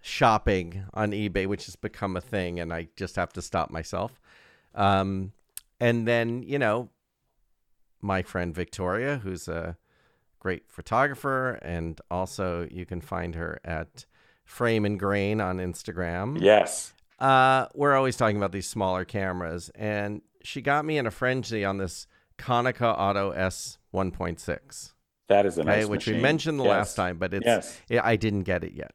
shopping 0.01 0.85
on 0.93 1.11
eBay, 1.11 1.47
which 1.47 1.65
has 1.65 1.75
become 1.75 2.15
a 2.15 2.21
thing, 2.21 2.59
and 2.59 2.71
I 2.71 2.87
just 2.95 3.15
have 3.15 3.33
to 3.33 3.41
stop 3.41 3.71
myself. 3.71 4.21
Um, 4.73 5.33
and 5.79 6.07
then, 6.07 6.43
you 6.43 6.59
know, 6.59 6.89
my 8.01 8.21
friend 8.21 8.53
Victoria, 8.53 9.17
who's 9.17 9.47
a 9.47 9.77
great 10.39 10.63
photographer, 10.69 11.53
and 11.61 11.99
also 12.11 12.67
you 12.71 12.85
can 12.85 13.01
find 13.01 13.35
her 13.35 13.59
at 13.65 14.05
Frame 14.45 14.85
and 14.85 14.99
Grain 14.99 15.41
on 15.41 15.57
Instagram. 15.57 16.39
Yes. 16.41 16.93
Uh, 17.19 17.65
we're 17.73 17.95
always 17.95 18.15
talking 18.15 18.37
about 18.37 18.51
these 18.51 18.67
smaller 18.67 19.03
cameras, 19.05 19.69
and 19.75 20.21
she 20.43 20.61
got 20.61 20.85
me 20.85 20.97
in 20.97 21.05
a 21.07 21.11
frenzy 21.11 21.65
on 21.65 21.77
this 21.77 22.07
Konica 22.37 22.95
Auto 22.97 23.31
S 23.31 23.79
1.6, 23.93 24.93
That 25.27 25.45
is 25.45 25.57
a 25.57 25.61
okay, 25.61 25.69
nice 25.69 25.85
which 25.87 26.05
we 26.07 26.13
mentioned 26.19 26.59
the 26.59 26.63
Yes. 26.63 26.69
last 26.71 26.95
time, 26.95 27.17
but 27.17 27.33
it's 27.33 27.45
Yes. 27.45 27.81
yeah, 27.89 28.01
I 28.03 28.15
didn't 28.15 28.43
get 28.43 28.63
it 28.63 28.73
yet. 28.73 28.91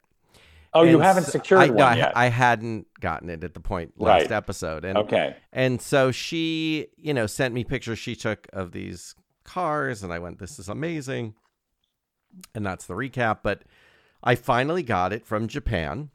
Oh, 0.74 0.84
you 0.84 1.00
haven't 1.00 1.24
secured 1.24 1.60
I, 1.60 1.66
one 1.66 1.76
no, 1.76 1.84
I- 1.84 1.96
yet. 1.96 2.12
I 2.16 2.26
hadn't 2.28 2.86
gotten 3.00 3.28
it 3.28 3.44
at 3.44 3.52
the 3.52 3.60
point 3.60 4.00
last 4.00 4.22
Right. 4.22 4.32
episode, 4.32 4.84
and 4.86 4.96
okay. 4.96 5.36
and 5.52 5.82
so 5.82 6.10
she, 6.12 6.86
you 6.96 7.12
know, 7.12 7.26
sent 7.26 7.52
me 7.52 7.64
pictures 7.64 7.98
she 7.98 8.14
took 8.16 8.46
of 8.54 8.72
these 8.72 9.14
cars, 9.44 10.02
and 10.02 10.12
I 10.12 10.18
went, 10.18 10.38
"This 10.38 10.58
is 10.58 10.68
amazing," 10.68 11.34
and 12.54 12.64
that's 12.64 12.86
the 12.86 12.94
recap. 12.94 13.38
But 13.42 13.62
I 14.22 14.34
finally 14.34 14.82
got 14.82 15.12
it 15.12 15.26
from 15.26 15.48
Japan. 15.48 16.10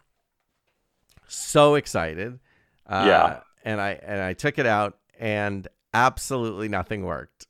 So 1.27 1.75
excited! 1.75 2.39
Uh, 2.85 3.03
Yeah. 3.07 3.39
and 3.63 3.81
I 3.81 3.91
and 4.01 4.21
I 4.21 4.33
took 4.33 4.57
it 4.57 4.65
out, 4.65 4.97
and 5.19 5.67
absolutely 5.93 6.69
nothing 6.69 7.03
worked. 7.03 7.47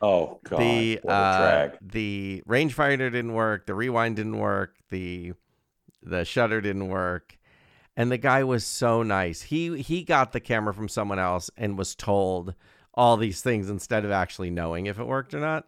Oh 0.00 0.40
God. 0.44 0.58
the 0.60 1.00
uh, 1.06 1.68
the 1.80 2.42
rangefinder 2.48 3.10
didn't 3.12 3.34
work, 3.34 3.66
the 3.66 3.74
rewind 3.74 4.16
didn't 4.16 4.38
work, 4.38 4.76
the 4.90 5.34
the 6.02 6.24
shutter 6.24 6.60
didn't 6.60 6.88
work. 6.88 7.38
And 7.94 8.10
the 8.10 8.16
guy 8.18 8.42
was 8.42 8.64
so 8.66 9.02
nice. 9.02 9.42
He 9.42 9.82
he 9.82 10.02
got 10.02 10.32
the 10.32 10.40
camera 10.40 10.72
from 10.72 10.88
someone 10.88 11.18
else 11.18 11.50
and 11.58 11.76
was 11.76 11.94
told 11.94 12.54
all 12.94 13.16
these 13.16 13.40
things 13.40 13.70
instead 13.70 14.04
of 14.04 14.10
actually 14.10 14.50
knowing 14.50 14.86
if 14.86 14.98
it 14.98 15.04
worked 15.06 15.34
or 15.34 15.40
not. 15.40 15.66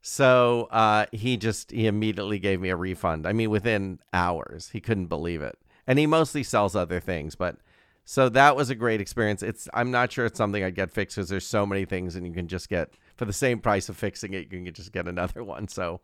So 0.00 0.68
uh, 0.70 1.06
he 1.12 1.36
just 1.36 1.70
he 1.70 1.86
immediately 1.86 2.38
gave 2.38 2.60
me 2.60 2.70
a 2.70 2.76
refund. 2.76 3.26
I 3.26 3.32
mean, 3.32 3.50
within 3.50 4.00
hours, 4.12 4.70
he 4.72 4.80
couldn't 4.80 5.06
believe 5.06 5.42
it. 5.42 5.58
And 5.86 5.98
he 5.98 6.06
mostly 6.06 6.42
sells 6.42 6.74
other 6.76 7.00
things, 7.00 7.34
but 7.34 7.56
So 8.04 8.28
that 8.30 8.56
was 8.56 8.68
a 8.70 8.74
great 8.74 9.00
experience. 9.00 9.42
It's 9.44 9.68
I'm 9.74 9.90
not 9.92 10.10
sure 10.10 10.26
it's 10.26 10.38
something 10.38 10.62
I'd 10.64 10.74
get 10.74 10.90
fixed 10.92 11.16
because 11.16 11.28
there's 11.28 11.46
so 11.46 11.64
many 11.64 11.84
things, 11.84 12.16
and 12.16 12.26
you 12.26 12.32
can 12.32 12.48
just 12.48 12.68
get 12.68 12.90
for 13.16 13.26
the 13.26 13.32
same 13.32 13.60
price 13.60 13.88
of 13.88 13.96
fixing 13.96 14.32
it, 14.32 14.50
you 14.50 14.64
can 14.64 14.72
just 14.74 14.90
get 14.90 15.06
another 15.06 15.44
one. 15.54 15.68
So 15.68 16.00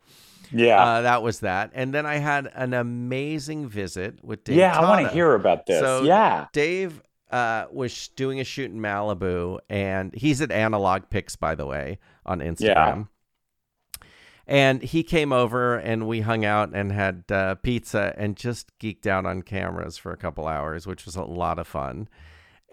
Yeah. 0.52 0.80
uh, 0.84 1.00
that 1.02 1.22
was 1.24 1.40
that. 1.40 1.70
And 1.74 1.92
then 1.92 2.06
I 2.06 2.18
had 2.18 2.48
an 2.54 2.74
amazing 2.74 3.68
visit 3.68 4.22
with 4.22 4.44
Dave. 4.44 4.56
yeah, 4.58 4.78
I 4.78 4.82
want 4.82 5.06
to 5.06 5.12
hear 5.12 5.34
about 5.34 5.66
this. 5.66 5.80
So- 5.80 6.02
yeah. 6.04 6.46
Dave 6.52 7.02
uh, 7.30 7.66
was 7.70 8.08
doing 8.08 8.40
a 8.40 8.44
shoot 8.44 8.70
in 8.70 8.80
Malibu, 8.80 9.58
and 9.68 10.14
he's 10.14 10.40
at 10.40 10.50
Analog 10.50 11.04
Pics, 11.10 11.36
by 11.36 11.54
the 11.54 11.66
way, 11.66 11.98
on 12.24 12.40
Instagram. 12.40 13.08
And 14.46 14.82
he 14.82 15.02
came 15.02 15.32
over, 15.32 15.76
and 15.76 16.08
we 16.08 16.20
hung 16.20 16.44
out 16.44 16.70
and 16.74 16.90
had 16.90 17.24
uh, 17.30 17.56
pizza, 17.56 18.14
and 18.16 18.34
just 18.34 18.76
geeked 18.78 19.06
out 19.06 19.26
on 19.26 19.42
cameras 19.42 19.98
for 19.98 20.10
a 20.10 20.16
couple 20.16 20.46
hours, 20.46 20.86
which 20.86 21.04
was 21.04 21.16
a 21.16 21.24
lot 21.24 21.58
of 21.58 21.66
fun. 21.66 22.08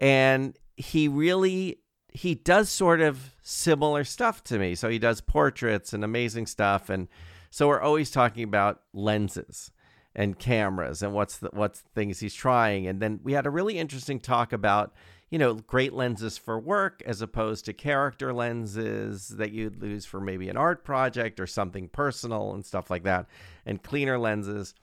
And 0.00 0.56
he 0.76 1.08
really 1.08 1.80
he 2.08 2.34
does 2.34 2.70
sort 2.70 3.02
of 3.02 3.34
similar 3.42 4.02
stuff 4.02 4.42
to 4.44 4.58
me. 4.58 4.74
So 4.74 4.88
he 4.88 4.98
does 4.98 5.20
portraits 5.20 5.92
and 5.92 6.02
amazing 6.02 6.46
stuff, 6.46 6.88
and 6.88 7.08
so 7.50 7.68
we're 7.68 7.80
always 7.80 8.10
talking 8.10 8.42
about 8.42 8.80
lenses 8.94 9.70
and 10.16 10.38
cameras 10.38 11.02
and 11.02 11.12
what's 11.12 11.36
the 11.38 11.50
what's 11.52 11.80
things 11.94 12.18
he's 12.20 12.34
trying. 12.34 12.86
And 12.88 13.00
then 13.00 13.20
we 13.22 13.34
had 13.34 13.46
a 13.46 13.50
really 13.50 13.78
interesting 13.78 14.18
talk 14.18 14.52
about 14.52 14.94
you 15.30 15.38
know 15.38 15.54
great 15.54 15.92
lenses 15.92 16.38
for 16.38 16.58
work 16.58 17.02
as 17.04 17.20
opposed 17.20 17.66
to 17.66 17.72
character 17.74 18.32
lenses 18.32 19.28
that 19.28 19.52
you'd 19.52 19.80
use 19.82 20.06
for 20.06 20.18
maybe 20.20 20.48
an 20.48 20.56
art 20.56 20.84
project 20.84 21.38
or 21.38 21.46
something 21.46 21.88
personal 21.88 22.54
and 22.54 22.64
stuff 22.64 22.90
like 22.90 23.04
that, 23.04 23.26
and 23.66 23.82
cleaner 23.82 24.18
lenses. 24.18 24.74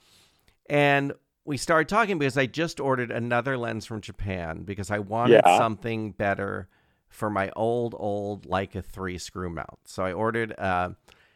And 0.69 1.13
we 1.45 1.57
started 1.57 1.89
talking 1.89 2.19
because 2.19 2.37
I 2.37 2.45
just 2.45 2.79
ordered 2.79 3.11
another 3.11 3.57
lens 3.57 3.85
from 3.85 3.99
Japan 4.01 4.63
because 4.63 4.91
I 4.91 4.99
wanted 4.99 5.41
Yeah. 5.45 5.57
something 5.57 6.11
better 6.11 6.69
for 7.09 7.29
my 7.29 7.51
old 7.55 7.95
old 7.97 8.47
Leica 8.47 8.83
three 8.85 9.17
screw 9.17 9.49
mount. 9.49 9.79
So 9.85 10.03
I 10.03 10.13
ordered, 10.13 10.53
uh, 10.57 10.91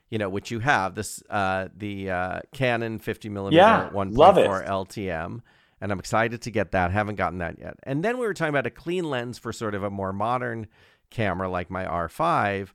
you 0.10 0.18
know, 0.18 0.30
which 0.30 0.52
you 0.52 0.60
have 0.60 0.96
this 0.96 1.22
uh, 1.30 1.68
the 1.76 2.10
uh, 2.10 2.40
Canon 2.54 3.00
50 3.00 3.30
millimeter 3.30 3.62
Yeah, 3.62 3.90
1.4. 3.92 4.68
LTM, 4.68 5.42
and 5.82 5.92
I'm 5.92 6.00
excited 6.00 6.42
to 6.44 6.52
get 6.52 6.72
that. 6.72 6.92
Haven't 6.92 7.16
gotten 7.16 7.40
that 7.40 7.60
yet. 7.60 7.76
And 7.84 8.04
then 8.04 8.18
we 8.18 8.26
were 8.26 8.34
talking 8.34 8.50
about 8.50 8.66
a 8.66 8.72
clean 8.72 9.10
lens 9.10 9.38
for 9.38 9.52
sort 9.52 9.76
of 9.76 9.84
a 9.84 9.90
more 9.90 10.14
modern 10.14 10.68
camera 11.10 11.50
like 11.50 11.70
my 11.70 11.86
R5. 11.86 12.70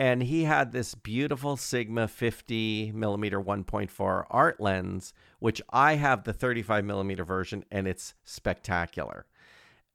And 0.00 0.22
he 0.22 0.44
had 0.44 0.70
this 0.70 0.94
beautiful 0.94 1.56
Sigma 1.56 2.06
50 2.06 2.92
millimeter 2.92 3.40
1.4 3.40 4.26
art 4.30 4.60
lens, 4.60 5.12
which 5.40 5.60
I 5.70 5.94
have 5.96 6.22
the 6.22 6.32
35 6.32 6.84
millimeter 6.84 7.24
version, 7.24 7.64
and 7.72 7.88
it's 7.88 8.14
spectacular. 8.22 9.26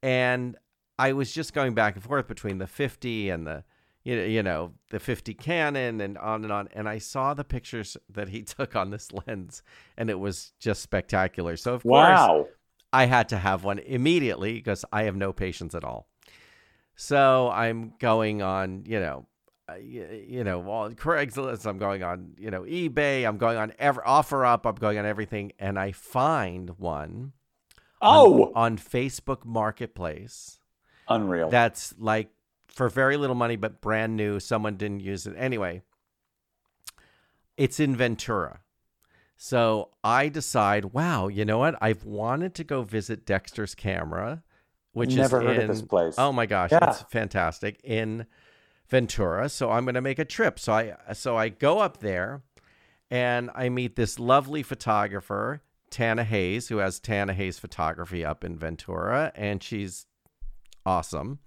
And 0.02 0.58
I 0.98 1.14
was 1.14 1.32
just 1.32 1.54
going 1.54 1.72
back 1.72 1.94
and 1.94 2.04
forth 2.04 2.28
between 2.28 2.58
the 2.58 2.66
50 2.66 3.30
and 3.30 3.46
the 3.46 3.64
you 4.04 4.16
know, 4.16 4.24
you 4.24 4.42
know 4.42 4.72
the 4.90 5.00
50 5.00 5.34
Canon 5.34 6.00
and 6.00 6.16
on 6.18 6.44
and 6.44 6.52
on 6.52 6.68
and 6.74 6.88
I 6.88 6.98
saw 6.98 7.34
the 7.34 7.44
pictures 7.44 7.96
that 8.10 8.28
he 8.28 8.42
took 8.56 8.76
on 8.76 8.90
this 8.90 9.10
lens 9.12 9.62
and 9.96 10.10
it 10.10 10.18
was 10.18 10.52
just 10.60 10.82
spectacular. 10.82 11.56
So 11.56 11.74
of 11.74 11.82
course 11.82 12.28
Wow. 12.28 12.48
I 12.92 13.06
had 13.06 13.28
to 13.30 13.38
have 13.38 13.64
one 13.64 13.80
immediately 13.80 14.52
because 14.54 14.84
I 14.92 15.04
have 15.04 15.16
no 15.16 15.32
patience 15.32 15.74
at 15.74 15.82
all. 15.82 16.06
So 16.94 17.50
I'm 17.50 17.94
going 17.98 18.40
on, 18.40 18.84
you 18.86 19.00
know, 19.00 19.26
uh, 19.68 19.76
you 19.76 20.44
know, 20.44 20.58
well, 20.60 20.90
Craigslist. 20.90 21.66
I'm 21.66 21.78
going 21.78 22.02
on, 22.02 22.34
you 22.38 22.50
know, 22.50 22.62
eBay. 22.62 23.26
I'm 23.26 23.38
going 23.38 23.56
on 23.56 23.72
ever 23.78 24.06
offer 24.06 24.44
up. 24.44 24.66
I'm 24.66 24.74
going 24.76 24.98
on 24.98 25.06
everything, 25.06 25.52
and 25.58 25.78
I 25.78 25.90
find 25.92 26.78
one 26.78 27.32
Oh, 28.02 28.52
on 28.54 28.76
Facebook 28.76 29.44
Marketplace 29.46 30.60
unreal. 31.08 31.48
that's 31.48 31.94
like 31.98 32.28
for 32.74 32.88
very 32.88 33.16
little 33.16 33.36
money, 33.36 33.56
but 33.56 33.80
brand 33.80 34.16
new. 34.16 34.40
Someone 34.40 34.76
didn't 34.76 35.00
use 35.00 35.26
it 35.26 35.34
anyway. 35.38 35.82
It's 37.56 37.78
in 37.78 37.94
Ventura. 37.96 38.60
So 39.36 39.90
I 40.02 40.28
decide, 40.28 40.86
wow, 40.86 41.28
you 41.28 41.44
know 41.44 41.58
what? 41.58 41.76
I've 41.80 42.04
wanted 42.04 42.54
to 42.56 42.64
go 42.64 42.82
visit 42.82 43.26
Dexter's 43.26 43.74
Camera, 43.74 44.42
which 44.92 45.14
Never 45.14 45.40
is 45.40 45.46
heard 45.46 45.56
in, 45.56 45.70
of 45.70 45.76
this 45.76 45.82
place. 45.82 46.14
Oh 46.18 46.32
my 46.32 46.46
gosh, 46.46 46.72
Yeah. 46.72 46.90
it's 46.90 47.02
fantastic 47.02 47.80
in 47.84 48.26
Ventura. 48.88 49.48
So 49.48 49.70
I'm 49.70 49.84
going 49.84 49.94
to 49.94 50.00
make 50.00 50.18
a 50.18 50.24
trip. 50.24 50.58
So 50.58 50.72
I 50.72 50.94
so 51.12 51.36
I 51.36 51.48
go 51.48 51.80
up 51.80 51.98
there 51.98 52.42
and 53.10 53.50
I 53.54 53.68
meet 53.68 53.96
this 53.96 54.18
lovely 54.18 54.62
photographer, 54.62 55.62
Tana 55.90 56.24
Hayes, 56.24 56.68
who 56.68 56.78
has 56.78 56.98
Tana 56.98 57.34
Hayes 57.34 57.58
Photography 57.58 58.24
up 58.24 58.44
in 58.44 58.56
Ventura, 58.56 59.30
and 59.34 59.62
she's 59.62 60.06
awesome. 60.86 61.38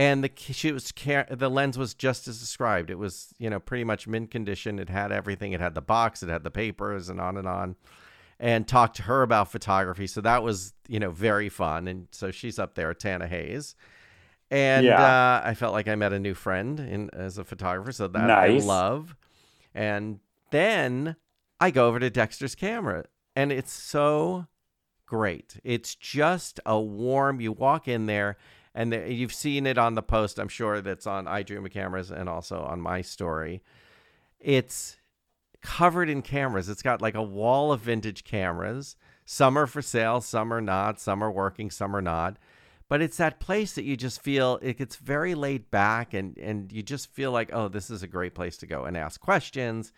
And 0.00 0.24
the 0.24 0.30
she 0.38 0.72
was 0.72 0.92
the 1.30 1.50
lens 1.50 1.76
was 1.76 1.92
just 1.92 2.26
as 2.26 2.40
described. 2.40 2.88
It 2.90 2.98
was 2.98 3.34
you 3.38 3.50
know 3.50 3.60
pretty 3.60 3.84
much 3.84 4.08
mint 4.08 4.30
condition. 4.30 4.78
It 4.78 4.88
had 4.88 5.12
everything. 5.12 5.52
It 5.52 5.60
had 5.60 5.74
the 5.74 5.82
box. 5.82 6.22
It 6.22 6.30
had 6.30 6.42
the 6.42 6.50
papers, 6.50 7.08
and 7.10 7.20
on 7.20 7.36
and 7.36 7.46
on. 7.46 7.76
And 8.38 8.66
talked 8.66 8.96
to 8.96 9.02
her 9.02 9.20
about 9.22 9.52
photography. 9.52 10.06
So 10.06 10.22
that 10.22 10.42
was 10.42 10.72
you 10.88 10.98
know 10.98 11.10
very 11.10 11.50
fun. 11.50 11.86
And 11.86 12.08
so 12.12 12.30
she's 12.30 12.58
up 12.58 12.74
there, 12.76 12.94
Tana 12.94 13.26
Hayes. 13.26 13.74
And 14.50 14.86
Yeah. 14.86 15.02
uh, 15.02 15.42
I 15.44 15.52
felt 15.54 15.74
like 15.74 15.86
I 15.86 15.94
met 15.96 16.12
a 16.14 16.18
new 16.18 16.34
friend 16.34 16.80
in 16.80 17.10
as 17.12 17.36
a 17.36 17.44
photographer. 17.44 17.92
So 17.92 18.08
that 18.08 18.26
Nice. 18.26 18.62
I 18.62 18.66
love. 18.66 19.14
And 19.74 20.20
then 20.50 21.16
I 21.60 21.70
go 21.70 21.86
over 21.88 22.00
to 22.00 22.08
Dexter's 22.08 22.54
camera, 22.54 23.04
and 23.36 23.52
it's 23.52 23.72
so 23.72 24.46
great. 25.04 25.60
It's 25.62 25.94
just 25.94 26.58
a 26.64 26.80
warm. 26.80 27.40
You 27.42 27.52
walk 27.52 27.86
in 27.86 28.06
there, 28.06 28.38
and 28.74 28.92
the, 28.92 29.12
you've 29.12 29.34
seen 29.34 29.66
it 29.66 29.78
on 29.78 29.94
the 29.94 30.02
post. 30.02 30.38
I'm 30.38 30.48
sure 30.48 30.80
that's 30.80 31.06
on 31.06 31.26
I 31.26 31.42
Dream 31.42 31.64
of 31.64 31.72
Cameras 31.72 32.10
and 32.10 32.28
also 32.28 32.60
on 32.60 32.80
my 32.80 33.02
story. 33.02 33.62
It's 34.38 34.96
covered 35.60 36.08
in 36.08 36.22
cameras. 36.22 36.68
It's 36.68 36.82
got 36.82 37.02
like 37.02 37.14
a 37.14 37.22
wall 37.22 37.72
of 37.72 37.80
vintage 37.80 38.24
cameras. 38.24 38.96
Some 39.24 39.58
are 39.58 39.66
for 39.66 39.82
sale, 39.82 40.20
some 40.20 40.52
are 40.52 40.60
not. 40.60 40.98
Some 40.98 41.22
are 41.22 41.30
working, 41.30 41.70
some 41.70 41.94
are 41.94 42.02
not. 42.02 42.36
But 42.88 43.00
it's 43.00 43.18
that 43.18 43.38
place 43.38 43.74
that 43.74 43.84
you 43.84 43.96
just 43.96 44.20
feel 44.20 44.58
it 44.62 44.78
gets 44.78 44.96
very 44.96 45.36
laid 45.36 45.70
back, 45.70 46.12
and 46.12 46.36
and 46.38 46.72
you 46.72 46.82
just 46.82 47.12
feel 47.12 47.30
like, 47.30 47.50
oh, 47.52 47.68
this 47.68 47.90
is 47.90 48.02
a 48.02 48.08
great 48.08 48.34
place 48.34 48.56
to 48.58 48.66
go 48.66 48.84
and 48.84 48.96
ask 48.96 49.20
questions. 49.20 49.92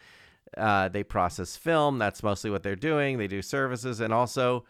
Uh, 0.54 0.88
they 0.88 1.02
process 1.02 1.56
film. 1.56 1.98
That's 1.98 2.22
mostly 2.22 2.50
what 2.50 2.62
they're 2.62 2.76
doing. 2.76 3.16
They 3.16 3.28
do 3.28 3.40
services, 3.40 4.00
and 4.00 4.12
also 4.12 4.64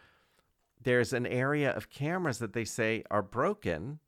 there's 0.85 1.13
an 1.13 1.27
area 1.27 1.71
of 1.71 1.91
cameras 1.91 2.39
that 2.39 2.53
they 2.53 2.65
say 2.65 3.05
are 3.11 3.23
broken 3.23 3.99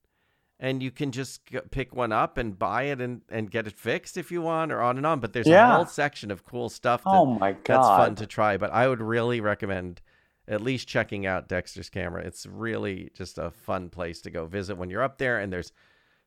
and 0.60 0.82
you 0.82 0.90
can 0.90 1.10
just 1.10 1.40
pick 1.70 1.94
one 1.94 2.12
up 2.12 2.38
and 2.38 2.58
buy 2.58 2.84
it 2.84 3.00
and, 3.00 3.22
and 3.28 3.50
get 3.50 3.66
it 3.66 3.76
fixed 3.76 4.16
if 4.16 4.30
you 4.30 4.40
want 4.40 4.72
or 4.72 4.80
on 4.80 4.96
and 4.96 5.06
on 5.06 5.20
but 5.20 5.32
there's 5.32 5.46
a 5.72 5.76
whole 5.76 5.86
section 5.86 6.30
of 6.30 6.44
cool 6.44 6.68
stuff 6.68 7.02
that, 7.04 7.10
oh 7.10 7.26
my 7.26 7.52
god. 7.52 7.62
that's 7.64 7.88
fun 7.88 8.14
to 8.14 8.26
try 8.26 8.56
but 8.56 8.70
i 8.72 8.86
would 8.88 9.00
really 9.00 9.40
recommend 9.40 10.00
at 10.46 10.60
least 10.60 10.86
checking 10.86 11.26
out 11.26 11.48
dexter's 11.48 11.88
camera 11.90 12.22
it's 12.22 12.46
really 12.46 13.10
just 13.14 13.38
a 13.38 13.50
fun 13.50 13.88
place 13.90 14.20
to 14.20 14.30
go 14.30 14.46
visit 14.46 14.76
when 14.76 14.90
you're 14.90 15.02
up 15.02 15.18
there 15.18 15.38
and 15.38 15.52
there's 15.52 15.72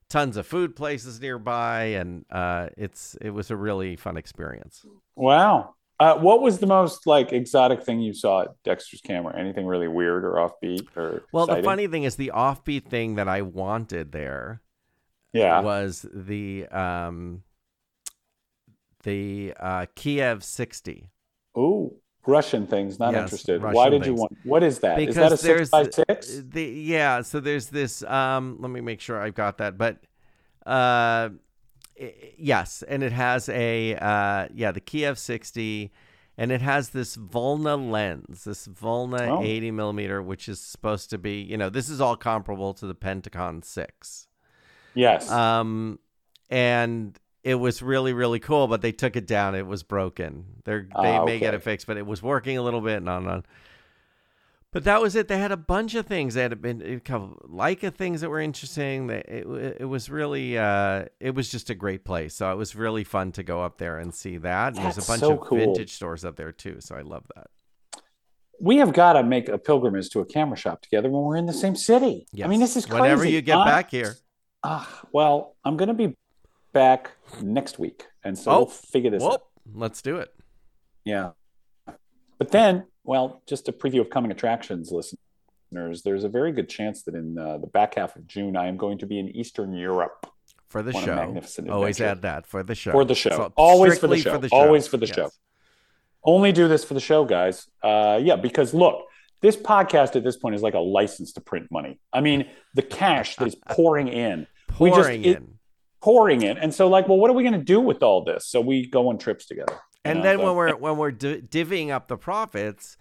tons 0.09 0.37
of 0.37 0.47
food 0.47 0.75
places 0.75 1.19
nearby 1.19 1.83
and 1.83 2.25
uh, 2.31 2.67
it's 2.77 3.15
it 3.21 3.29
was 3.31 3.51
a 3.51 3.55
really 3.55 3.95
fun 3.95 4.17
experience 4.17 4.85
Wow. 5.15 5.73
Uh, 5.99 6.15
what 6.15 6.41
was 6.41 6.59
the 6.59 6.67
most 6.67 7.07
like 7.07 7.33
exotic 7.33 7.83
thing 7.83 7.99
you 7.99 8.13
saw 8.13 8.43
at 8.43 8.49
Dexter's 8.63 9.01
camera? 9.01 9.37
Anything 9.37 9.65
really 9.65 9.87
weird 9.87 10.23
or 10.23 10.33
offbeat 10.33 10.85
or 10.95 11.23
well 11.31 11.47
the 11.47 11.63
funny 11.63 11.87
thing 11.87 12.03
is 12.03 12.15
the 12.15 12.31
offbeat 12.33 12.85
thing 12.85 13.15
that 13.15 13.27
i 13.27 13.41
wanted 13.41 14.11
there 14.11 14.61
yeah. 15.33 15.59
was 15.61 16.05
the 16.13 16.67
um 16.67 17.43
the 19.03 19.53
uh 19.59 19.85
Kiev 19.95 20.43
60 20.43 21.09
Ooh, 21.57 21.95
Russian 22.27 22.67
things. 22.67 22.99
Not 22.99 23.13
Yes, 23.13 23.23
interested. 23.23 23.63
Why 23.63 23.71
Russian 23.71 23.91
did 23.91 24.05
you 24.05 24.13
want? 24.13 24.37
What 24.43 24.61
is 24.61 24.79
that? 24.79 24.99
Is 24.99 25.07
because 25.07 25.15
that 25.15 25.31
a 25.31 25.37
six 25.37 25.69
by 25.69 25.89
six? 25.89 26.41
the 26.43 26.63
yeah 26.63 27.21
so 27.21 27.39
there's 27.39 27.67
this 27.67 28.03
um 28.03 28.57
let 28.59 28.69
me 28.69 28.81
make 28.81 29.01
sure 29.01 29.19
I've 29.19 29.33
got 29.33 29.57
that 29.57 29.77
but 29.77 29.97
uh 30.65 31.29
i- 32.01 32.13
yes 32.37 32.83
and 32.87 33.03
it 33.03 33.11
has 33.11 33.49
a 33.49 33.95
uh 33.95 34.47
yeah 34.53 34.71
the 34.71 34.79
Kiev 34.81 35.17
60 35.17 35.91
and 36.37 36.51
it 36.51 36.61
has 36.61 36.89
this 36.89 37.17
Volna 37.17 37.75
lens 37.77 38.43
this 38.43 38.67
Volna 38.67 39.27
Oh. 39.39 39.43
80 39.43 39.71
millimeter 39.71 40.21
which 40.21 40.47
is 40.49 40.59
supposed 40.59 41.09
to 41.09 41.17
be 41.17 41.41
you 41.41 41.57
know 41.57 41.69
this 41.69 41.89
is 41.89 41.99
all 42.01 42.15
comparable 42.15 42.73
to 42.75 42.87
the 42.87 42.95
Pentacon 42.95 43.61
6 43.63 44.27
Yes. 44.93 45.29
um, 45.31 45.99
and 46.49 47.17
it 47.43 47.55
was 47.55 47.81
really 47.81 48.13
really 48.13 48.39
cool, 48.39 48.67
but 48.67 48.81
they 48.81 48.91
took 48.91 49.15
it 49.15 49.25
down. 49.27 49.55
It 49.55 49.65
was 49.65 49.81
broken. 49.83 50.45
They're, 50.65 50.81
they 51.01 51.15
Ah, 51.17 51.23
may 51.23 51.39
get 51.39 51.53
it 51.53 51.63
fixed, 51.63 51.87
but 51.87 51.95
it 51.95 52.05
was 52.05 52.21
working 52.21 52.57
a 52.57 52.61
little 52.61 52.81
bit 52.81 52.97
and 52.97 53.07
on 53.07 53.23
and 53.23 53.31
on. 53.31 53.45
But 54.73 54.83
that 54.83 55.01
was 55.01 55.15
it. 55.15 55.27
They 55.27 55.37
had 55.39 55.51
a 55.51 55.57
bunch 55.57 55.95
of 55.95 56.05
things. 56.05 56.33
They 56.33 56.41
had 56.41 56.61
been 56.61 56.81
a 56.81 56.99
couple 56.99 57.37
Leica 57.49 57.93
things 57.93 58.21
that 58.21 58.29
were 58.29 58.39
interesting. 58.41 59.07
They, 59.07 59.19
it, 59.27 59.77
it 59.81 59.85
was 59.85 60.09
really, 60.09 60.57
uh, 60.57 61.05
it 61.19 61.33
was 61.33 61.49
just 61.49 61.69
a 61.69 61.75
great 61.75 62.03
place. 62.03 62.35
So 62.35 62.51
it 62.51 62.55
was 62.55 62.75
really 62.75 63.03
fun 63.05 63.31
to 63.33 63.43
go 63.43 63.61
up 63.63 63.77
there 63.77 63.97
and 63.97 64.13
see 64.13 64.37
that. 64.37 64.75
And 64.75 64.83
there's 64.83 64.97
a 64.97 65.07
bunch 65.07 65.21
so 65.21 65.33
of 65.33 65.39
cool. 65.39 65.57
vintage 65.57 65.93
stores 65.93 66.25
up 66.25 66.35
there 66.35 66.51
too. 66.51 66.77
So 66.81 66.95
I 66.95 67.01
love 67.01 67.23
that. 67.35 67.47
we 68.59 68.77
have 68.77 68.91
got 68.93 69.13
to 69.13 69.23
make 69.23 69.47
a 69.47 69.57
pilgrimage 69.57 70.09
to 70.11 70.19
a 70.19 70.25
camera 70.25 70.57
shop 70.57 70.81
together 70.81 71.09
when 71.09 71.23
we're 71.23 71.37
in 71.37 71.45
the 71.45 71.53
same 71.53 71.75
city. 71.75 72.27
Yes. 72.33 72.45
I 72.45 72.49
mean, 72.49 72.59
this 72.59 72.75
is 72.75 72.85
crazy. 72.85 73.01
Whenever 73.01 73.25
you 73.25 73.41
get 73.41 73.57
I- 73.57 73.65
back 73.65 73.89
here. 73.91 74.15
Ah, 74.63 75.01
well, 75.13 75.55
I'm 75.63 75.77
going 75.77 75.87
to 75.87 75.93
be 75.93 76.15
back 76.73 77.11
next 77.41 77.79
week, 77.79 78.05
and 78.23 78.37
so 78.37 78.51
Oh, 78.51 78.57
we'll 78.57 78.65
figure 78.65 79.11
this 79.11 79.23
out. 79.23 79.31
Whoop. 79.31 79.41
Let's 79.75 80.01
do 80.01 80.17
it. 80.17 80.33
Yeah. 81.05 81.31
But 82.37 82.51
then, 82.51 82.85
well, 83.07 83.41
just 83.47 83.67
a 83.67 83.71
preview 83.71 84.01
of 84.01 84.09
coming 84.09 84.29
attractions, 84.31 84.91
listeners. 84.91 86.01
There's 86.03 86.23
a 86.23 86.29
very 86.29 86.51
good 86.51 86.69
chance 86.69 87.03
that 87.03 87.15
in 87.15 87.37
uh, 87.37 87.57
the 87.57 87.67
back 87.67 87.95
half 87.95 88.15
of 88.15 88.27
June, 88.27 88.55
I 88.55 88.67
am 88.67 88.77
going 88.77 88.97
to 88.99 89.05
be 89.07 89.17
in 89.19 89.29
Eastern 89.29 89.73
Europe 89.73 90.27
For 90.69 90.83
the 90.83 90.91
show. 90.93 91.15
magnificent 91.15 91.69
Always 91.69 91.99
adventure. 91.99 92.11
add 92.11 92.21
that 92.23 92.47
for 92.47 92.61
the 92.63 92.75
show. 92.75 92.91
for 92.91 93.05
the 93.05 93.15
show. 93.15 93.29
So 93.31 93.53
Always 93.57 93.97
for 93.97 94.07
the 94.07 94.17
strictly 94.19 94.49
show. 94.49 94.55
Always 94.55 94.87
for 94.87 94.97
the 94.97 95.07
Yes. 95.07 95.15
show. 95.15 95.29
Only 96.23 96.51
do 96.51 96.67
this 96.67 96.83
for 96.83 96.93
the 96.93 96.99
show, 96.99 97.23
guys. 97.25 97.67
Uh, 97.81 98.19
yeah, 98.21 98.35
because 98.35 98.73
look, 98.73 99.05
this 99.41 99.55
podcast 99.55 100.15
at 100.15 100.23
this 100.23 100.35
point 100.37 100.55
is 100.55 100.61
like 100.61 100.73
a 100.73 100.79
license 100.79 101.31
to 101.33 101.41
print 101.41 101.67
money. 101.71 101.99
I 102.11 102.21
mean, 102.21 102.49
the 102.73 102.81
cash 102.81 103.35
that 103.37 103.47
is 103.47 103.55
pouring 103.69 104.07
in, 104.09 104.47
We 104.79 104.89
just- 104.89 105.01
Pouring 105.01 105.23
it- 105.25 105.37
in. 105.37 105.47
pouring 106.01 106.41
in, 106.41 106.57
and 106.57 106.73
so 106.73 106.87
like, 106.87 107.07
well, 107.07 107.17
what 107.17 107.29
are 107.29 107.33
we 107.33 107.43
going 107.43 107.53
to 107.59 107.63
do 107.63 107.79
with 107.79 108.03
all 108.03 108.23
this? 108.23 108.45
So 108.47 108.59
we 108.61 108.87
go 108.87 109.07
on 109.09 109.17
trips 109.17 109.45
together. 109.45 109.77
You 110.05 110.11
And 110.11 110.19
know, 110.19 110.23
then 110.23 110.37
so- 110.37 110.45
when 110.45 110.55
we're 110.55 110.75
when 110.77 110.97
we're 110.97 111.11
di- 111.11 111.41
divvying 111.41 111.89
up 111.91 112.07
the 112.07 112.17
profits, 112.17 112.97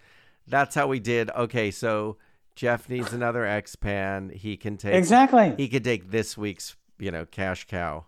that's 0.47 0.75
how 0.75 0.87
we 0.87 1.01
did. 1.01 1.31
Okay, 1.31 1.71
so 1.71 2.17
Jeff 2.55 2.89
needs 2.89 3.13
another 3.13 3.45
X 3.45 3.77
pan. 3.77 4.31
He 4.31 4.57
can 4.57 4.77
take 4.77 4.95
exactly, 4.95 5.55
he 5.57 5.69
could 5.69 5.85
take 5.85 6.11
this 6.11 6.37
week's 6.39 6.77
you 6.99 7.11
know 7.11 7.27
cash 7.27 7.67
cow. 7.67 8.07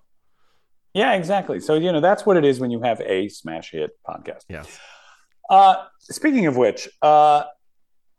yeah, 0.95 1.13
exactly. 1.15 1.61
So 1.61 1.75
you 1.75 1.93
know 1.93 2.01
that's 2.01 2.25
what 2.27 2.37
it 2.37 2.45
is 2.45 2.59
when 2.61 2.71
you 2.71 2.81
have 2.83 3.01
a 3.03 3.29
smash 3.29 3.71
hit 3.73 3.91
podcast. 4.07 4.45
Yes. 4.49 4.79
Uh, 5.51 5.85
speaking 6.01 6.47
of 6.47 6.57
which, 6.57 6.89
uh, 7.03 7.43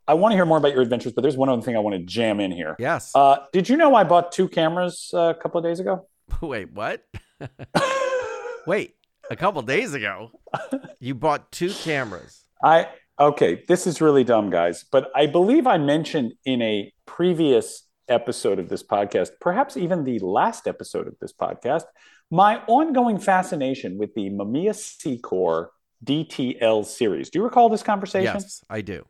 I 0.08 0.14
want 0.14 0.32
to 0.32 0.36
hear 0.36 0.44
more 0.46 0.58
about 0.58 0.72
your 0.72 0.82
adventures, 0.82 1.12
but 1.12 1.22
there's 1.22 1.36
one 1.36 1.48
other 1.48 1.62
thing 1.62 1.76
I 1.76 1.78
want 1.80 1.94
to 1.96 2.02
jam 2.02 2.40
in 2.40 2.50
here. 2.50 2.74
Yes. 2.80 3.12
Uh, 3.14 3.36
did 3.52 3.68
you 3.68 3.76
know 3.76 3.94
I 3.94 4.02
bought 4.04 4.32
two 4.32 4.48
cameras 4.48 5.10
uh, 5.14 5.20
a 5.30 5.34
couple 5.34 5.58
of 5.58 5.64
days 5.64 5.78
ago? 5.78 6.08
Wait, 6.40 6.72
what? 6.72 7.04
Wait, 8.66 8.94
a 9.30 9.36
couple 9.36 9.62
days 9.62 9.94
ago, 9.94 10.32
you 11.00 11.14
bought 11.14 11.50
two 11.52 11.72
cameras. 11.72 12.44
I 12.62 12.88
okay, 13.18 13.62
this 13.68 13.86
is 13.86 14.00
really 14.00 14.24
dumb, 14.24 14.50
guys, 14.50 14.84
but 14.90 15.10
I 15.14 15.26
believe 15.26 15.66
I 15.66 15.78
mentioned 15.78 16.34
in 16.44 16.60
a 16.60 16.92
previous 17.06 17.86
episode 18.08 18.58
of 18.58 18.68
this 18.68 18.82
podcast, 18.82 19.30
perhaps 19.40 19.76
even 19.76 20.04
the 20.04 20.18
last 20.18 20.66
episode 20.66 21.06
of 21.06 21.14
this 21.20 21.32
podcast, 21.32 21.84
my 22.30 22.60
ongoing 22.66 23.18
fascination 23.18 23.96
with 23.98 24.14
the 24.14 24.30
Mamiya 24.30 24.74
Sekor 24.74 25.68
DTL 26.04 26.84
series. 26.84 27.30
Do 27.30 27.38
you 27.38 27.44
recall 27.44 27.68
this 27.68 27.82
conversation? 27.82 28.34
Yes, 28.34 28.64
I 28.68 28.80
do. 28.80 29.06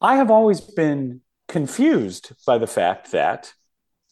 I 0.00 0.16
have 0.16 0.30
always 0.30 0.60
been 0.60 1.22
confused 1.48 2.32
by 2.46 2.58
the 2.58 2.66
fact 2.66 3.10
that 3.12 3.52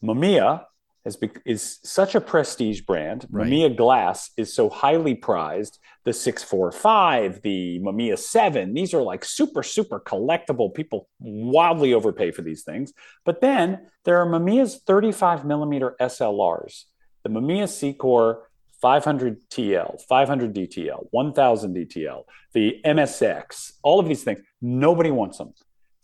Mamiya 0.03 0.65
has 1.05 1.17
be- 1.17 1.31
is 1.45 1.79
such 1.83 2.15
a 2.15 2.21
prestige 2.21 2.83
brand. 2.83 3.27
Right. 3.31 3.47
Mamiya 3.47 3.77
glass 3.77 4.31
is 4.37 4.55
so 4.55 4.69
highly 4.69 5.15
prized. 5.15 5.79
The 6.05 6.13
645, 6.13 7.43
the 7.43 7.79
Mamiya 7.81 8.19
7, 8.19 8.75
these 8.75 8.93
are 8.95 9.03
like 9.03 9.25
super, 9.25 9.63
super 9.63 10.01
collectible. 10.01 10.75
People 10.75 11.09
wildly 11.21 11.95
overpay 11.95 12.33
for 12.33 12.43
these 12.43 12.63
things. 12.63 12.93
But 13.25 13.41
then 13.41 13.87
there 14.05 14.19
are 14.19 14.27
Mamiya's 14.27 14.81
35 14.87 15.45
millimeter 15.45 15.97
SLRs, 16.01 16.85
the 17.23 17.31
Mamiya 17.31 17.65
Sekor 17.65 18.43
500 18.81 19.49
TL, 19.49 20.03
500 20.09 20.55
DTL, 20.55 21.07
1000 21.13 21.77
DTL, 21.77 22.25
the 22.53 22.81
MSX, 22.85 23.73
all 23.83 24.01
of 24.01 24.09
these 24.09 24.25
things. 24.25 24.41
Nobody 24.61 25.13
wants 25.13 25.39
them 25.39 25.55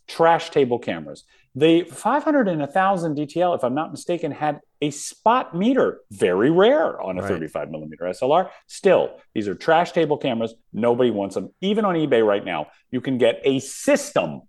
trash 0.07 0.49
table 0.49 0.79
cameras. 0.79 1.23
The 1.55 1.83
500 1.83 2.47
and 2.47 2.59
1000 2.59 3.17
DTL, 3.17 3.55
if 3.55 3.63
I'm 3.63 3.75
not 3.75 3.91
mistaken, 3.91 4.31
had 4.31 4.59
a 4.81 4.91
spot 4.91 5.55
meter, 5.55 5.99
very 6.11 6.49
rare 6.49 7.01
on 7.01 7.17
a 7.17 7.21
Right. 7.21 7.29
35 7.29 7.69
millimeter 7.69 8.05
SLR. 8.05 8.49
Still, 8.67 9.19
these 9.33 9.47
are 9.47 9.55
trash 9.55 9.91
table 9.91 10.17
cameras. 10.17 10.55
Nobody 10.71 11.11
wants 11.11 11.35
them. 11.35 11.53
Even 11.61 11.85
on 11.85 11.95
eBay 11.95 12.25
right 12.25 12.45
now, 12.45 12.67
you 12.91 13.01
can 13.01 13.17
get 13.17 13.41
a 13.43 13.59
system 13.59 14.41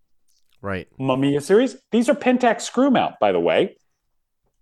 Right. 0.62 0.88
Mamiya 0.98 1.42
series. 1.42 1.76
These 1.90 2.08
are 2.08 2.14
Pentax 2.14 2.62
screw 2.62 2.90
mount, 2.90 3.14
by 3.18 3.32
the 3.32 3.40
way, 3.40 3.76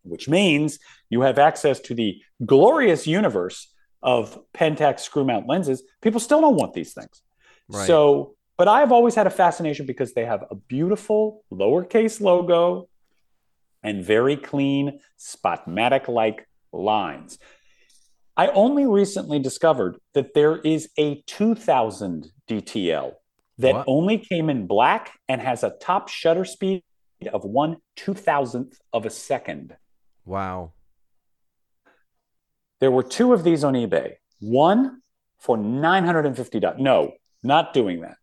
which 0.03 0.29
means 0.29 0.79
you 1.11 1.23
have 1.23 1.39
access 1.39 1.81
to 1.81 1.95
the 1.95 2.23
glorious 2.45 3.07
universe 3.07 3.75
of 4.01 4.39
Pentax 4.55 5.01
screw 5.01 5.25
mount 5.25 5.49
lenses. 5.49 5.83
People 6.01 6.21
still 6.21 6.41
don't 6.41 6.55
want 6.55 6.73
these 6.73 6.93
things. 6.93 7.23
Right. 7.69 7.87
So, 7.87 8.37
but 8.57 8.69
I've 8.69 8.93
always 8.93 9.15
had 9.17 9.27
a 9.27 9.31
fascination 9.31 9.87
because 9.87 10.15
they 10.15 10.25
have 10.25 10.45
a 10.51 10.55
beautiful 10.55 11.45
lowercase 11.53 12.21
logo 12.21 12.89
and 13.83 14.05
very 14.05 14.37
clean 14.37 15.01
Spotmatic 15.19 16.09
like 16.09 16.47
lines. 16.73 17.39
I 18.37 18.49
only 18.49 18.87
recently 18.87 19.39
discovered 19.39 19.97
that 20.15 20.35
there 20.35 20.59
is 20.59 20.91
a 20.97 21.23
2000 21.27 22.31
DTL 22.49 23.15
that 23.59 23.75
What? 23.75 23.85
only 23.89 24.19
came 24.19 24.49
in 24.49 24.67
black 24.67 25.19
and 25.29 25.41
has 25.41 25.65
a 25.65 25.71
top 25.81 26.09
shutter 26.09 26.45
speed 26.45 26.83
of 27.33 27.45
one 27.45 27.79
two 27.97 28.15
thousandth 28.15 28.79
of 28.93 29.05
a 29.05 29.11
second. 29.11 29.77
Wow. 30.25 30.73
There 32.81 32.93
were 32.93 33.03
two 33.03 33.33
of 33.33 33.43
these 33.43 33.65
on 33.65 33.75
eBay. 33.75 34.15
One 34.41 35.03
for 35.41 35.57
$950. 35.57 36.79
No, 36.79 37.13
not 37.43 37.75
doing 37.75 38.03
that. 38.03 38.17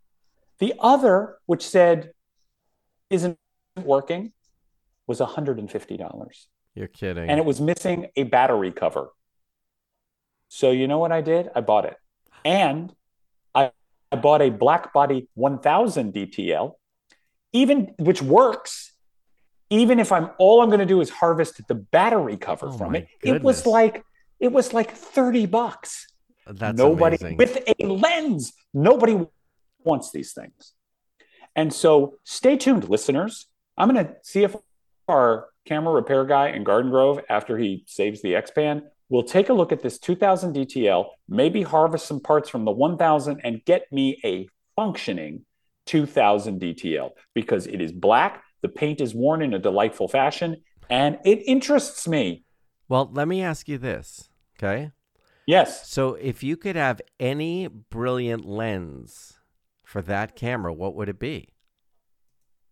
The 0.60 0.76
other, 0.80 1.38
which 1.45 1.68
said 1.68 2.12
isn't 3.10 3.38
working, 3.84 4.32
was 5.08 5.20
$150. 5.20 6.45
You're 6.76 6.88
kidding. 6.88 7.30
And 7.30 7.39
it 7.39 7.45
was 7.45 7.62
missing 7.62 8.08
a 8.16 8.24
battery 8.24 8.72
cover. 8.72 9.10
So 10.49 10.72
you 10.72 10.88
know 10.88 10.99
what 10.99 11.12
I 11.12 11.22
did? 11.22 11.49
I 11.56 11.62
bought 11.62 11.86
it. 11.86 11.97
And 12.43 12.93
I, 13.53 13.72
I 14.12 14.18
bought 14.18 14.41
a 14.41 14.49
black 14.49 14.93
body 14.93 15.28
1000 15.34 16.14
DTL, 16.14 16.74
even 17.53 17.93
which 17.97 18.22
works. 18.22 18.91
Even 19.72 19.99
if 19.99 20.12
I'm 20.12 20.30
all 20.38 20.62
I'm 20.62 20.70
going 20.70 20.80
to 20.80 20.86
do 20.86 21.01
is 21.01 21.10
harvest 21.10 21.60
the 21.68 21.74
battery 21.74 22.38
cover 22.38 22.68
Oh 22.68 22.78
from 22.78 22.95
it, 22.95 23.08
it 23.24 23.41
was 23.41 23.66
like 23.66 24.06
it 24.39 24.51
was 24.51 24.74
like 24.74 24.91
30 24.91 25.47
bucks. 25.47 26.08
That's 26.45 26.78
nobody 26.78 27.18
amazing. 27.20 27.38
with 27.38 27.64
a 27.80 27.86
lens. 27.86 28.53
Nobody 28.74 29.26
wants 29.84 30.12
these 30.12 30.34
things. 30.34 30.74
And 31.56 31.74
so 31.74 32.18
stay 32.24 32.58
tuned, 32.58 32.89
listeners. 32.89 33.47
I'm 33.78 33.89
going 33.91 34.06
to 34.06 34.16
see 34.22 34.43
if 34.43 34.56
our 35.08 35.47
camera 35.66 35.93
repair 35.93 36.26
guy 36.26 36.49
in 36.49 36.64
Garden 36.64 36.91
Grove, 36.91 37.20
after 37.30 37.58
he 37.58 37.84
saves 37.88 38.22
the 38.22 38.36
X 38.36 38.51
Pan, 38.51 38.84
will 39.10 39.24
take 39.24 39.49
a 39.49 39.53
look 39.53 39.72
at 39.72 39.82
this 39.82 39.99
2000 39.99 40.56
DTL, 40.56 41.08
maybe 41.28 41.62
harvest 41.62 42.08
some 42.08 42.20
parts 42.20 42.49
from 42.49 42.66
the 42.66 42.72
1000 42.72 43.41
and 43.43 43.64
get 43.66 43.91
me 43.91 44.20
a 44.24 44.47
functioning 44.76 45.45
2000 45.86 46.60
DTL 46.60 47.12
because 47.34 47.68
it 47.68 47.82
is 47.82 47.91
black. 47.91 48.43
The 48.62 48.70
paint 48.70 49.01
is 49.01 49.14
worn 49.14 49.41
in 49.41 49.53
a 49.53 49.60
delightful 49.60 50.08
fashion 50.08 50.58
and 50.89 51.20
it 51.24 51.39
interests 51.47 52.08
me. 52.08 52.43
well, 52.88 53.10
let 53.12 53.28
me 53.28 53.41
ask 53.41 53.68
you 53.68 53.78
this. 53.78 54.30
Okay. 54.58 54.91
Yes. 55.47 55.88
So 55.89 56.16
if 56.16 56.43
you 56.43 56.58
could 56.58 56.76
have 56.76 57.01
any 57.20 57.68
brilliant 57.68 58.45
lens 58.45 59.39
for 59.84 60.01
that 60.03 60.36
camera, 60.36 60.74
what 60.74 60.95
would 60.95 61.10
it 61.10 61.20
be? 61.20 61.49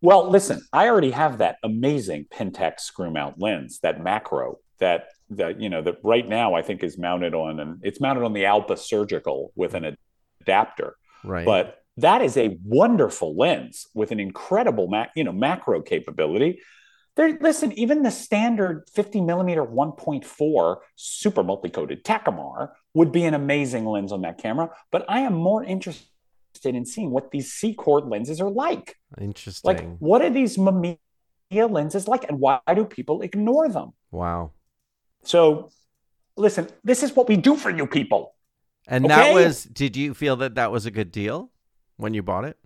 Well, 0.03 0.29
listen, 0.29 0.61
I 0.73 0.89
already 0.89 1.11
have 1.11 1.37
that 1.37 1.59
amazing 1.63 2.25
Pentax 2.29 2.81
screw 2.81 3.09
mount 3.09 3.39
lens, 3.39 3.79
that 3.83 4.03
macro 4.03 4.59
that 4.79 5.05
that 5.29 5.61
you 5.61 5.69
know 5.69 5.81
that 5.81 5.95
right 6.03 6.27
now 6.27 6.55
I 6.55 6.61
think 6.61 6.83
is 6.83 6.97
mounted 6.97 7.33
on 7.33 7.61
and 7.61 7.79
it's 7.83 8.01
mounted 8.01 8.25
on 8.25 8.33
the 8.33 8.45
Alpha 8.45 8.75
Surgical 8.75 9.53
with 9.55 9.73
an 9.73 9.95
adapter. 10.41 10.97
Right. 11.23 11.45
But 11.45 11.79
that 11.95 12.21
is 12.21 12.35
a 12.35 12.57
wonderful 12.65 13.33
lens 13.37 13.87
with 13.95 14.11
an 14.11 14.19
incredible 14.19 14.89
mac, 14.89 15.11
you 15.15 15.23
know, 15.23 15.31
macro 15.31 15.81
capability. 15.81 16.59
There, 17.15 17.37
listen, 17.39 17.71
even 17.73 18.03
the 18.03 18.11
standard 18.11 18.89
50 18.93 19.21
millimeter 19.21 19.63
1.4 19.63 20.77
super 20.97 21.43
multi-coated 21.43 22.03
Takumar 22.03 22.71
would 22.93 23.13
be 23.13 23.23
an 23.23 23.35
amazing 23.35 23.85
lens 23.85 24.11
on 24.11 24.21
that 24.21 24.37
camera. 24.37 24.71
But 24.91 25.05
I 25.07 25.19
am 25.19 25.33
more 25.33 25.63
interested 25.63 26.07
in 26.63 26.85
seeing 26.85 27.11
what 27.11 27.31
these 27.31 27.51
Sekor 27.51 28.09
lenses 28.09 28.39
are 28.41 28.49
like. 28.49 28.97
Interesting. 29.19 29.67
Like, 29.67 29.97
what 29.97 30.21
are 30.21 30.29
these 30.29 30.57
Mamiya 30.57 30.97
lenses 31.51 32.07
like, 32.07 32.27
and 32.29 32.39
why 32.39 32.59
do 32.75 32.85
people 32.85 33.21
ignore 33.21 33.69
them? 33.69 33.93
wow. 34.11 34.51
So, 35.25 35.71
listen, 36.35 36.67
this 36.83 37.01
is 37.01 37.15
what 37.15 37.29
we 37.29 37.37
do 37.37 37.55
for 37.55 37.69
you 37.69 37.87
people. 37.87 38.35
And 38.87 39.05
that 39.05 39.33
was, 39.33 39.63
did 39.63 39.95
you 39.95 40.13
feel 40.13 40.35
that 40.37 40.55
that 40.55 40.71
was 40.71 40.85
a 40.85 40.91
good 40.91 41.11
deal 41.11 41.49
when 41.95 42.13
you 42.13 42.21
bought 42.21 42.43
it? 42.43 42.57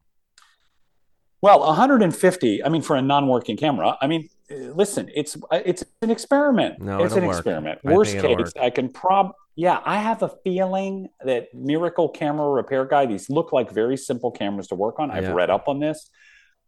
Well, 1.41 1.59
150. 1.59 2.63
I 2.63 2.69
mean, 2.69 2.81
for 2.81 2.95
a 2.95 3.01
non-working 3.01 3.57
camera, 3.57 3.95
I 4.01 4.07
mean, 4.07 4.27
listen, 4.49 5.09
it's 5.13 5.35
uh, 5.51 5.59
it's 5.65 5.83
an 6.01 6.09
experiment. 6.09 6.79
No, 6.81 7.03
it's 7.03 7.15
an 7.15 7.25
work. 7.25 7.35
experiment. 7.37 7.79
I 7.85 7.93
Worst 7.93 8.17
case, 8.17 8.53
I 8.59 8.69
can 8.69 8.89
prob. 8.89 9.31
Yeah, 9.55 9.79
I 9.85 9.97
have 9.97 10.21
a 10.23 10.29
feeling 10.43 11.09
that 11.25 11.47
Miracle 11.53 12.09
Camera 12.09 12.49
Repair 12.49 12.85
Guy. 12.85 13.05
These 13.07 13.29
look 13.29 13.51
like 13.51 13.71
very 13.71 13.97
simple 13.97 14.31
cameras 14.31 14.67
to 14.67 14.75
work 14.75 14.99
on. 14.99 15.09
I've 15.11 15.23
Yeah. 15.23 15.33
read 15.33 15.49
up 15.49 15.67
on 15.67 15.79
this. 15.79 16.09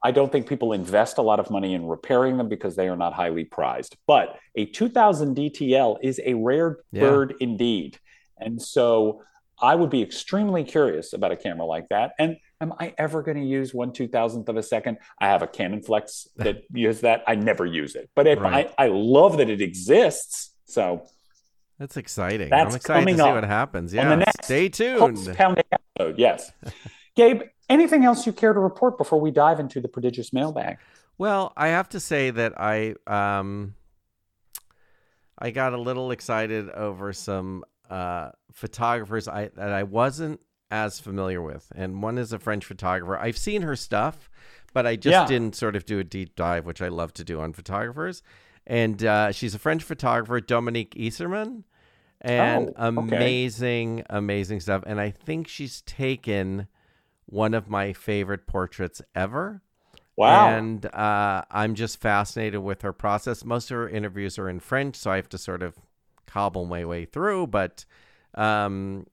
I 0.03 0.11
don't 0.11 0.31
think 0.31 0.47
people 0.47 0.71
invest 0.73 1.17
a 1.17 1.21
lot 1.21 1.39
of 1.39 1.51
money 1.51 1.73
in 1.73 1.85
repairing 1.85 2.37
them 2.37 2.47
because 2.47 2.75
they 2.75 2.87
are 2.87 2.95
not 2.95 3.13
highly 3.13 3.43
prized. 3.43 3.97
But 4.07 4.37
a 4.55 4.65
2000 4.65 5.35
DTL 5.35 5.97
is 6.01 6.19
a 6.25 6.33
rare 6.35 6.79
Yeah. 6.91 7.01
bird 7.01 7.35
indeed, 7.39 7.97
and 8.37 8.61
so 8.61 9.21
I 9.61 9.75
would 9.75 9.89
be 9.89 10.01
extremely 10.01 10.63
curious 10.63 11.11
about 11.13 11.31
a 11.33 11.35
camera 11.35 11.65
like 11.65 11.89
that. 11.89 12.13
And 12.17 12.37
am 12.61 12.73
I 12.79 12.93
ever 12.97 13.21
going 13.21 13.37
to 13.37 13.43
use 13.45 13.73
one 13.73 13.91
two 13.93 14.07
thousandth 14.07 14.49
of 14.49 14.57
a 14.57 14.63
second? 14.63 14.97
I 15.19 15.27
have 15.27 15.41
a 15.41 15.47
Canonflex 15.47 16.27
that 16.37 16.63
uses 16.73 17.01
that. 17.01 17.23
I 17.27 17.35
never 17.35 17.65
use 17.65 17.95
it, 17.95 18.09
but 18.15 18.27
if 18.27 18.39
Right. 18.39 18.71
I, 18.77 18.85
I 18.85 18.87
love 18.89 19.37
that 19.37 19.49
it 19.49 19.61
exists. 19.61 20.51
So 20.65 21.05
That's 21.79 21.97
exciting. 21.97 22.49
That's 22.49 22.71
I'm 22.71 22.75
excited 22.75 22.99
to 22.99 23.05
coming 23.05 23.15
see 23.17 23.21
up 23.21 23.35
what 23.35 23.43
happens. 23.45 23.93
on 23.93 23.97
Yeah. 23.97 24.09
the 24.09 24.15
next 24.17 24.43
Stay 24.45 24.69
tuned. 24.69 25.27
episode, 25.39 26.17
yes. 26.17 26.51
Gabe, 27.15 27.41
anything 27.69 28.05
else 28.05 28.25
you 28.25 28.33
care 28.33 28.53
to 28.53 28.59
report 28.59 28.97
before 28.97 29.19
we 29.19 29.31
dive 29.31 29.59
into 29.59 29.81
the 29.81 29.87
prodigious 29.87 30.31
mailbag? 30.31 30.77
Well, 31.17 31.51
I 31.57 31.69
have 31.69 31.89
to 31.89 31.99
say 31.99 32.29
that 32.31 32.53
I 32.59 32.95
um 33.07 33.75
I 35.37 35.51
got 35.51 35.73
a 35.73 35.77
little 35.77 36.11
excited 36.11 36.69
over 36.69 37.13
some 37.13 37.63
uh 37.89 38.29
photographers 38.53 39.27
I 39.27 39.49
that 39.55 39.71
I 39.71 39.83
wasn't 39.83 40.39
as 40.71 40.99
familiar 40.99 41.41
with. 41.41 41.71
And 41.75 42.01
one 42.03 42.17
is 42.17 42.31
a 42.33 42.39
French 42.39 42.65
photographer. 42.65 43.17
I've 43.17 43.37
seen 43.37 43.61
her 43.63 43.75
stuff, 43.75 44.29
but 44.73 44.85
I 44.85 44.95
just 44.95 45.11
Yeah. 45.11 45.25
didn't 45.25 45.55
sort 45.55 45.75
of 45.75 45.85
do 45.85 45.99
a 45.99 46.03
deep 46.03 46.35
dive, 46.35 46.65
which 46.65 46.81
I 46.81 46.87
love 46.89 47.13
to 47.15 47.23
do 47.23 47.39
on 47.41 47.53
photographers. 47.53 48.21
And 48.67 49.03
uh, 49.03 49.31
she's 49.31 49.55
a 49.55 49.59
French 49.59 49.83
photographer, 49.83 50.39
Dominique 50.39 50.93
Issermann. 50.95 51.63
And 52.21 52.73
Oh, 52.77 52.99
okay. 52.99 53.15
amazing, 53.15 54.03
amazing 54.09 54.59
stuff. 54.59 54.83
And 54.85 54.99
I 54.99 55.09
think 55.09 55.47
she's 55.47 55.81
taken 55.81 56.67
one 57.25 57.53
of 57.53 57.69
my 57.69 57.93
favorite 57.93 58.45
portraits 58.45 59.01
ever. 59.15 59.61
Wow. 60.17 60.49
And 60.49 60.85
uh, 60.87 61.43
I'm 61.49 61.75
just 61.75 62.01
fascinated 62.01 62.59
with 62.59 62.81
her 62.81 62.91
process. 62.91 63.45
Most 63.45 63.71
of 63.71 63.77
her 63.77 63.87
interviews 63.89 64.37
are 64.37 64.49
in 64.49 64.59
French, 64.59 64.97
so 64.97 65.11
I 65.11 65.15
have 65.15 65.29
to 65.29 65.37
sort 65.37 65.63
of 65.63 65.77
cobble 66.27 66.65
my 66.65 66.83
way 66.83 67.05
through. 67.05 67.47
But 67.47 67.85
um, 68.35 69.07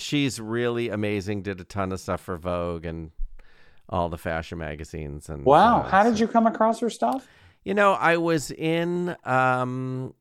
she's 0.00 0.40
really 0.40 0.88
amazing. 0.88 1.42
Did 1.42 1.60
a 1.60 1.64
ton 1.64 1.92
of 1.92 2.00
stuff 2.00 2.20
for 2.20 2.36
Vogue 2.36 2.84
and 2.84 3.10
all 3.88 4.08
the 4.08 4.18
fashion 4.18 4.58
magazines. 4.58 5.28
And 5.28 5.44
wow. 5.44 5.80
uh, 5.80 5.88
How 5.88 6.02
did 6.04 6.14
so- 6.16 6.20
you 6.20 6.28
come 6.28 6.46
across 6.46 6.80
her 6.80 6.90
stuff? 6.90 7.26
You 7.64 7.74
know, 7.74 7.92
I 7.92 8.16
was 8.16 8.50
in 8.50 9.16
um, 9.24 10.14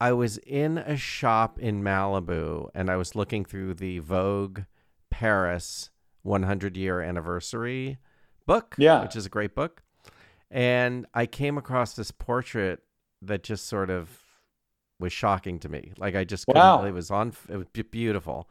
I 0.00 0.12
was 0.12 0.38
in 0.38 0.78
a 0.78 0.96
shop 0.96 1.58
in 1.58 1.82
Malibu, 1.82 2.68
and 2.74 2.88
I 2.90 2.96
was 2.96 3.14
looking 3.14 3.44
through 3.44 3.74
the 3.74 3.98
Vogue 3.98 4.60
Paris 5.10 5.90
100 6.22 6.76
year 6.76 7.00
anniversary 7.00 7.98
book, 8.46 8.74
Yeah. 8.78 9.02
which 9.02 9.16
is 9.16 9.26
a 9.26 9.28
great 9.28 9.54
book. 9.54 9.82
And 10.50 11.06
I 11.14 11.26
came 11.26 11.58
across 11.58 11.94
this 11.94 12.10
portrait 12.10 12.80
that 13.22 13.42
just 13.42 13.66
sort 13.66 13.90
of 13.90 14.08
was 14.98 15.12
shocking 15.12 15.58
to 15.60 15.68
me. 15.68 15.92
Like 15.98 16.14
I 16.14 16.24
just 16.24 16.46
couldn't 16.46 16.60
Wow. 16.60 16.84
it 16.84 16.92
was 16.92 17.10
on. 17.10 17.32
It 17.48 17.56
was 17.56 17.66
beautiful. 17.90 18.48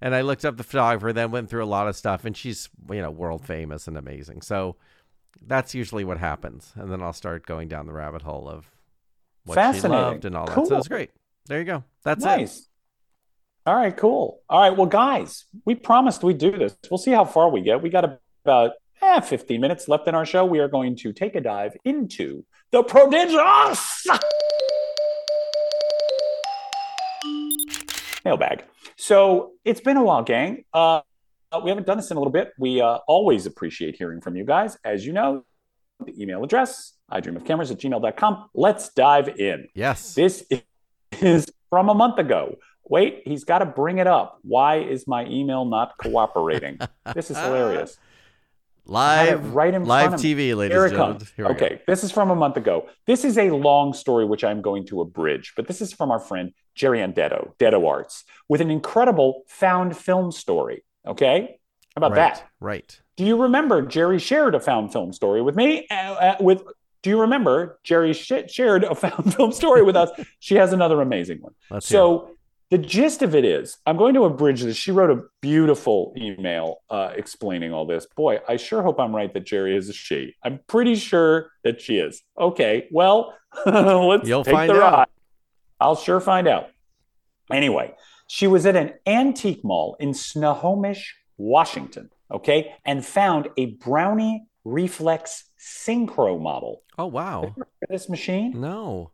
And 0.00 0.14
I 0.14 0.20
looked 0.20 0.44
up 0.44 0.56
the 0.56 0.64
photographer, 0.64 1.12
then 1.12 1.30
went 1.30 1.48
through 1.48 1.64
a 1.64 1.66
lot 1.66 1.88
of 1.88 1.96
stuff, 1.96 2.24
and 2.24 2.36
she's 2.36 2.68
you 2.90 3.00
know 3.00 3.10
world 3.10 3.44
famous 3.44 3.88
and 3.88 3.96
amazing. 3.96 4.42
So 4.42 4.76
that's 5.46 5.74
usually 5.74 6.04
what 6.04 6.18
happens, 6.18 6.72
and 6.76 6.90
then 6.90 7.02
I'll 7.02 7.12
start 7.12 7.46
going 7.46 7.68
down 7.68 7.86
the 7.86 7.92
rabbit 7.92 8.22
hole 8.22 8.48
of 8.48 8.70
what 9.44 9.74
she 9.74 9.80
loved 9.86 10.24
and 10.24 10.36
all 10.36 10.46
that. 10.46 10.66
So 10.66 10.76
it's 10.76 10.88
great. 10.88 11.10
There 11.46 11.58
you 11.58 11.64
go. 11.64 11.84
That's 12.02 12.24
it. 12.24 12.28
nice. 12.28 12.68
All 13.66 13.74
right, 13.74 13.96
cool. 13.96 14.42
All 14.48 14.60
right, 14.60 14.76
well, 14.76 14.86
guys, 14.86 15.46
we 15.64 15.74
promised 15.74 16.22
we'd 16.22 16.38
do 16.38 16.50
this. 16.50 16.76
We'll 16.90 16.98
see 16.98 17.12
how 17.12 17.24
far 17.24 17.48
we 17.48 17.62
get. 17.62 17.80
We 17.80 17.88
got 17.88 18.18
about 18.44 18.72
eh, 19.00 19.20
15 19.20 19.58
minutes 19.58 19.88
left 19.88 20.06
in 20.06 20.14
our 20.14 20.26
show. 20.26 20.44
We 20.44 20.58
are 20.58 20.68
going 20.68 20.96
to 20.96 21.12
take 21.14 21.34
a 21.34 21.40
dive 21.40 21.74
into 21.84 22.44
the 22.72 22.82
prodigious 22.82 24.06
mailbag. 28.24 28.64
So 28.96 29.52
it's 29.64 29.80
been 29.80 29.96
a 29.96 30.02
while, 30.02 30.22
gang. 30.22 30.64
Uh, 30.72 31.00
we 31.62 31.70
haven't 31.70 31.86
done 31.86 31.96
this 31.96 32.10
in 32.10 32.16
a 32.16 32.20
little 32.20 32.32
bit. 32.32 32.52
We 32.58 32.80
uh, 32.80 32.98
always 33.06 33.46
appreciate 33.46 33.96
hearing 33.96 34.20
from 34.20 34.36
you 34.36 34.44
guys. 34.44 34.76
As 34.84 35.06
you 35.06 35.12
know, 35.12 35.44
the 36.04 36.20
email 36.20 36.42
address, 36.42 36.94
I 37.08 37.20
dream 37.20 37.36
of 37.36 37.44
cameras 37.44 37.70
at 37.70 37.78
gmail.com. 37.78 38.50
Let's 38.54 38.88
dive 38.90 39.28
in. 39.38 39.68
Yes. 39.74 40.14
This 40.14 40.46
is 41.20 41.46
from 41.70 41.88
a 41.88 41.94
month 41.94 42.18
ago. 42.18 42.56
Wait, 42.86 43.22
he's 43.24 43.44
got 43.44 43.58
to 43.58 43.66
bring 43.66 43.98
it 43.98 44.06
up. 44.06 44.38
Why 44.42 44.78
is 44.78 45.06
my 45.06 45.24
email 45.26 45.64
not 45.64 45.96
cooperating? 45.98 46.78
this 47.14 47.30
is 47.30 47.38
hilarious. 47.38 47.98
I 47.98 49.24
have 49.24 49.38
it 49.38 49.42
live, 49.44 49.54
right 49.54 49.72
in 49.72 49.84
live 49.84 50.08
front 50.08 50.14
of 50.16 50.22
me. 50.22 50.34
TV, 50.34 50.56
ladies 50.56 50.74
Here 50.74 50.84
and 50.84 50.92
gentlemen. 50.92 51.26
Here 51.36 51.48
we 51.48 51.54
go. 51.54 51.64
Okay, 51.64 51.82
this 51.86 52.04
is 52.04 52.12
from 52.12 52.30
a 52.30 52.34
month 52.34 52.58
ago. 52.58 52.88
This 53.06 53.24
is 53.24 53.38
a 53.38 53.50
long 53.50 53.94
story, 53.94 54.26
which 54.26 54.44
I'm 54.44 54.60
going 54.60 54.84
to 54.88 55.00
abridge, 55.00 55.54
but 55.56 55.66
this 55.66 55.80
is 55.80 55.92
from 55.92 56.10
our 56.10 56.20
friend 56.20 56.52
Jerry 56.74 56.98
Andetto, 56.98 57.56
Detto 57.58 57.86
Arts, 57.88 58.24
with 58.48 58.60
an 58.60 58.70
incredible 58.70 59.42
found 59.46 59.96
film 59.96 60.32
story. 60.32 60.84
Okay, 61.06 61.58
how 61.94 62.00
about 62.00 62.12
right. 62.12 62.34
that? 62.34 62.50
Right. 62.60 63.00
Do 63.16 63.24
you 63.24 63.40
remember 63.40 63.82
Jerry 63.82 64.18
shared 64.18 64.54
a 64.54 64.60
found 64.60 64.92
film 64.92 65.12
story 65.12 65.42
with 65.42 65.54
me? 65.54 65.86
Uh, 65.90 65.94
uh, 65.94 66.36
with 66.40 66.62
do 67.02 67.10
you 67.10 67.20
remember 67.20 67.78
Jerry 67.84 68.14
sh- 68.14 68.32
shared 68.48 68.82
a 68.82 68.94
found 68.94 69.34
film 69.34 69.52
story 69.52 69.82
with 69.82 69.94
us? 69.94 70.10
She 70.40 70.56
has 70.56 70.72
another 70.72 71.00
amazing 71.00 71.38
one. 71.40 71.54
Let's. 71.70 71.86
So 71.86 72.30
the 72.70 72.78
gist 72.78 73.22
of 73.22 73.34
it 73.34 73.44
is, 73.44 73.76
I'm 73.86 73.96
going 73.96 74.14
to 74.14 74.24
abridge 74.24 74.62
this. 74.62 74.76
She 74.76 74.90
wrote 74.90 75.10
a 75.10 75.22
beautiful 75.40 76.12
email 76.16 76.78
uh, 76.90 77.12
explaining 77.14 77.72
all 77.72 77.86
this. 77.86 78.06
Boy, 78.16 78.40
I 78.48 78.56
sure 78.56 78.82
hope 78.82 78.98
I'm 78.98 79.14
right 79.14 79.32
that 79.32 79.44
Jerry 79.44 79.76
is 79.76 79.88
a 79.88 79.92
she. 79.92 80.34
I'm 80.42 80.58
pretty 80.66 80.94
sure 80.96 81.50
that 81.62 81.80
she 81.80 81.98
is. 81.98 82.22
Okay, 82.40 82.88
well, 82.90 83.34
let's 83.66 84.26
You'll 84.26 84.42
take 84.42 84.54
find 84.54 84.70
the 84.70 84.82
out. 84.82 85.10
I'll 85.80 85.96
sure 85.96 86.20
find 86.20 86.46
out. 86.48 86.68
Anyway, 87.52 87.94
she 88.26 88.46
was 88.46 88.64
at 88.66 88.76
an 88.76 88.94
antique 89.06 89.64
mall 89.64 89.96
in 90.00 90.14
Snohomish, 90.14 91.16
Washington, 91.36 92.10
okay, 92.30 92.74
and 92.84 93.04
found 93.04 93.48
a 93.56 93.66
Brownie 93.66 94.46
Reflex 94.64 95.44
Synchro 95.58 96.40
model. 96.40 96.82
Oh 96.96 97.06
wow. 97.06 97.54
This 97.88 98.08
machine? 98.08 98.60
No. 98.60 99.10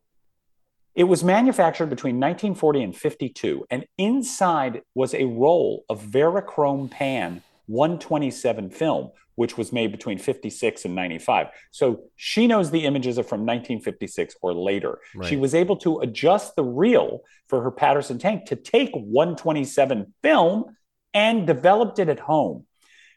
It 0.94 1.04
was 1.04 1.24
manufactured 1.24 1.86
between 1.86 2.16
1940 2.16 2.82
and 2.82 2.96
52, 2.96 3.64
and 3.70 3.84
inside 3.96 4.82
was 4.94 5.14
a 5.14 5.24
roll 5.24 5.84
of 5.88 6.02
Verichrome 6.02 6.90
Pan 6.90 7.42
127 7.66 8.70
film, 8.70 9.10
which 9.40 9.56
was 9.56 9.72
made 9.72 9.90
between 9.90 10.18
56 10.18 10.84
and 10.84 10.94
95. 10.94 11.46
So 11.70 12.02
she 12.14 12.46
knows 12.46 12.70
the 12.70 12.84
images 12.84 13.18
are 13.18 13.22
from 13.22 13.40
1956 13.40 14.36
or 14.42 14.52
later. 14.52 14.98
She 15.30 15.38
was 15.38 15.54
able 15.54 15.76
to 15.78 16.00
adjust 16.00 16.56
the 16.56 16.62
reel 16.62 17.22
for 17.48 17.62
her 17.62 17.70
Paterson 17.70 18.18
tank 18.18 18.44
to 18.48 18.56
take 18.56 18.90
127 18.92 20.12
film 20.22 20.76
and 21.14 21.46
developed 21.46 21.98
it 21.98 22.10
at 22.10 22.20
home. 22.20 22.66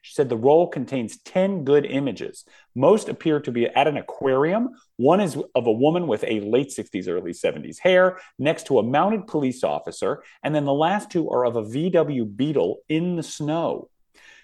She 0.01 0.13
said 0.13 0.29
the 0.29 0.37
roll 0.37 0.67
contains 0.69 1.21
10 1.23 1.65
good 1.65 1.85
images. 1.85 2.45
Most 2.73 3.09
appear 3.09 3.41
to 3.41 3.51
be 3.51 3.67
at 3.67 3.89
an 3.89 3.97
aquarium. 3.97 4.69
One 4.95 5.19
is 5.19 5.35
of 5.55 5.67
a 5.67 5.71
woman 5.73 6.07
with 6.07 6.23
a 6.23 6.39
late 6.39 6.69
60s, 6.69 7.09
early 7.09 7.33
70s 7.33 7.79
hair 7.79 8.17
next 8.39 8.67
to 8.67 8.79
a 8.79 8.83
mounted 8.83 9.27
police 9.27 9.61
officer. 9.61 10.23
And 10.41 10.55
then 10.55 10.63
the 10.63 10.73
last 10.73 11.11
two 11.11 11.29
are 11.29 11.45
of 11.45 11.57
a 11.57 11.63
VW 11.63 12.33
Beetle 12.33 12.77
in 12.87 13.17
the 13.17 13.23
snow. 13.23 13.89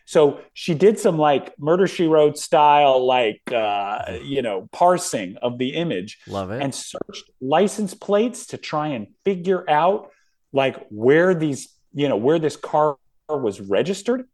So 0.09 0.39
she 0.55 0.73
did 0.73 0.97
some 0.97 1.19
like 1.19 1.53
Murder 1.59 1.85
She 1.85 2.07
Wrote 2.07 2.35
style, 2.35 3.05
like, 3.05 3.43
uh, 3.51 4.17
you 4.23 4.41
know, 4.41 4.67
parsing 4.71 5.37
of 5.39 5.59
the 5.59 5.75
image 5.75 6.17
Love 6.25 6.49
it. 6.49 6.63
and 6.63 6.73
searched 6.73 7.29
license 7.39 7.93
plates 7.93 8.47
to 8.47 8.57
try 8.57 8.87
and 8.87 9.09
figure 9.23 9.69
out 9.69 10.09
like 10.51 10.83
where 10.89 11.35
these, 11.35 11.75
you 11.93 12.09
know, 12.09 12.17
where 12.17 12.39
this 12.39 12.55
car 12.55 12.97
was 13.29 13.61
registered. 13.61 14.27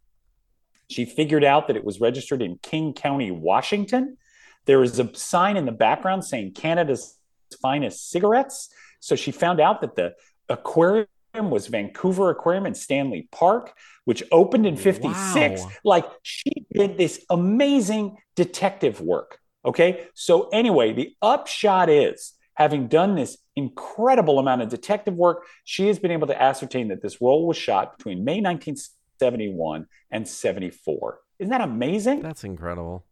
She 0.89 1.03
figured 1.03 1.43
out 1.43 1.67
that 1.67 1.75
it 1.75 1.83
was 1.83 1.99
registered 1.99 2.41
in 2.41 2.57
King 2.59 2.93
County, 2.93 3.31
Washington. 3.31 4.15
There 4.67 4.79
was 4.79 4.97
a 4.97 5.13
sign 5.13 5.57
in 5.57 5.65
the 5.65 5.73
background 5.73 6.23
saying 6.23 6.53
Canada's 6.53 7.17
finest 7.61 8.09
cigarettes. 8.11 8.69
So 9.01 9.17
she 9.17 9.33
found 9.33 9.59
out 9.59 9.81
that 9.81 9.97
the 9.97 10.13
aquarium 10.47 11.07
was 11.43 11.67
Vancouver 11.67 12.29
Aquarium 12.29 12.65
in 12.65 12.73
Stanley 12.73 13.27
Park, 13.31 13.73
which 14.05 14.23
opened 14.31 14.65
in 14.65 14.75
56. 14.75 15.61
Wow. 15.61 15.69
Like 15.83 16.05
she 16.21 16.65
did 16.73 16.97
this 16.97 17.23
amazing 17.29 18.17
detective 18.35 19.01
work. 19.01 19.39
Okay. 19.65 20.07
So, 20.13 20.49
anyway, 20.49 20.93
the 20.93 21.15
upshot 21.21 21.89
is 21.89 22.33
having 22.55 22.87
done 22.87 23.15
this 23.15 23.37
incredible 23.55 24.39
amount 24.39 24.61
of 24.61 24.69
detective 24.69 25.13
work, 25.13 25.45
she 25.63 25.87
has 25.87 25.99
been 25.99 26.11
able 26.11 26.27
to 26.27 26.41
ascertain 26.41 26.87
that 26.89 27.01
this 27.01 27.21
role 27.21 27.47
was 27.47 27.57
shot 27.57 27.97
between 27.97 28.23
May 28.23 28.41
1971 28.41 29.87
and 30.11 30.27
74. 30.27 31.19
Isn't 31.39 31.51
that 31.51 31.61
amazing? 31.61 32.21
That's 32.21 32.43
incredible. 32.43 33.05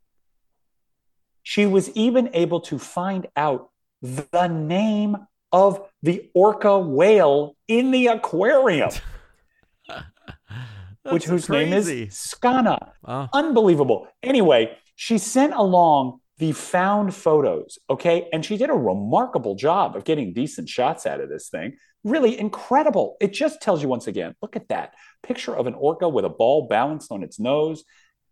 She 1.43 1.65
was 1.65 1.89
even 1.91 2.29
able 2.33 2.61
to 2.61 2.79
find 2.79 3.27
out 3.35 3.69
the 4.01 4.47
name 4.47 5.17
of 5.53 5.87
the 6.01 6.29
orca 6.33 6.77
whale 6.79 7.55
in 7.67 7.91
the 7.91 8.07
aquarium, 8.07 8.89
which 11.03 11.25
whose 11.25 11.45
crazy. 11.45 11.69
name 11.69 11.73
is 12.09 12.15
Skana. 12.15 12.89
Oh, 13.05 13.29
Unbelievable. 13.31 14.07
Anyway, 14.23 14.75
she 14.95 15.19
sent 15.19 15.53
along 15.53 16.19
the 16.39 16.51
found 16.51 17.13
photos, 17.13 17.77
okay? 17.89 18.27
And 18.33 18.43
she 18.43 18.57
did 18.57 18.71
a 18.71 18.73
remarkable 18.73 19.55
job 19.55 19.95
of 19.95 20.03
getting 20.03 20.33
decent 20.33 20.67
shots 20.67 21.05
out 21.05 21.21
of 21.21 21.29
this 21.29 21.49
thing. 21.49 21.77
Really 22.03 22.37
incredible. 22.37 23.15
It 23.21 23.31
just 23.31 23.61
tells 23.61 23.81
you 23.81 23.87
once 23.87 24.07
again 24.07 24.35
look 24.41 24.55
at 24.55 24.67
that 24.69 24.95
picture 25.21 25.55
of 25.55 25.67
an 25.67 25.75
orca 25.75 26.09
with 26.09 26.25
a 26.25 26.29
ball 26.29 26.67
balanced 26.67 27.11
on 27.11 27.23
its 27.23 27.39
nose. 27.39 27.83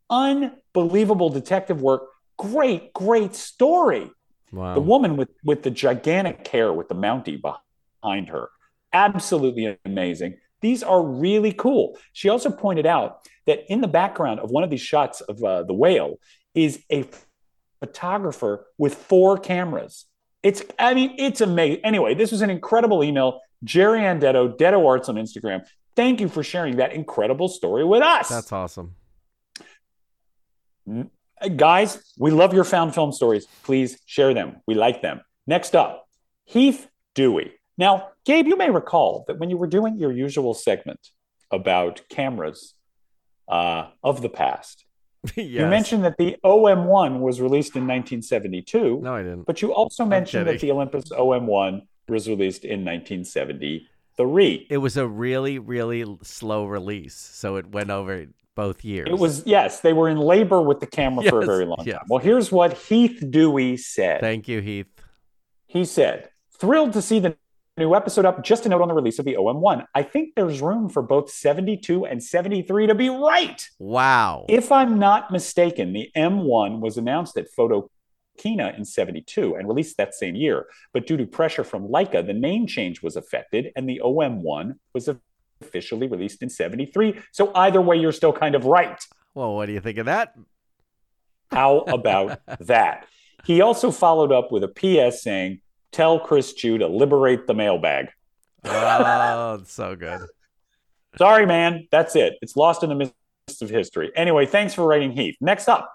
Unbelievable 0.10 1.30
detective 1.30 1.82
work. 1.82 2.04
Great, 2.38 2.92
great 2.94 3.36
story. 3.36 4.10
Wow. 4.52 4.74
The 4.74 4.82
woman 4.82 5.18
with, 5.18 5.30
with 5.44 5.64
the 5.64 5.72
gigantic 5.72 6.48
hair 6.48 6.72
with 6.74 6.90
the 6.90 6.96
Mountie 6.96 7.42
behind 7.42 8.30
her. 8.30 8.50
Absolutely 8.94 9.78
amazing. 9.86 10.38
These 10.62 10.84
are 10.84 11.04
really 11.04 11.54
cool. 11.54 11.98
She 12.14 12.30
also 12.30 12.52
pointed 12.52 12.86
out 12.86 13.28
that 13.48 13.66
in 13.72 13.82
the 13.82 13.88
background 13.88 14.40
of 14.40 14.52
one 14.52 14.64
of 14.64 14.70
these 14.70 14.82
shots 14.82 15.22
of 15.22 15.44
uh, 15.44 15.64
the 15.64 15.74
whale 15.74 16.20
is 16.54 16.84
a 16.92 17.06
photographer 17.80 18.68
with 18.78 18.94
four 18.94 19.38
cameras. 19.38 20.06
It's, 20.44 20.64
I 20.78 20.94
mean, 20.94 21.16
it's 21.18 21.42
amazing. 21.42 21.84
Anyway, 21.84 22.14
this 22.16 22.32
was 22.32 22.42
an 22.42 22.50
incredible 22.50 23.04
email. 23.04 23.42
Jerry 23.64 24.00
Andetto, 24.00 24.58
Detto 24.58 24.88
Arts 24.88 25.08
on 25.10 25.16
Instagram. 25.16 25.66
Thank 25.96 26.20
you 26.22 26.30
for 26.30 26.44
sharing 26.44 26.78
that 26.78 26.94
incredible 26.94 27.48
story 27.48 27.86
with 27.86 28.02
us. 28.02 28.30
That's 28.30 28.52
awesome. 28.52 28.96
Guys, 31.56 32.14
we 32.20 32.32
love 32.32 32.54
your 32.54 32.64
found 32.64 32.94
film 32.94 33.12
stories. 33.12 33.48
Please 33.64 34.00
share 34.06 34.34
them. 34.34 34.58
We 34.68 34.76
like 34.76 35.02
them. 35.02 35.22
Next 35.48 35.76
up, 35.76 36.08
Heath 36.46 36.88
Dewey. 37.16 37.54
Now, 37.78 38.10
Gabe, 38.26 38.48
you 38.48 38.56
may 38.56 38.70
recall 38.70 39.26
that 39.28 39.40
when 39.40 39.50
you 39.50 39.58
were 39.58 39.68
doing 39.68 39.98
your 39.98 40.12
usual 40.12 40.54
segment 40.54 41.00
about 41.50 42.02
cameras 42.10 42.76
uh, 43.48 43.88
of 44.04 44.22
the 44.22 44.30
past, 44.30 44.86
yes. 45.36 45.48
you 45.48 45.66
mentioned 45.66 46.04
that 46.06 46.18
the 46.18 46.38
OM1 46.44 47.20
was 47.20 47.42
released 47.42 47.76
in 47.76 47.84
1972, 47.84 49.02
No, 49.02 49.16
I 49.16 49.24
didn't. 49.24 49.46
but 49.46 49.62
you 49.62 49.74
also 49.74 50.06
mentioned 50.06 50.48
that 50.48 50.60
the 50.60 50.72
Olympus 50.72 51.10
OM1 51.10 51.82
was 52.08 52.28
released 52.30 52.66
in 52.66 52.86
1973. 52.86 54.68
It 54.70 54.78
was 54.78 54.98
a 54.98 55.08
really, 55.08 55.58
really 55.58 56.06
slow 56.22 56.66
release, 56.66 57.16
so 57.16 57.56
it 57.56 57.68
went 57.72 57.90
over 57.90 58.28
both 58.56 58.84
years. 58.84 59.08
It 59.10 59.18
was, 59.18 59.44
yes, 59.46 59.82
they 59.82 59.94
were 59.94 60.10
in 60.10 60.18
labor 60.18 60.62
with 60.62 60.80
the 60.80 60.88
camera 60.88 61.24
for 61.30 61.42
a 61.42 61.46
very 61.46 61.66
long 61.66 61.84
yes. 61.86 61.98
time. 61.98 62.06
Well, 62.10 62.20
here's 62.20 62.52
what 62.52 62.74
Heath 62.74 63.24
Dewey 63.30 63.78
said. 63.78 64.22
Thank 64.22 64.48
you, 64.48 64.62
Heath. 64.62 64.88
He 65.68 65.86
said, 65.86 66.30
thrilled 66.60 66.94
to 66.94 67.02
see 67.02 67.20
the 67.20 67.38
new 67.78 67.96
episode 67.96 68.26
up. 68.26 68.44
Just 68.44 68.66
a 68.66 68.70
note 68.70 68.82
on 68.82 68.88
the 68.88 68.94
release 68.94 69.20
of 69.20 69.26
the 69.26 69.36
OM1. 69.36 69.86
I 69.96 70.04
think 70.04 70.36
there's 70.36 70.62
room 70.62 70.90
for 70.90 71.02
both 71.02 71.30
72 71.30 72.06
and 72.06 72.24
73 72.24 72.88
to 72.88 72.96
be 72.96 73.10
right. 73.10 73.68
Wow. 73.80 74.46
If 74.50 74.72
I'm 74.72 75.00
not 75.00 75.32
mistaken, 75.32 75.94
the 75.94 76.10
M1 76.16 76.80
was 76.80 76.98
announced 76.98 77.38
at 77.38 77.48
Photokina 77.58 78.78
in 78.78 78.86
72 78.86 79.56
and 79.56 79.68
released 79.68 79.98
that 79.98 80.14
same 80.14 80.36
year. 80.36 80.68
But 80.94 81.08
due 81.08 81.18
to 81.18 81.26
pressure 81.26 81.64
from 81.64 81.88
Leica, 81.88 82.26
the 82.26 82.34
name 82.34 82.68
change 82.68 83.02
was 83.02 83.16
affected 83.16 83.72
and 83.76 83.88
the 83.88 84.02
OM1 84.04 84.76
was 84.94 85.08
officially 85.62 86.08
released 86.08 86.42
in 86.42 86.50
73. 86.50 87.20
So 87.32 87.52
either 87.56 87.82
way, 87.82 87.98
you're 87.98 88.12
still 88.12 88.34
kind 88.34 88.56
of 88.56 88.66
right. 88.66 89.00
well, 89.34 89.56
what 89.56 89.68
do 89.68 89.74
you 89.74 89.82
think 89.82 89.98
of 89.98 90.06
that? 90.06 90.34
How 91.52 91.80
about 91.88 92.40
that? 92.60 93.08
He 93.46 93.62
also 93.62 93.92
followed 93.92 94.32
up 94.32 94.52
with 94.52 94.64
a 94.64 94.68
PS 94.68 95.24
saying, 95.24 95.62
Tell 95.92 96.20
Chris 96.20 96.54
Chu 96.54 96.78
to 96.78 96.88
liberate 96.88 97.48
the 97.48 97.54
mailbag. 97.54 98.10
Oh, 98.64 99.60
it's 99.62 99.74
so 99.74 99.96
good. 99.96 100.22
Sorry, 101.18 101.46
man. 101.46 101.88
That's 101.92 102.16
it. 102.16 102.36
It's 102.42 102.56
lost 102.56 102.84
in 102.84 102.90
the 102.90 102.96
mist 102.96 103.62
of 103.62 103.70
history. 103.70 104.12
Anyway, 104.16 104.46
thanks 104.46 104.74
for 104.74 104.86
writing 104.86 105.12
Heath. 105.12 105.36
Next 105.42 105.68
up, 105.68 105.94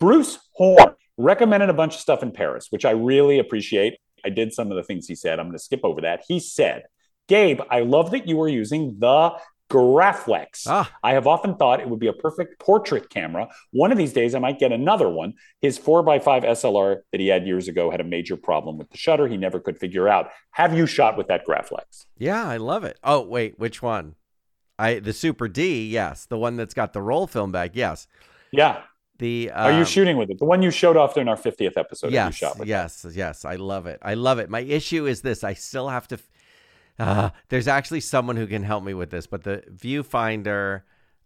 Bruce 0.00 0.38
Horn 0.54 0.94
recommended 1.16 1.70
a 1.70 1.74
bunch 1.74 1.94
of 1.94 2.00
stuff 2.00 2.22
in 2.22 2.32
Paris, 2.32 2.66
which 2.70 2.84
I 2.84 2.90
really 2.90 3.38
appreciate. 3.38 3.98
I 4.24 4.30
did 4.30 4.52
some 4.52 4.70
of 4.70 4.76
the 4.76 4.82
things 4.82 5.06
he 5.06 5.14
said. 5.14 5.38
I'm 5.38 5.46
going 5.46 5.56
to 5.56 5.62
skip 5.62 5.80
over 5.84 6.00
that. 6.00 6.24
He 6.26 6.40
said, 6.40 6.84
Gabe, 7.28 7.60
I 7.70 7.80
love 7.80 8.10
that 8.12 8.28
you 8.28 8.40
are 8.40 8.48
using 8.48 8.96
the 8.98 9.32
Graflex. 9.68 10.64
Ah, 10.68 10.92
I 11.02 11.14
have 11.14 11.26
often 11.26 11.56
thought 11.56 11.80
it 11.80 11.88
would 11.88 11.98
be 11.98 12.06
a 12.06 12.12
perfect 12.12 12.60
portrait 12.60 13.10
camera. 13.10 13.48
One 13.72 13.90
of 13.90 13.98
these 13.98 14.12
days, 14.12 14.34
I 14.34 14.38
might 14.38 14.60
get 14.60 14.70
another 14.70 15.08
one. 15.08 15.34
His 15.60 15.78
4x5 15.78 16.44
SLR 16.44 16.98
that 17.10 17.20
he 17.20 17.26
had 17.28 17.46
years 17.46 17.66
ago 17.66 17.90
had 17.90 18.00
a 18.00 18.04
major 18.04 18.36
problem 18.36 18.78
with 18.78 18.90
the 18.90 18.96
shutter 18.96 19.26
he 19.26 19.36
never 19.36 19.58
could 19.58 19.76
figure 19.78 20.08
out. 20.08 20.30
Have 20.52 20.76
you 20.76 20.86
shot 20.86 21.16
with 21.16 21.26
that 21.28 21.44
Graflex? 21.46 22.06
yeah, 22.16 22.46
I 22.46 22.58
love 22.58 22.84
it. 22.84 22.98
Oh, 23.02 23.22
wait, 23.22 23.58
which 23.58 23.82
one? 23.82 24.14
I 24.78 24.98
the 24.98 25.12
Super 25.12 25.48
D, 25.48 25.88
yes, 25.88 26.26
the 26.26 26.38
one 26.38 26.56
that's 26.56 26.74
got 26.74 26.92
the 26.92 27.02
roll 27.02 27.26
film 27.26 27.50
bag, 27.50 27.72
yes. 27.74 28.06
Yeah. 28.52 28.82
The 29.18 29.50
Are 29.52 29.72
you 29.72 29.78
um, 29.78 29.84
shooting 29.84 30.18
with 30.18 30.30
it? 30.30 30.38
The 30.38 30.44
one 30.44 30.60
you 30.60 30.70
showed 30.70 30.96
off 30.96 31.14
during 31.14 31.28
our 31.28 31.36
50th 31.36 31.78
episode. 31.78 32.12
Yes, 32.12 32.34
shot 32.34 32.58
with 32.58 32.68
yes, 32.68 33.06
yes. 33.14 33.46
I 33.46 33.56
love 33.56 33.86
it. 33.86 33.98
I 34.02 34.12
love 34.12 34.38
it. 34.38 34.50
My 34.50 34.60
issue 34.60 35.06
is 35.06 35.22
this: 35.22 35.42
I 35.42 35.54
still 35.54 35.88
have 35.88 36.06
to. 36.08 36.18
Uh, 36.98 37.30
there's 37.48 37.68
actually 37.68 38.00
someone 38.00 38.36
who 38.36 38.46
can 38.46 38.62
help 38.62 38.82
me 38.84 38.94
with 38.94 39.10
this, 39.10 39.26
but 39.26 39.44
the 39.44 39.62
viewfinder, 39.74 40.82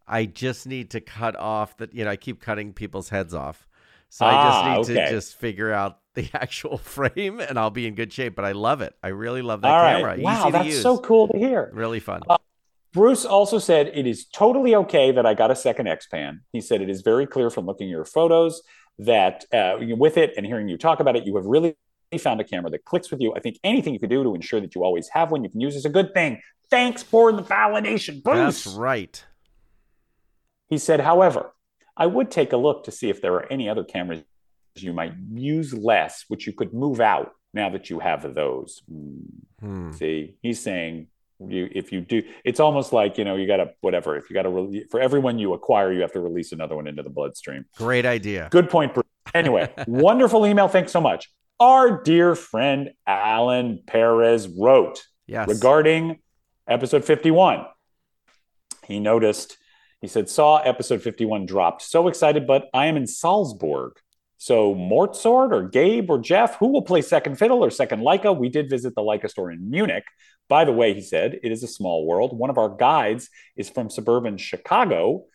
I 0.06 0.24
just 0.26 0.66
need 0.66 0.90
to 0.90 1.00
cut 1.00 1.36
off 1.36 1.76
that. 1.78 1.94
You 1.94 2.04
know, 2.04 2.10
I 2.10 2.16
keep 2.16 2.40
cutting 2.40 2.72
people's 2.72 3.08
heads 3.10 3.34
off, 3.34 3.68
so 4.08 4.26
I 4.26 4.34
Ah, 4.34 4.74
just 4.76 4.90
need 4.90 4.96
okay. 4.96 5.06
to 5.06 5.10
just 5.10 5.36
figure 5.36 5.72
out 5.72 5.98
the 6.14 6.28
actual 6.34 6.78
frame, 6.78 7.40
and 7.40 7.58
I'll 7.58 7.70
be 7.70 7.86
in 7.86 7.94
good 7.94 8.12
shape. 8.12 8.34
But 8.34 8.44
I 8.44 8.52
love 8.52 8.80
it. 8.80 8.94
I 9.02 9.08
really 9.08 9.42
love 9.42 9.62
that 9.62 9.70
All 9.70 9.80
right. 9.80 9.96
camera. 9.96 10.16
Wow, 10.20 10.48
Easy 10.48 10.50
that's 10.50 10.66
use. 10.68 10.82
so 10.82 10.98
cool 10.98 11.28
to 11.28 11.38
hear. 11.38 11.70
Really 11.72 12.00
fun. 12.00 12.22
Bruce 12.92 13.24
also 13.24 13.58
said 13.58 13.92
it 13.94 14.06
is 14.06 14.26
totally 14.26 14.74
okay 14.74 15.12
that 15.12 15.24
I 15.24 15.34
got 15.34 15.50
a 15.52 15.56
second 15.56 15.86
X 15.86 16.08
Pan. 16.08 16.40
He 16.52 16.60
said 16.60 16.80
it 16.80 16.90
is 16.90 17.02
very 17.02 17.26
clear 17.26 17.48
from 17.48 17.66
looking 17.66 17.86
at 17.86 17.90
your 17.90 18.04
photos 18.04 18.62
that 18.98 19.44
uh, 19.52 19.76
with 19.80 20.16
it 20.16 20.32
and 20.36 20.44
hearing 20.44 20.68
you 20.68 20.76
talk 20.76 20.98
about 21.00 21.14
it, 21.16 21.24
you 21.24 21.36
have 21.36 21.46
really 21.46 21.76
found 22.18 22.40
a 22.40 22.44
camera 22.44 22.70
that 22.70 22.84
clicks 22.84 23.10
with 23.10 23.20
you. 23.20 23.34
I 23.34 23.40
think 23.40 23.58
anything 23.64 23.94
you 23.94 24.00
can 24.00 24.08
do 24.08 24.22
to 24.22 24.34
ensure 24.34 24.60
that 24.60 24.74
you 24.74 24.84
always 24.84 25.08
have 25.08 25.30
one 25.30 25.44
you 25.44 25.50
can 25.50 25.60
use 25.60 25.76
is 25.76 25.84
a 25.84 25.90
good 25.90 26.12
thing. 26.12 26.40
Thanks 26.70 27.02
for 27.02 27.32
the 27.32 27.42
validation, 27.42 28.22
Bruce. 28.22 28.64
That's 28.64 28.76
right. 28.76 29.24
He 30.68 30.78
said, 30.78 31.00
however, 31.00 31.52
I 31.96 32.06
would 32.06 32.30
take 32.30 32.52
a 32.52 32.56
look 32.56 32.84
to 32.84 32.90
see 32.90 33.10
if 33.10 33.20
there 33.20 33.34
are 33.34 33.52
any 33.52 33.68
other 33.68 33.84
cameras 33.84 34.22
you 34.76 34.92
might 34.92 35.12
use 35.32 35.74
less, 35.74 36.24
which 36.28 36.46
you 36.46 36.52
could 36.52 36.72
move 36.72 37.00
out 37.00 37.34
now 37.52 37.70
that 37.70 37.90
you 37.90 37.98
have 37.98 38.34
those. 38.34 38.82
Hmm. 38.88 39.18
Hmm. 39.60 39.92
See, 39.92 40.36
he's 40.42 40.60
saying 40.60 41.08
you 41.46 41.68
if 41.72 41.92
you 41.92 42.00
do, 42.00 42.22
it's 42.44 42.60
almost 42.60 42.92
like 42.92 43.18
you 43.18 43.24
know 43.24 43.36
you 43.36 43.46
got 43.46 43.58
to 43.58 43.72
whatever. 43.80 44.16
If 44.16 44.30
you 44.30 44.34
got 44.34 44.42
to 44.42 44.50
re- 44.50 44.86
for 44.90 45.00
everyone 45.00 45.38
you 45.38 45.52
acquire, 45.54 45.92
you 45.92 46.00
have 46.02 46.12
to 46.12 46.20
release 46.20 46.52
another 46.52 46.76
one 46.76 46.86
into 46.86 47.02
the 47.02 47.10
bloodstream. 47.10 47.64
Great 47.76 48.06
idea. 48.06 48.48
Good 48.50 48.70
point. 48.70 48.94
Bruce. 48.94 49.06
Anyway, 49.34 49.72
wonderful 49.86 50.46
email. 50.46 50.68
Thanks 50.68 50.92
so 50.92 51.00
much. 51.00 51.30
Our 51.60 52.02
dear 52.02 52.34
friend 52.34 52.92
Alan 53.06 53.82
Perez 53.86 54.48
wrote 54.48 55.04
Yes. 55.26 55.46
regarding 55.46 56.18
episode 56.66 57.04
51. 57.04 57.66
He 58.86 58.98
noticed, 58.98 59.58
he 60.00 60.08
said, 60.08 60.30
saw 60.30 60.56
episode 60.58 61.02
51 61.02 61.44
dropped. 61.46 61.82
So 61.82 62.08
excited, 62.08 62.46
but 62.46 62.68
I 62.72 62.86
am 62.86 62.96
in 62.96 63.06
Salzburg. 63.06 63.92
So 64.38 64.74
Mozart 64.74 65.52
or 65.52 65.68
Gabe 65.68 66.10
or 66.10 66.18
Jeff, 66.18 66.56
who 66.56 66.68
will 66.68 66.80
play 66.82 67.02
second 67.02 67.36
fiddle 67.36 67.62
or 67.62 67.70
second 67.70 68.00
Leica? 68.00 68.34
We 68.36 68.48
did 68.48 68.70
visit 68.70 68.94
the 68.94 69.02
Leica 69.02 69.28
store 69.28 69.50
in 69.50 69.68
Munich. 69.70 70.04
By 70.48 70.64
the 70.64 70.72
way, 70.72 70.94
he 70.94 71.02
said, 71.02 71.38
it 71.42 71.52
is 71.52 71.62
a 71.62 71.68
small 71.68 72.06
world. 72.06 72.36
One 72.36 72.48
of 72.48 72.56
our 72.56 72.70
guides 72.74 73.28
is 73.54 73.68
from 73.68 73.90
suburban 73.90 74.38
Chicago. 74.38 75.26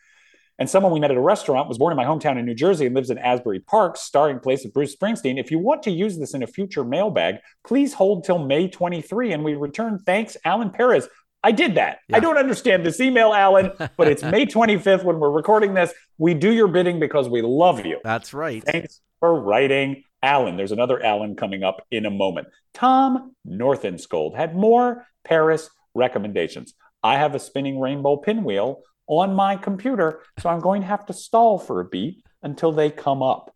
And 0.58 0.70
someone 0.70 0.93
we 0.93 0.99
met 0.99 1.12
at 1.12 1.18
a 1.18 1.22
restaurant 1.22 1.68
was 1.68 1.78
born 1.78 1.91
in 1.91 1.97
my 1.97 2.06
hometown 2.06 2.39
in 2.39 2.45
New 2.45 2.56
Jersey 2.56 2.86
and 2.86 2.95
lives 2.95 3.10
in 3.10 3.18
Asbury 3.18 3.60
Park, 3.60 3.97
starring 3.97 4.39
place 4.39 4.64
of 4.64 4.74
Bruce 4.74 4.95
Springsteen. 4.95 5.38
If 5.38 5.51
you 5.51 5.60
want 5.60 5.84
to 5.84 5.91
use 5.91 6.18
this 6.18 6.34
in 6.34 6.43
a 6.43 6.47
future 6.47 6.86
mailbag, 6.86 7.36
please 7.68 7.93
hold 7.93 8.24
till 8.24 8.39
May 8.39 8.70
23 8.70 9.34
and 9.34 9.43
we 9.43 9.56
return. 9.56 9.99
Thanks, 9.99 10.38
Alan 10.45 10.70
Perez. 10.70 11.10
I 11.43 11.51
did 11.51 11.76
that. 11.76 11.99
Yeah. 12.08 12.18
I 12.18 12.20
don't 12.22 12.38
understand 12.38 12.86
this 12.86 12.99
email, 12.99 13.34
Alan, 13.34 13.72
but 13.97 14.08
it's 14.08 14.24
May 14.24 14.45
25th 14.45 15.03
when 15.03 15.20
we're 15.20 15.30
recording 15.30 15.74
this. 15.74 15.93
We 16.18 16.34
do 16.34 16.51
your 16.51 16.68
bidding 16.68 16.99
because 16.99 17.30
we 17.30 17.41
love 17.41 17.86
you. 17.86 17.99
That's 18.03 18.34
right. 18.34 18.64
Thanks 18.64 19.01
for 19.20 19.39
writing, 19.39 20.03
Alan. 20.24 20.58
There's 20.58 20.72
another 20.72 21.03
Alan 21.03 21.36
coming 21.36 21.64
up 21.64 21.86
in 21.91 22.06
a 22.06 22.10
moment. 22.10 22.47
Tom 22.74 23.36
Northenskold 23.47 24.36
had 24.36 24.56
more 24.56 25.06
Paris 25.24 25.70
recommendations. 25.93 26.74
I 27.03 27.18
have 27.18 27.36
a 27.36 27.39
spinning 27.39 27.80
rainbow 27.80 28.18
pinwheel 28.18 28.82
on 29.08 29.34
my 29.34 29.56
computer, 29.56 30.22
so 30.39 30.49
I'm 30.49 30.60
going 30.60 30.82
to 30.82 30.88
have 30.88 31.06
to 31.08 31.14
stall 31.14 31.58
for 31.58 31.80
a 31.80 31.86
beat 31.86 32.24
until 32.43 32.72
they 32.72 32.89
come 32.89 33.22
up. 33.22 33.53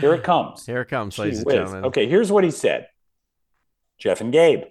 Here 0.00 0.14
it 0.14 0.24
comes. 0.24 0.66
Here 0.66 0.80
it 0.80 0.88
comes, 0.88 1.18
ladies 1.18 1.42
and 1.42 1.50
gentlemen. 1.50 1.84
Okay, 1.86 2.08
here's 2.08 2.32
what 2.32 2.44
he 2.44 2.50
said 2.50 2.88
Jeff 3.98 4.20
and 4.20 4.32
Gabe. 4.32 4.64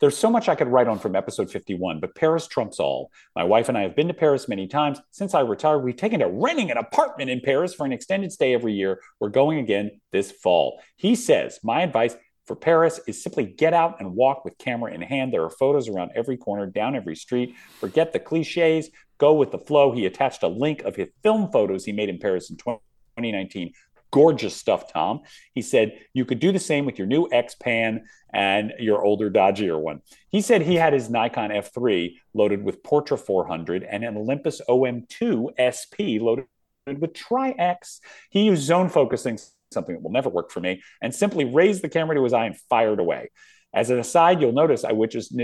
There's 0.00 0.16
so 0.16 0.28
much 0.28 0.48
I 0.48 0.54
could 0.54 0.68
write 0.68 0.88
on 0.88 0.98
from 0.98 1.14
episode 1.14 1.50
51, 1.50 2.00
but 2.00 2.14
Paris 2.14 2.46
trumps 2.46 2.80
all. 2.80 3.10
My 3.36 3.44
wife 3.44 3.68
and 3.68 3.78
I 3.78 3.82
have 3.82 3.94
been 3.94 4.08
to 4.08 4.14
Paris 4.14 4.48
many 4.48 4.66
times. 4.66 5.00
Since 5.12 5.34
I 5.34 5.40
retired, 5.40 5.78
we've 5.78 5.96
taken 5.96 6.20
to 6.20 6.28
renting 6.28 6.70
an 6.70 6.76
apartment 6.76 7.30
in 7.30 7.40
Paris 7.40 7.74
for 7.74 7.86
an 7.86 7.92
extended 7.92 8.32
stay 8.32 8.54
every 8.54 8.74
year. 8.74 9.00
We're 9.20 9.28
going 9.28 9.58
again 9.60 10.00
this 10.10 10.32
fall. 10.32 10.80
He 10.96 11.14
says, 11.14 11.60
My 11.62 11.82
advice 11.82 12.16
for 12.46 12.56
Paris 12.56 13.00
is 13.06 13.22
simply 13.22 13.44
get 13.44 13.72
out 13.72 14.00
and 14.00 14.14
walk 14.14 14.44
with 14.44 14.58
camera 14.58 14.92
in 14.92 15.00
hand. 15.00 15.32
There 15.32 15.44
are 15.44 15.50
photos 15.50 15.88
around 15.88 16.10
every 16.14 16.36
corner, 16.36 16.66
down 16.66 16.94
every 16.94 17.16
street. 17.16 17.54
Forget 17.80 18.12
the 18.12 18.18
cliches, 18.18 18.90
go 19.24 19.32
with 19.32 19.50
the 19.50 19.58
flow. 19.58 19.90
He 19.90 20.04
attached 20.04 20.42
a 20.42 20.48
link 20.48 20.82
of 20.82 20.96
his 20.96 21.08
film 21.22 21.50
photos 21.50 21.86
he 21.86 21.92
made 21.92 22.10
in 22.10 22.18
Paris 22.18 22.50
in 22.50 22.58
2019. 22.58 23.72
Gorgeous 24.12 24.54
stuff, 24.54 24.92
Tom. 24.92 25.22
He 25.54 25.62
said 25.62 25.98
you 26.12 26.26
could 26.26 26.40
do 26.40 26.52
the 26.52 26.58
same 26.58 26.84
with 26.84 26.98
your 26.98 27.06
new 27.06 27.26
X 27.32 27.54
Pan 27.54 28.04
and 28.34 28.74
your 28.78 29.02
older, 29.02 29.30
dodgier 29.30 29.80
one. 29.80 30.02
He 30.28 30.42
said 30.42 30.60
he 30.60 30.74
had 30.74 30.92
his 30.92 31.08
Nikon 31.08 31.50
F3 31.50 32.12
loaded 32.34 32.62
with 32.62 32.82
Portra 32.82 33.18
400 33.18 33.82
and 33.82 34.04
an 34.04 34.16
Olympus 34.18 34.60
OM2 34.68 35.54
SP 35.56 36.20
loaded 36.20 36.46
with 36.86 37.14
Tri-X. 37.14 38.00
He 38.28 38.44
used 38.44 38.62
zone 38.62 38.90
focusing 38.90 39.38
something 39.72 39.94
that 39.94 40.02
will 40.02 40.12
never 40.12 40.28
work 40.28 40.50
for 40.50 40.60
me, 40.60 40.82
and 41.02 41.14
simply 41.14 41.44
raised 41.44 41.82
the 41.82 41.88
camera 41.88 42.14
to 42.14 42.22
his 42.22 42.32
eye 42.32 42.46
and 42.46 42.56
fired 42.70 43.00
away. 43.00 43.30
As 43.74 43.90
an 43.90 43.98
aside, 43.98 44.40
you'll 44.40 44.52
notice 44.52 44.84
I 44.84 44.92
witnessed 44.92 45.34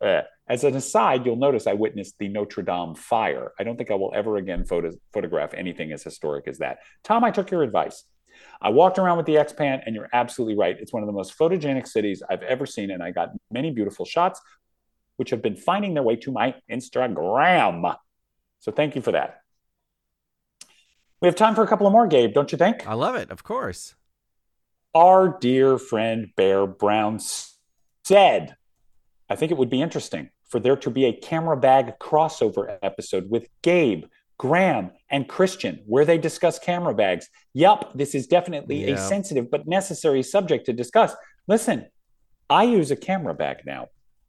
uh, 0.00 0.20
as 0.48 0.62
an 0.62 0.76
aside, 0.76 1.26
you'll 1.26 1.36
notice 1.36 1.66
I 1.66 1.72
witnessed 1.72 2.18
the 2.18 2.28
Notre 2.28 2.62
Dame 2.62 2.94
fire. 2.94 3.52
I 3.58 3.64
don't 3.64 3.76
think 3.76 3.90
I 3.90 3.94
will 3.94 4.12
ever 4.14 4.36
again 4.36 4.64
photo- 4.64 4.96
photograph 5.12 5.54
anything 5.54 5.90
as 5.90 6.04
historic 6.04 6.46
as 6.46 6.58
that. 6.58 6.78
Tom, 7.02 7.24
I 7.24 7.32
took 7.32 7.50
your 7.50 7.64
advice. 7.64 8.04
I 8.62 8.70
walked 8.70 8.98
around 8.98 9.16
with 9.16 9.26
the 9.26 9.38
X-Pan, 9.38 9.82
and 9.84 9.94
you're 9.94 10.08
absolutely 10.12 10.56
right. 10.56 10.76
It's 10.78 10.92
one 10.92 11.02
of 11.02 11.08
the 11.08 11.12
most 11.12 11.36
photogenic 11.36 11.86
cities 11.86 12.22
I've 12.30 12.42
ever 12.42 12.64
seen, 12.64 12.92
and 12.92 13.02
I 13.02 13.10
got 13.10 13.30
many 13.50 13.72
beautiful 13.72 14.04
shots, 14.04 14.40
which 15.16 15.30
have 15.30 15.42
been 15.42 15.56
finding 15.56 15.94
their 15.94 16.04
way 16.04 16.16
to 16.16 16.30
my 16.30 16.54
Instagram. 16.70 17.96
So 18.60 18.70
thank 18.70 18.94
you 18.94 19.02
for 19.02 19.12
that. 19.12 19.40
We 21.20 21.26
have 21.26 21.34
time 21.34 21.54
for 21.54 21.62
a 21.62 21.66
couple 21.66 21.86
of 21.86 21.92
more, 21.92 22.06
Gabe, 22.06 22.32
don't 22.32 22.50
you 22.52 22.56
think? 22.56 22.86
I 22.86 22.94
love 22.94 23.16
it, 23.16 23.30
of 23.30 23.42
course. 23.42 23.94
Our 24.94 25.38
dear 25.38 25.76
friend 25.76 26.28
Bear 26.36 26.66
Brown 26.66 27.18
said, 28.10 28.56
I 29.28 29.36
think 29.36 29.52
it 29.52 29.58
would 29.58 29.70
be 29.70 29.80
interesting 29.80 30.30
for 30.48 30.58
there 30.58 30.74
to 30.74 30.90
be 30.90 31.04
a 31.04 31.12
camera 31.12 31.56
bag 31.56 31.96
crossover 32.00 32.76
episode 32.82 33.30
with 33.30 33.48
Gabe, 33.62 34.06
Graham, 34.36 34.90
and 35.08 35.28
Christian, 35.28 35.80
where 35.86 36.04
they 36.04 36.18
discuss 36.18 36.58
camera 36.58 36.92
bags. 36.92 37.28
Yup, 37.52 37.92
this 37.94 38.16
is 38.16 38.26
definitely 38.26 38.84
yeah. 38.84 38.94
a 38.94 38.98
sensitive 38.98 39.48
but 39.48 39.68
necessary 39.68 40.24
subject 40.24 40.66
to 40.66 40.72
discuss. 40.72 41.14
Listen, 41.46 41.86
I 42.48 42.64
use 42.64 42.90
a 42.90 42.96
camera 42.96 43.32
bag 43.32 43.58
now. 43.64 43.86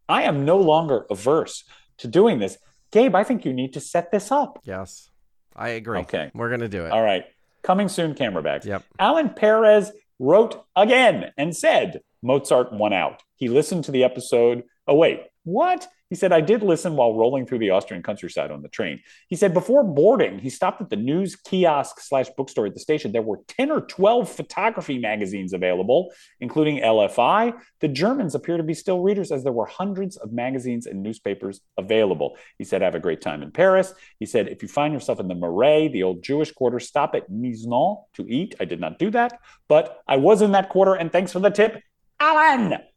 I 0.08 0.24
am 0.24 0.46
no 0.46 0.58
longer 0.58 1.08
averse 1.10 1.64
to 1.98 2.08
doing 2.08 2.38
this. 2.38 2.60
Gabe, 2.92 3.16
I 3.16 3.24
think 3.24 3.46
you 3.46 3.54
need 3.54 3.74
to 3.74 3.80
set 3.80 4.12
this 4.12 4.32
up. 4.32 4.60
Yes. 4.64 5.10
I 5.56 5.70
agree. 5.70 6.02
Okay. 6.02 6.30
We're 6.36 6.50
going 6.50 6.62
to 6.62 6.70
do 6.70 6.86
it. 6.86 6.92
All 6.92 7.02
right. 7.02 7.26
Coming 7.64 7.90
soon, 7.90 8.14
camera 8.14 8.44
bags. 8.44 8.68
Yep. 8.68 8.84
Alan 9.00 9.30
Perez 9.30 9.92
wrote 10.22 10.64
again 10.76 11.32
and 11.38 11.56
said 11.56 12.02
Mozart 12.22 12.72
won 12.72 12.94
out. 12.94 13.24
He 13.36 13.50
listened 13.50 13.86
to 13.86 13.92
the 13.92 14.04
episode. 14.04 14.64
Oh, 14.88 14.96
wait. 14.96 15.24
What? 15.44 15.88
He 16.12 16.16
said, 16.18 16.34
I 16.34 16.42
did 16.42 16.62
listen 16.62 16.98
while 16.98 17.16
rolling 17.16 17.46
through 17.46 17.60
the 17.60 17.70
Austrian 17.70 18.04
countryside 18.04 18.52
on 18.52 18.62
the 18.62 18.68
train. 18.68 19.00
He 19.30 19.38
said, 19.38 19.54
before 19.54 19.82
boarding, 19.82 20.40
he 20.40 20.50
stopped 20.50 20.82
at 20.82 20.90
the 20.90 20.98
news 20.98 21.38
kiosk 21.38 22.02
slash 22.02 22.28
bookstore 22.36 22.66
at 22.66 22.74
the 22.74 22.82
station. 22.82 23.14
There 23.14 23.22
were 23.22 23.40
10 23.48 23.72
or 23.72 23.80
12 23.80 24.30
photography 24.30 25.00
magazines 25.00 25.54
available, 25.54 26.12
including 26.42 26.82
LFI. 26.82 27.54
The 27.80 27.88
Germans 27.88 28.36
appear 28.36 28.58
to 28.58 28.64
be 28.64 28.74
still 28.74 29.00
readers 29.00 29.32
as 29.32 29.46
there 29.46 29.54
were 29.54 29.66
hundreds 29.66 30.18
of 30.18 30.34
magazines 30.34 30.86
and 30.86 31.02
newspapers 31.02 31.62
available. 31.78 32.38
He 32.58 32.66
said, 32.66 32.82
have 32.82 32.94
a 32.94 33.00
great 33.00 33.22
time 33.22 33.42
in 33.42 33.52
Paris. 33.52 33.94
He 34.20 34.26
said, 34.26 34.50
if 34.50 34.62
you 34.62 34.68
find 34.68 34.94
yourself 34.94 35.22
in 35.22 35.30
the 35.30 35.36
Marais, 35.36 35.88
the 35.88 36.04
old 36.04 36.24
Jewish 36.24 36.52
quarter, 36.52 36.82
stop 36.82 37.16
at 37.16 37.32
Miznon 37.32 38.04
to 38.16 38.28
eat. 38.28 38.54
I 38.60 38.66
did 38.66 38.82
not 38.82 39.00
do 39.00 39.12
that, 39.12 39.40
but 39.70 40.02
I 40.10 40.18
was 40.18 40.42
in 40.42 40.52
that 40.52 40.68
quarter. 40.68 40.94
And 40.94 41.10
thanks 41.10 41.32
for 41.32 41.40
the 41.40 41.52
tip, 41.52 41.82
Alan. 42.20 42.91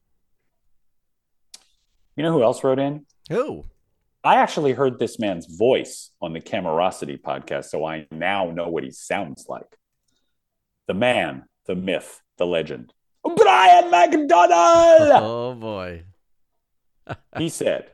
You 2.17 2.23
know 2.23 2.33
who 2.33 2.43
else 2.43 2.63
wrote 2.63 2.79
in? 2.79 3.07
Who? 3.31 3.65
I 4.23 4.37
actually 4.37 4.73
heard 4.73 4.99
this 4.99 5.19
man's 5.19 5.47
voice 5.47 6.11
on 6.23 6.33
the 6.33 6.41
Camerosity 6.41 7.21
podcast, 7.21 7.67
so 7.67 7.85
I 7.85 8.07
now 8.11 8.51
know 8.51 8.69
what 8.69 8.85
he 8.85 8.91
sounds 8.91 9.47
like. 9.49 9.77
The 10.87 10.95
man, 10.95 11.45
the 11.67 11.75
myth, 11.75 12.21
the 12.39 12.47
legend, 12.47 12.93
Brian 13.37 13.91
McDonald. 13.91 15.11
Oh 15.23 15.55
boy. 15.55 16.05
he 17.37 17.49
said, 17.49 17.91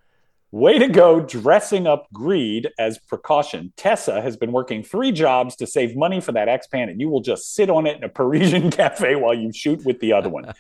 Way 0.53 0.81
to 0.81 0.89
go 0.89 1.21
dressing 1.21 1.87
up 1.87 2.09
greed 2.13 2.71
as 2.77 2.99
precaution. 2.99 3.73
Tessa 3.77 4.21
has 4.21 4.37
been 4.37 4.51
working 4.51 4.83
three 4.83 5.13
jobs 5.13 5.55
to 5.57 5.67
save 5.67 5.97
money 5.97 6.21
for 6.21 6.33
that 6.33 6.49
X 6.49 6.67
Pan, 6.67 6.89
and 6.89 7.01
you 7.01 7.09
will 7.09 7.21
just 7.21 7.55
sit 7.55 7.71
on 7.71 7.87
it 7.87 7.97
in 7.97 8.03
a 8.03 8.09
Parisian 8.09 8.71
cafe 8.73 9.15
while 9.15 9.35
you 9.35 9.53
shoot 9.53 9.85
with 9.85 10.01
the 10.01 10.13
other 10.13 10.29
one. 10.29 10.53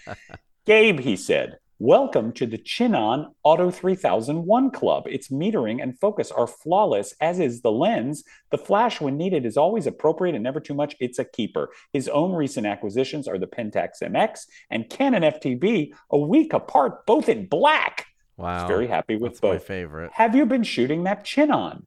Gabe, 0.65 1.01
he 1.01 1.17
said, 1.17 1.59
Welcome 1.83 2.33
to 2.33 2.45
the 2.47 2.59
Chinon 2.59 3.33
Auto 3.43 3.71
3001 3.71 4.71
Club. 4.71 5.05
Its 5.07 5.29
metering 5.31 5.83
and 5.83 5.99
focus 5.99 6.31
are 6.31 6.47
flawless, 6.47 7.15
as 7.23 7.41
is 7.41 7.63
the 7.63 7.73
lens. 7.73 8.23
The 8.51 8.59
flash, 8.59 9.01
when 9.01 9.17
needed, 9.17 9.47
is 9.47 9.57
always 9.57 9.87
appropriate 9.87 10.35
and 10.35 10.45
never 10.45 10.61
too 10.61 10.75
much. 10.75 10.95
It's 11.01 11.19
a 11.19 11.25
keeper. 11.25 11.71
His 11.95 12.07
own 12.07 12.35
recent 12.35 12.67
acquisitions 12.67 13.27
are 13.27 13.39
the 13.39 13.47
Pentax 13.47 14.03
MX 14.03 14.41
and 14.69 14.91
Canon 14.91 15.23
FTB, 15.23 15.93
a 16.11 16.19
week 16.19 16.53
apart, 16.53 17.07
both 17.07 17.31
in 17.31 17.47
black. 17.47 18.09
Wow. 18.37 18.61
He's 18.61 18.69
very 18.69 18.87
happy 18.87 19.17
with 19.17 19.33
That's 19.33 19.41
both. 19.41 19.55
my 19.55 19.59
favorite. 19.59 20.11
Have 20.13 20.37
you 20.37 20.45
been 20.45 20.65
shooting 20.65 21.05
that 21.05 21.25
Chinon? 21.25 21.87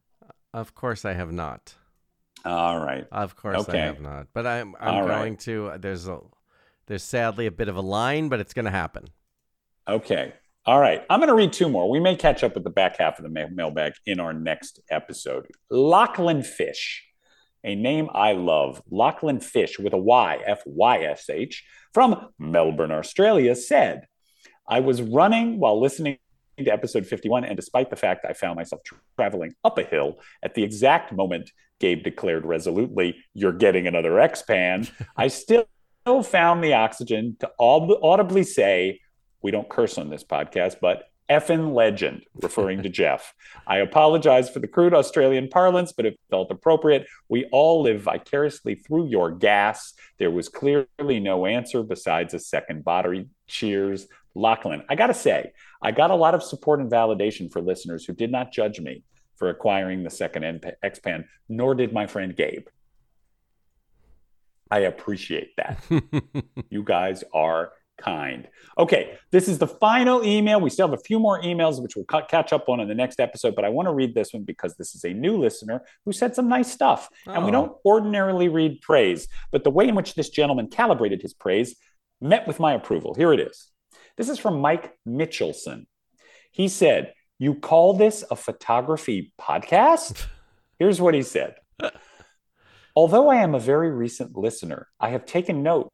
Of 0.56 0.74
course, 0.74 1.06
I 1.06 1.14
have 1.14 1.32
not. 1.32 1.76
All 2.44 2.80
right. 2.80 3.06
Of 3.12 3.36
course, 3.36 3.60
Okay. 3.70 3.80
I 3.80 3.86
have 3.86 4.02
not. 4.02 4.26
But 4.34 4.48
I'm 4.48 4.76
I'm 4.80 4.96
All 4.96 5.02
right. 5.08 5.20
going 5.20 5.38
to. 5.38 5.68
Uh, 5.68 5.78
there's 5.78 6.08
a 6.08 6.20
there's 6.88 7.04
sadly 7.04 7.46
a 7.46 7.52
bit 7.52 7.68
of 7.68 7.76
a 7.76 7.82
line, 7.82 8.28
but 8.28 8.40
it's 8.40 8.54
going 8.56 8.66
to 8.66 8.72
happen. 8.72 9.06
Okay. 9.88 10.34
All 10.66 10.80
right. 10.80 11.04
I'm 11.10 11.20
going 11.20 11.28
to 11.28 11.36
read 11.36 11.52
two 11.52 11.68
more. 11.68 11.90
We 11.90 12.00
may 12.00 12.16
catch 12.16 12.44
up 12.44 12.54
with 12.56 12.64
the 12.64 12.70
back 12.70 12.98
half 12.98 13.20
of 13.20 13.24
the 13.24 13.48
mailbag 13.54 13.94
in 14.06 14.20
our 14.20 14.34
next 14.34 14.80
episode. 14.90 15.48
Lachlan 15.70 16.40
Fysh, 16.40 17.00
a 17.66 17.76
name 17.76 18.10
I 18.14 18.32
love. 18.32 18.82
Lachlan 18.90 19.40
Fysh 19.40 19.78
with 19.78 19.94
a 19.94 19.98
Y, 19.98 20.40
F 20.46 20.62
Y 20.66 21.00
S 21.00 21.30
H, 21.30 21.66
from 21.94 22.30
Melbourne, 22.40 22.92
Australia, 22.92 23.56
said, 23.56 24.08
I 24.68 24.80
was 24.80 25.02
running 25.02 25.60
while 25.60 25.82
listening 25.82 26.18
to 26.58 26.72
episode 26.72 27.06
51, 27.06 27.44
and 27.44 27.58
despite 27.58 27.90
the 27.90 27.96
fact 27.98 28.26
I 28.28 28.34
found 28.34 28.56
myself 28.56 28.82
traveling 29.18 29.56
up 29.66 29.78
a 29.78 29.84
hill 29.84 30.20
at 30.44 30.54
the 30.54 30.64
exact 30.64 31.12
moment 31.12 31.52
Gabe 31.80 32.04
declared 32.04 32.46
resolutely, 32.46 33.18
You're 33.34 33.52
getting 33.52 33.86
another 33.88 34.18
X 34.18 34.42
Pan, 34.44 34.88
I 35.18 35.28
still 35.28 35.68
found 36.24 36.64
the 36.64 36.74
oxygen 36.74 37.36
to 37.42 37.52
aud- 37.58 38.00
audibly 38.02 38.44
say, 38.44 39.02
we 39.44 39.52
don't 39.52 39.70
curse 39.70 39.98
on 39.98 40.10
this 40.10 40.24
podcast, 40.24 40.78
but 40.82 41.04
effing 41.30 41.74
legend, 41.74 42.24
referring 42.42 42.84
to 42.84 42.90
Jeff. 42.90 43.34
I 43.68 43.78
apologize 43.78 44.50
for 44.50 44.60
the 44.60 44.68
crude 44.68 44.94
Australian 44.94 45.48
parlance, 45.50 45.92
but 45.92 46.06
it 46.06 46.20
felt 46.30 46.52
appropriate. 46.52 47.08
We 47.30 47.46
all 47.52 47.84
live 47.84 48.02
vicariously 48.02 48.76
through 48.76 49.08
your 49.08 49.32
gas. 49.32 49.94
There 50.20 50.32
was 50.32 50.50
clearly 50.50 51.20
no 51.20 51.46
answer 51.46 51.84
besides 51.84 52.34
a 52.34 52.40
second 52.40 52.84
battery. 52.84 53.28
Cheers, 53.48 54.08
Lachlan. 54.36 54.84
I 54.90 54.96
got 54.96 55.08
to 55.08 55.14
say, 55.14 55.54
I 55.82 55.92
got 55.92 56.12
a 56.12 56.16
lot 56.16 56.36
of 56.36 56.44
support 56.44 56.80
and 56.80 56.92
validation 56.92 57.52
for 57.52 57.62
listeners 57.62 58.06
who 58.06 58.14
did 58.14 58.32
not 58.32 58.52
judge 58.52 58.80
me 58.80 59.04
for 59.36 59.50
acquiring 59.50 60.04
the 60.04 60.10
second 60.10 60.66
X 60.82 61.00
Pan, 61.00 61.28
nor 61.50 61.76
did 61.76 61.94
my 61.94 62.08
friend 62.08 62.36
Gabe. 62.36 62.68
I 64.72 64.80
appreciate 64.80 65.56
that. 65.58 65.84
you 66.70 66.84
guys 66.84 67.24
are 67.34 67.74
kind. 67.98 68.48
Okay, 68.78 69.18
this 69.32 69.48
is 69.48 69.58
the 69.60 69.68
final 69.68 70.26
email. 70.26 70.60
We 70.60 70.70
still 70.70 70.88
have 70.88 70.98
a 71.00 71.04
few 71.04 71.20
more 71.20 71.42
emails, 71.42 71.82
which 71.82 71.96
we'll 71.96 72.06
ca- 72.06 72.26
catch 72.26 72.52
up 72.54 72.68
on 72.70 72.80
in 72.80 72.88
the 72.88 72.96
next 72.96 73.20
episode, 73.20 73.56
but 73.56 73.66
I 73.66 73.70
want 73.70 73.88
to 73.88 73.94
read 73.94 74.14
this 74.16 74.34
one 74.34 74.44
because 74.44 74.76
this 74.76 74.96
is 74.96 75.04
a 75.04 75.14
new 75.14 75.38
listener 75.38 75.84
who 76.06 76.12
said 76.12 76.36
some 76.36 76.48
nice 76.48 76.72
stuff. 76.72 77.10
And 77.26 77.44
we 77.46 77.50
Oh. 77.50 77.54
don't 77.54 77.78
ordinarily 77.86 78.50
read 78.50 78.82
praise, 78.82 79.28
but 79.52 79.64
the 79.64 79.70
way 79.72 79.88
in 79.88 79.96
which 79.96 80.16
this 80.16 80.30
gentleman 80.30 80.68
calibrated 80.68 81.22
his 81.22 81.34
praise 81.34 81.76
met 82.22 82.48
with 82.48 82.60
my 82.60 82.74
approval. 82.74 83.14
Here 83.14 83.34
it 83.34 83.40
is. 83.40 83.70
This 84.18 84.30
is 84.30 84.40
from 84.40 84.60
Mike 84.60 84.98
Mitchelson. 85.08 85.86
He 86.52 86.68
said, 86.68 87.14
You 87.40 87.56
call 87.56 87.94
this 87.94 88.24
a 88.30 88.36
photography 88.36 89.34
podcast? 89.40 90.26
Here's 90.80 91.02
what 91.02 91.14
he 91.14 91.22
said. 91.22 91.56
Although 92.96 93.30
I 93.30 93.38
am 93.38 93.56
a 93.56 93.60
very 93.60 93.92
recent 93.92 94.38
listener, 94.38 94.88
I 95.00 95.10
have 95.10 95.26
taken 95.26 95.64
note 95.64 95.92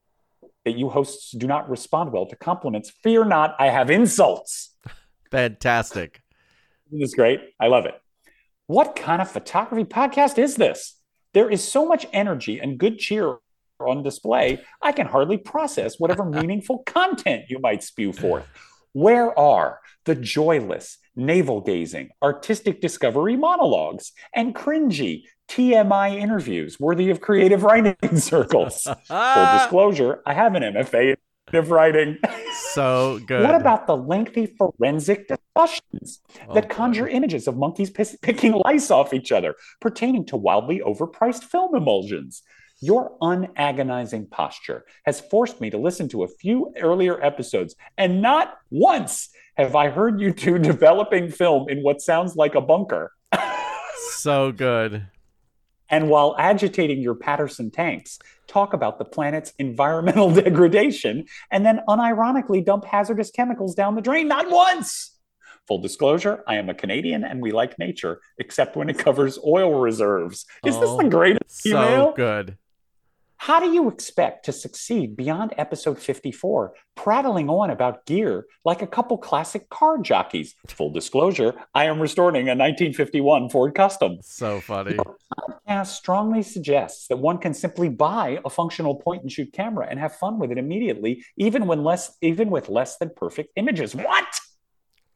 that 0.66 0.78
you 0.78 0.89
hosts 0.89 1.32
do 1.32 1.47
not 1.47 1.70
respond 1.70 2.12
well 2.12 2.26
to 2.28 2.36
compliments. 2.36 2.89
Fear 3.03 3.26
not, 3.26 3.55
I 3.60 3.68
have 3.68 3.89
insults. 3.89 4.76
Fantastic. 5.32 6.22
This 6.86 6.88
Isn't 6.88 6.99
this 6.99 7.16
great? 7.16 7.41
I 7.60 7.68
love 7.68 7.86
it. 7.86 7.95
What 8.68 8.95
kind 8.95 9.22
of 9.22 9.30
photography 9.32 9.86
podcast 9.86 10.38
is 10.38 10.55
this? 10.55 10.99
There 11.34 11.49
is 11.49 11.64
so 11.64 11.86
much 11.86 12.05
energy 12.12 12.60
and 12.60 12.78
good 12.78 12.99
cheer 12.99 13.38
on 13.88 14.03
display, 14.03 14.62
I 14.82 14.91
can 14.91 15.07
hardly 15.07 15.38
process 15.38 15.99
whatever 15.99 16.26
meaningful 16.30 16.80
content 16.80 17.45
you 17.49 17.60
might 17.60 17.84
spew 17.84 18.14
forth. 18.14 18.45
Where 18.93 19.38
are 19.38 19.80
the 20.05 20.16
joyless, 20.16 20.97
navel 21.20 21.61
gazing, 21.61 22.09
artistic 22.24 22.82
discovery 22.82 23.36
monologues 23.38 24.11
and 24.34 24.55
cringy 24.55 25.24
TMI 25.49 26.15
interviews 26.17 26.80
worthy 26.80 27.09
of 27.09 27.22
creative 27.22 27.63
writing 27.63 27.95
circles? 28.15 28.84
Full 28.84 29.45
disclosure, 29.51 30.22
I 30.26 30.34
have 30.34 30.55
an 30.55 30.63
MFA 30.63 31.15
of 31.53 31.72
writing. 31.72 32.17
So 32.74 33.20
good. 33.26 33.43
What 33.43 33.55
about 33.55 33.88
the 33.88 33.95
lengthy 33.95 34.47
forensic 34.47 35.28
discussions 35.28 36.20
Oh, 36.47 36.53
that 36.55 36.67
boy. 36.67 36.76
conjure 36.76 37.07
images 37.07 37.47
of 37.47 37.55
monkeys 37.57 37.89
piss- 37.89 38.17
picking 38.22 38.53
lice 38.53 38.91
off 38.91 39.13
each 39.13 39.32
other 39.32 39.55
pertaining 39.80 40.26
to 40.28 40.38
wildly 40.38 40.82
overpriced 40.86 41.43
film 41.43 41.76
emulsions? 41.76 42.41
Your 42.82 43.17
unagonizing 43.22 44.30
posture 44.30 44.86
has 45.05 45.20
forced 45.20 45.61
me 45.61 45.70
to 45.70 45.78
listen 45.78 46.07
to 46.09 46.24
a 46.24 46.28
few 46.28 46.74
earlier 46.82 47.24
episodes, 47.24 47.76
and 47.97 48.22
not 48.22 48.57
once 48.72 49.30
have 49.64 49.76
I 49.76 49.89
heard 49.89 50.20
you 50.20 50.32
two 50.34 50.57
developing 50.72 51.30
film 51.32 51.70
in 51.70 51.82
what 51.84 52.01
sounds 52.01 52.36
like 52.36 52.55
a 52.55 52.62
bunker. 52.62 53.12
so 54.12 54.51
good. 54.51 55.07
And 55.91 56.07
while 56.10 56.36
agitating 56.38 57.01
your 57.01 57.16
Paterson 57.16 57.72
tanks, 57.72 58.20
talk 58.47 58.74
about 58.74 58.99
the 58.99 59.05
planet's 59.05 59.53
environmental 59.57 60.32
degradation 60.34 61.26
and 61.51 61.66
then 61.66 61.80
unironically 61.88 62.64
dump 62.64 62.86
hazardous 62.86 63.32
chemicals 63.32 63.74
down 63.74 63.95
the 63.95 64.01
drain. 64.01 64.28
Not 64.28 64.49
once. 64.51 65.16
Full 65.68 65.82
disclosure, 65.82 66.43
I 66.47 66.55
am 66.55 66.70
a 66.70 66.74
Canadian 66.74 67.24
and 67.24 67.41
we 67.41 67.51
like 67.51 67.78
nature, 67.80 68.22
except 68.38 68.76
when 68.76 68.89
it 68.89 68.97
covers 68.97 69.38
oil 69.45 69.80
reserves. 69.80 70.45
Is 70.66 70.76
Oh, 70.76 70.80
this 70.80 70.89
the 70.97 71.05
oh, 71.05 71.10
greatest 71.10 71.62
So 71.64 71.70
email? 71.70 72.14
good. 72.16 72.57
How 73.41 73.61
do 73.61 73.71
you 73.71 73.87
expect 73.87 74.43
to 74.45 74.51
succeed 74.51 75.15
beyond 75.15 75.53
episode 75.57 75.97
54, 75.97 76.73
prattling 76.95 77.49
on 77.49 77.69
about 77.69 78.05
gear 78.05 78.45
like 78.65 78.81
a 78.81 78.87
couple 78.87 79.17
classic 79.17 79.69
car 79.69 79.97
jockeys? 79.97 80.55
Full 80.67 80.91
disclosure, 80.91 81.53
I 81.73 81.85
am 81.85 82.01
restoring 82.01 82.49
a 82.49 82.51
1951 82.51 83.49
Ford 83.49 83.73
Custom 83.73 84.17
So 84.21 84.59
funny. 84.59 84.97
podcast 84.97 85.87
strongly 85.87 86.43
suggests 86.43 87.07
that 87.07 87.15
one 87.15 87.37
can 87.37 87.53
simply 87.53 87.87
buy 87.87 88.39
a 88.43 88.49
functional 88.49 88.95
point 88.95 89.21
and 89.21 89.31
shoot 89.31 89.53
camera 89.53 89.87
and 89.89 90.01
have 90.01 90.13
fun 90.17 90.37
with 90.37 90.51
it 90.51 90.57
immediately, 90.57 91.23
even 91.37 91.65
when 91.65 91.81
less, 91.81 92.17
even 92.21 92.49
with 92.49 92.67
less 92.67 92.97
than 92.97 93.09
perfect 93.15 93.53
images. 93.55 93.95
What? 93.95 94.27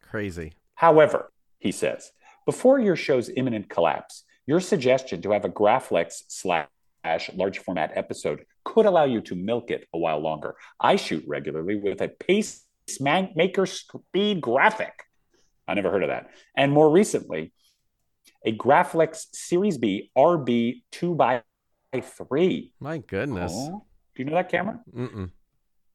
Crazy. 0.01 0.53
However, 0.75 1.29
he 1.59 1.73
says, 1.73 2.13
before 2.45 2.79
your 2.79 2.95
show's 2.95 3.29
imminent 3.35 3.69
collapse, 3.69 4.23
your 4.47 4.61
suggestion 4.61 5.21
to 5.23 5.31
have 5.31 5.43
a 5.43 5.49
Graflex 5.49 6.21
slash 6.29 6.67
large 7.35 7.59
format 7.59 7.91
episode 7.95 8.45
could 8.63 8.85
allow 8.85 9.05
you 9.05 9.21
to 9.21 9.35
milk 9.35 9.71
it 9.71 9.87
a 9.93 9.97
while 9.97 10.19
longer. 10.19 10.55
I 10.79 10.95
shoot 10.95 11.23
regularly 11.27 11.75
with 11.75 12.01
a 12.01 12.07
pacemaker 12.07 13.65
speed 13.65 14.41
graphic. 14.41 14.93
I 15.67 15.73
never 15.73 15.91
heard 15.91 16.03
of 16.03 16.09
that. 16.09 16.29
And 16.57 16.71
more 16.71 16.89
recently, 16.89 17.53
a 18.45 18.55
Graflex 18.55 19.27
Series 19.33 19.77
B 19.77 20.11
RB 20.17 20.83
2x3. 20.91 22.71
My 22.79 22.97
goodness. 22.97 23.53
Oh, 23.53 23.85
do 24.15 24.23
you 24.23 24.29
know 24.29 24.35
that 24.35 24.49
camera? 24.49 24.79
Mm-mm. 24.93 25.31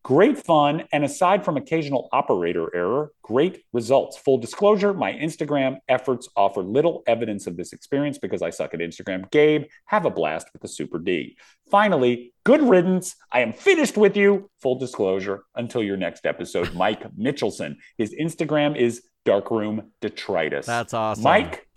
Great 0.09 0.39
fun, 0.39 0.85
and 0.91 1.05
aside 1.05 1.45
from 1.45 1.59
occasional 1.59 2.09
operator 2.13 2.75
error, 2.75 3.13
great 3.21 3.63
results. 3.75 4.17
Full 4.17 4.39
disclosure, 4.39 4.95
my 4.95 5.13
Instagram 5.13 5.77
efforts 5.87 6.31
offer 6.35 6.63
little 6.63 7.03
evidence 7.07 7.47
of 7.47 7.59
this 7.59 7.75
experience 7.75 8.17
because 8.17 8.41
I 8.41 8.49
suck 8.49 8.73
at 8.73 8.81
Instagram. 8.81 9.31
Gabe, 9.31 9.65
have 9.85 10.07
a 10.07 10.11
blast 10.11 10.47
with 10.55 10.63
the 10.63 10.69
Super 10.69 10.99
D. 10.99 11.37
Finally, 11.71 12.33
good 12.45 12.63
riddance. 12.63 13.17
I 13.31 13.41
am 13.41 13.53
finished 13.53 13.99
with 13.99 14.17
you. 14.17 14.49
Full 14.63 14.79
disclosure, 14.79 15.43
until 15.55 15.83
your 15.83 15.99
next 15.99 16.25
episode, 16.25 16.73
Mike 16.75 17.05
Mitchelson. 17.15 17.77
His 17.99 18.15
Instagram 18.19 18.79
is 18.79 19.03
Darkroom 19.27 19.93
Detritus. 20.01 20.65
That's 20.65 20.95
awesome. 20.95 21.23
Mike, 21.23 21.69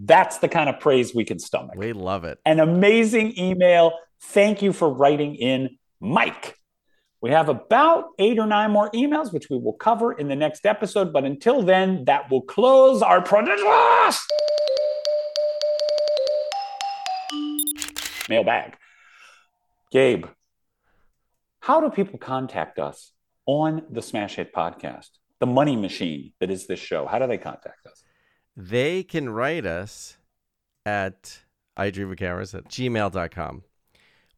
that's 0.00 0.38
the 0.38 0.48
kind 0.48 0.68
of 0.68 0.80
praise 0.80 1.14
we 1.14 1.22
can 1.24 1.38
stomach 1.38 1.76
We 1.76 1.92
love 1.92 2.24
it. 2.24 2.40
an 2.44 2.58
amazing 2.58 3.38
email. 3.38 3.92
Thank 4.20 4.60
you 4.60 4.72
for 4.72 4.92
writing 4.92 5.36
in, 5.36 5.78
Mike. 6.00 6.56
We 7.24 7.30
have 7.30 7.48
about 7.48 8.10
eight 8.18 8.38
or 8.38 8.44
nine 8.44 8.70
more 8.70 8.90
emails, 8.90 9.32
which 9.32 9.48
we 9.48 9.56
will 9.56 9.72
cover 9.72 10.12
in 10.12 10.28
the 10.28 10.36
next 10.36 10.66
episode. 10.66 11.10
But 11.10 11.24
until 11.24 11.62
then, 11.62 12.04
that 12.04 12.30
will 12.30 12.42
close 12.42 13.00
our 13.00 13.22
prodigious 13.22 14.26
mailbag. 18.28 18.76
Gabe, 19.90 20.26
how 21.60 21.80
do 21.80 21.88
people 21.88 22.18
contact 22.18 22.78
us 22.78 23.12
on 23.46 23.86
the 23.88 24.02
Smash 24.02 24.34
Hit 24.34 24.52
podcast, 24.52 25.08
the 25.40 25.46
money 25.46 25.76
machine 25.76 26.34
that 26.40 26.50
is 26.50 26.66
this 26.66 26.78
show? 26.78 27.06
How 27.06 27.18
do 27.18 27.26
they 27.26 27.38
contact 27.38 27.86
us? 27.86 28.04
They 28.54 29.02
can 29.02 29.30
write 29.30 29.64
us 29.64 30.18
at 30.84 31.40
idreamofcameras 31.78 32.54
at 32.54 32.64
gmail.com. 32.64 33.62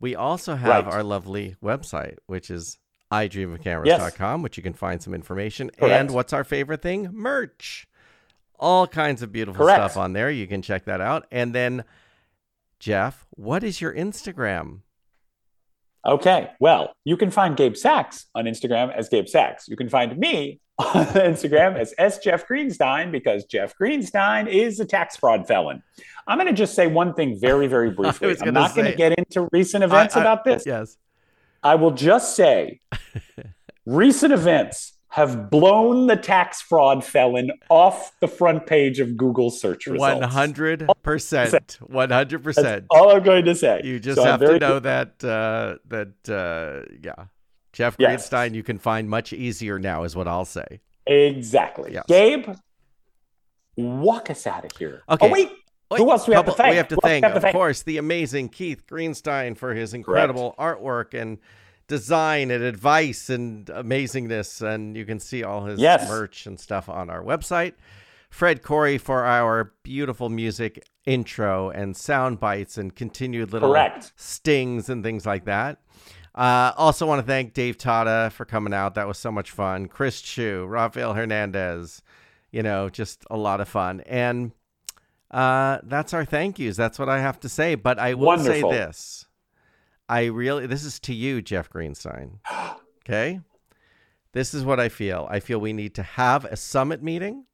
We 0.00 0.14
also 0.14 0.54
have 0.56 0.86
Right. 0.86 0.94
our 0.94 1.02
lovely 1.02 1.56
website, 1.62 2.16
which 2.26 2.50
is 2.50 2.78
idreamofcameras.com, 3.12 4.42
which 4.42 4.56
you 4.56 4.62
can 4.62 4.72
find 4.74 5.02
some 5.02 5.14
information. 5.14 5.70
Correct. 5.70 5.92
And 5.92 6.10
what's 6.10 6.32
our 6.32 6.44
favorite 6.44 6.82
thing? 6.82 7.08
Merch. 7.12 7.86
All 8.58 8.86
kinds 8.86 9.22
of 9.22 9.32
beautiful 9.32 9.64
Correct. 9.64 9.78
stuff 9.92 9.96
on 9.96 10.12
there. 10.12 10.30
You 10.30 10.46
can 10.46 10.62
check 10.62 10.84
that 10.86 11.00
out. 11.00 11.26
And 11.30 11.54
then, 11.54 11.84
Jeff, 12.78 13.26
what 13.30 13.62
is 13.62 13.80
your 13.80 13.92
Instagram? 13.94 14.80
Okay. 16.06 16.50
Well, 16.60 16.92
you 17.04 17.16
can 17.16 17.30
find 17.30 17.56
Gabe 17.56 17.74
Sachs 17.76 18.26
on 18.34 18.44
Instagram 18.44 18.94
as 18.94 19.08
Gabe 19.08 19.26
Sachs. 19.26 19.66
You 19.68 19.76
can 19.76 19.88
find 19.88 20.16
me 20.16 20.60
on 20.78 21.04
Instagram 21.06 21.76
as 21.76 21.94
S. 21.98 22.18
Jeff 22.18 22.46
Greenstein 22.46 23.10
because 23.10 23.44
Jeff 23.44 23.74
Greenstein 23.80 24.46
is 24.48 24.78
a 24.78 24.84
tax 24.84 25.16
fraud 25.16 25.48
felon. 25.48 25.82
I'm 26.28 26.38
going 26.38 26.48
to 26.48 26.54
just 26.54 26.74
say 26.74 26.86
one 26.86 27.14
thing 27.14 27.38
very, 27.40 27.66
very 27.66 27.90
briefly. 27.96 28.36
I'm 28.40 28.54
not 28.54 28.74
going 28.74 28.90
to 28.90 28.96
get 28.96 29.14
into 29.18 29.48
recent 29.52 29.82
events 29.82 30.14
I- 30.14 30.20
I- 30.20 30.22
about 30.22 30.44
this. 30.44 30.64
Yes. 30.64 30.96
I 31.62 31.74
will 31.74 31.90
just 31.90 32.36
say 32.36 32.80
recent 33.86 34.32
events 34.32 34.92
have 35.16 35.50
blown 35.50 36.08
the 36.08 36.14
tax 36.14 36.60
fraud 36.60 37.02
felon 37.02 37.50
off 37.70 38.12
the 38.20 38.28
front 38.28 38.66
page 38.66 39.00
of 39.00 39.16
Google 39.16 39.48
search 39.48 39.86
results. 39.86 40.26
100%. 40.26 40.86
100%. 40.86 42.54
That's 42.54 42.86
all 42.90 43.16
I'm 43.16 43.22
going 43.22 43.46
to 43.46 43.54
say. 43.54 43.80
You 43.82 43.98
just 43.98 44.16
So 44.18 44.24
have 44.24 44.40
to 44.40 44.58
know 44.58 44.78
that 44.78 45.24
uh, 45.24 45.76
that 45.88 46.28
uh, 46.28 46.92
yeah, 47.02 47.28
Jeff 47.72 47.96
Yes. 47.98 48.28
Greenstein 48.28 48.54
you 48.54 48.62
can 48.62 48.78
find 48.78 49.08
much 49.08 49.32
easier 49.32 49.78
now 49.78 50.02
is 50.02 50.14
what 50.14 50.28
I'll 50.28 50.44
say. 50.44 50.80
Exactly. 51.06 51.94
Yes. 51.94 52.04
Gabe, 52.08 52.50
walk 53.74 54.28
us 54.28 54.46
out 54.46 54.66
of 54.66 54.76
here. 54.76 55.02
Okay. 55.08 55.28
Oh, 55.28 55.32
wait. 55.32 55.50
Wait, 55.90 55.98
Who 55.98 56.10
else 56.10 56.26
do 56.26 56.32
we 56.32 56.36
have 56.36 56.44
to 56.44 56.52
thank? 56.52 56.72
We 56.72 56.76
have 56.76 56.88
to 56.88 56.94
Who 56.96 56.98
else 56.98 57.02
do 57.02 57.06
we 57.06 57.10
thank, 57.10 57.24
have 57.24 57.32
to 57.32 57.36
of 57.36 57.42
thank? 57.42 57.54
course, 57.54 57.82
the 57.84 57.96
amazing 57.96 58.50
Keith 58.50 58.86
Greenstein 58.86 59.56
for 59.56 59.72
his 59.72 59.94
incredible 59.94 60.54
artwork 60.58 61.14
and 61.14 61.38
design 61.88 62.50
and 62.50 62.62
advice 62.64 63.30
and 63.30 63.66
amazingness. 63.66 64.60
And 64.62 64.96
you 64.96 65.04
can 65.04 65.20
see 65.20 65.42
all 65.44 65.64
his 65.66 65.78
Yes. 65.80 66.08
merch 66.08 66.46
and 66.46 66.58
stuff 66.58 66.88
on 66.88 67.10
our 67.10 67.22
website. 67.22 67.74
Fred 68.30 68.62
Coury 68.62 68.98
for 68.98 69.24
our 69.24 69.72
beautiful 69.82 70.28
music 70.28 70.84
intro 71.06 71.70
and 71.70 71.96
sound 71.96 72.40
bites 72.40 72.76
and 72.76 72.94
continued 72.94 73.52
little 73.52 73.70
Correct. 73.70 74.12
stings 74.16 74.88
and 74.88 75.02
things 75.04 75.24
like 75.24 75.44
that. 75.44 75.78
Uh, 76.34 76.72
also 76.76 77.06
want 77.06 77.20
to 77.20 77.26
thank 77.26 77.54
Dave 77.54 77.78
Tata 77.78 78.30
for 78.34 78.44
coming 78.44 78.74
out. 78.74 78.94
That 78.94 79.06
was 79.08 79.16
so 79.16 79.30
much 79.32 79.50
fun. 79.50 79.86
Chris 79.88 80.20
Chu, 80.20 80.66
Rafael 80.66 81.14
Hernandez, 81.14 82.02
you 82.50 82.62
know, 82.62 82.90
just 82.90 83.24
a 83.30 83.36
lot 83.38 83.60
of 83.62 83.68
fun. 83.68 84.00
And 84.02 84.52
uh, 85.30 85.78
that's 85.84 86.12
our 86.12 86.24
thank 86.24 86.58
yous. 86.58 86.76
That's 86.76 86.98
what 86.98 87.08
I 87.08 87.20
have 87.20 87.40
to 87.40 87.48
say. 87.48 87.74
But 87.74 87.98
I 87.98 88.14
will 88.14 88.26
Wonderful. 88.26 88.70
say 88.70 88.76
this. 88.76 89.25
I 90.08 90.26
really, 90.26 90.66
this 90.66 90.84
is 90.84 91.00
to 91.00 91.14
you, 91.14 91.42
Jeff 91.42 91.70
Greenstein. 91.70 92.38
Okay. 93.04 93.40
This 94.32 94.52
is 94.54 94.64
what 94.64 94.78
I 94.78 94.88
feel. 94.88 95.26
I 95.30 95.40
feel 95.40 95.58
we 95.58 95.72
need 95.72 95.94
to 95.94 96.02
have 96.02 96.44
a 96.44 96.56
summit 96.56 97.02
meeting 97.02 97.46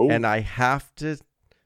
Ooh. 0.00 0.10
and 0.10 0.26
I 0.26 0.40
have 0.40 0.94
to 0.96 1.18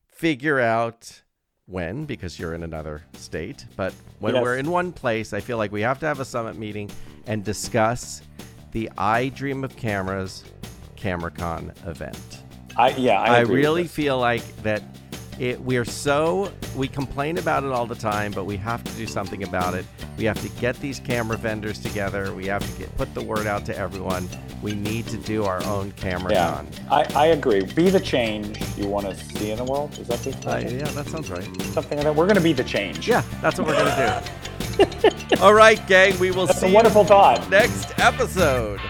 figure 0.09 0.59
out 0.61 1.23
when 1.67 2.05
because 2.05 2.39
you're 2.39 2.55
in 2.55 2.63
another 2.63 3.03
state. 3.13 3.65
But 3.77 3.95
when 4.19 4.35
Yes. 4.35 4.43
we're 4.43 4.57
in 4.57 4.71
one 4.71 4.93
place, 4.93 5.33
I 5.33 5.41
feel 5.41 5.57
like 5.57 5.71
we 5.71 5.83
have 5.83 6.01
to 6.01 6.07
have 6.07 6.21
a 6.21 6.25
summit 6.25 6.57
meeting 6.59 6.91
and 7.27 7.45
discuss 7.45 8.23
the 8.73 8.91
I 8.99 9.29
Dream 9.29 9.65
of 9.65 9.77
Cameras 9.77 10.45
CameraCon 10.97 11.87
event. 11.87 12.43
I, 12.77 12.91
yeah, 12.91 13.21
I, 13.21 13.39
I, 13.39 13.41
really 13.41 13.87
feel 13.87 14.19
like 14.19 14.45
that 14.63 14.83
it, 15.41 15.59
we're 15.63 15.87
so 15.87 16.53
we 16.77 16.87
complain 16.87 17.39
about 17.39 17.65
it 17.65 17.73
all 17.73 17.87
the 17.87 17.95
time, 17.95 18.31
but 18.33 18.45
we 18.45 18.59
have 18.59 18.85
to 18.85 18.93
do 18.93 19.07
something 19.07 19.43
about 19.43 19.73
it. 19.73 19.87
We 20.19 20.25
have 20.25 20.41
to 20.43 20.49
get 20.61 20.79
these 20.81 21.01
camera 21.01 21.39
vendors 21.39 21.79
together. 21.79 22.35
We 22.35 22.45
have 22.47 22.71
to 22.71 22.79
get 22.79 22.95
put 22.99 23.15
the 23.15 23.23
word 23.23 23.47
out 23.47 23.65
to 23.67 23.77
everyone. 23.77 24.29
We 24.63 24.75
need 24.75 25.07
to 25.09 25.17
do 25.17 25.45
our 25.45 25.65
own 25.65 25.93
camera 25.93 26.33
Yeah, 26.33 26.53
con. 26.55 26.69
I, 26.91 27.05
I 27.15 27.27
agree. 27.29 27.65
Be 27.65 27.89
the 27.89 28.01
change 28.01 28.61
you 28.77 28.87
want 28.87 29.07
to 29.07 29.15
see 29.17 29.51
in 29.51 29.57
the 29.57 29.65
world. 29.65 29.99
Is 29.99 30.09
that 30.09 30.19
the 30.19 30.31
Uh, 30.51 30.59
yeah, 30.59 30.85
that 30.91 31.07
sounds 31.07 31.31
right. 31.31 31.43
something 31.63 31.97
like 31.97 32.05
that? 32.05 32.15
We're 32.15 32.27
going 32.27 32.37
to 32.37 32.43
be 32.43 32.53
the 32.53 32.65
change. 32.65 33.09
Yeah, 33.09 33.23
that's 33.41 33.59
what 33.59 33.67
we're 33.67 33.77
gonna 33.77 34.23
do. 34.23 35.41
all 35.43 35.55
right, 35.55 35.85
gang. 35.87 36.19
We 36.19 36.31
will 36.33 36.47
that's 36.47 36.61
see 36.61 36.67
a 36.67 36.83
you 36.83 37.05
thought. 37.05 37.49
next 37.51 37.99
episode. 37.99 38.81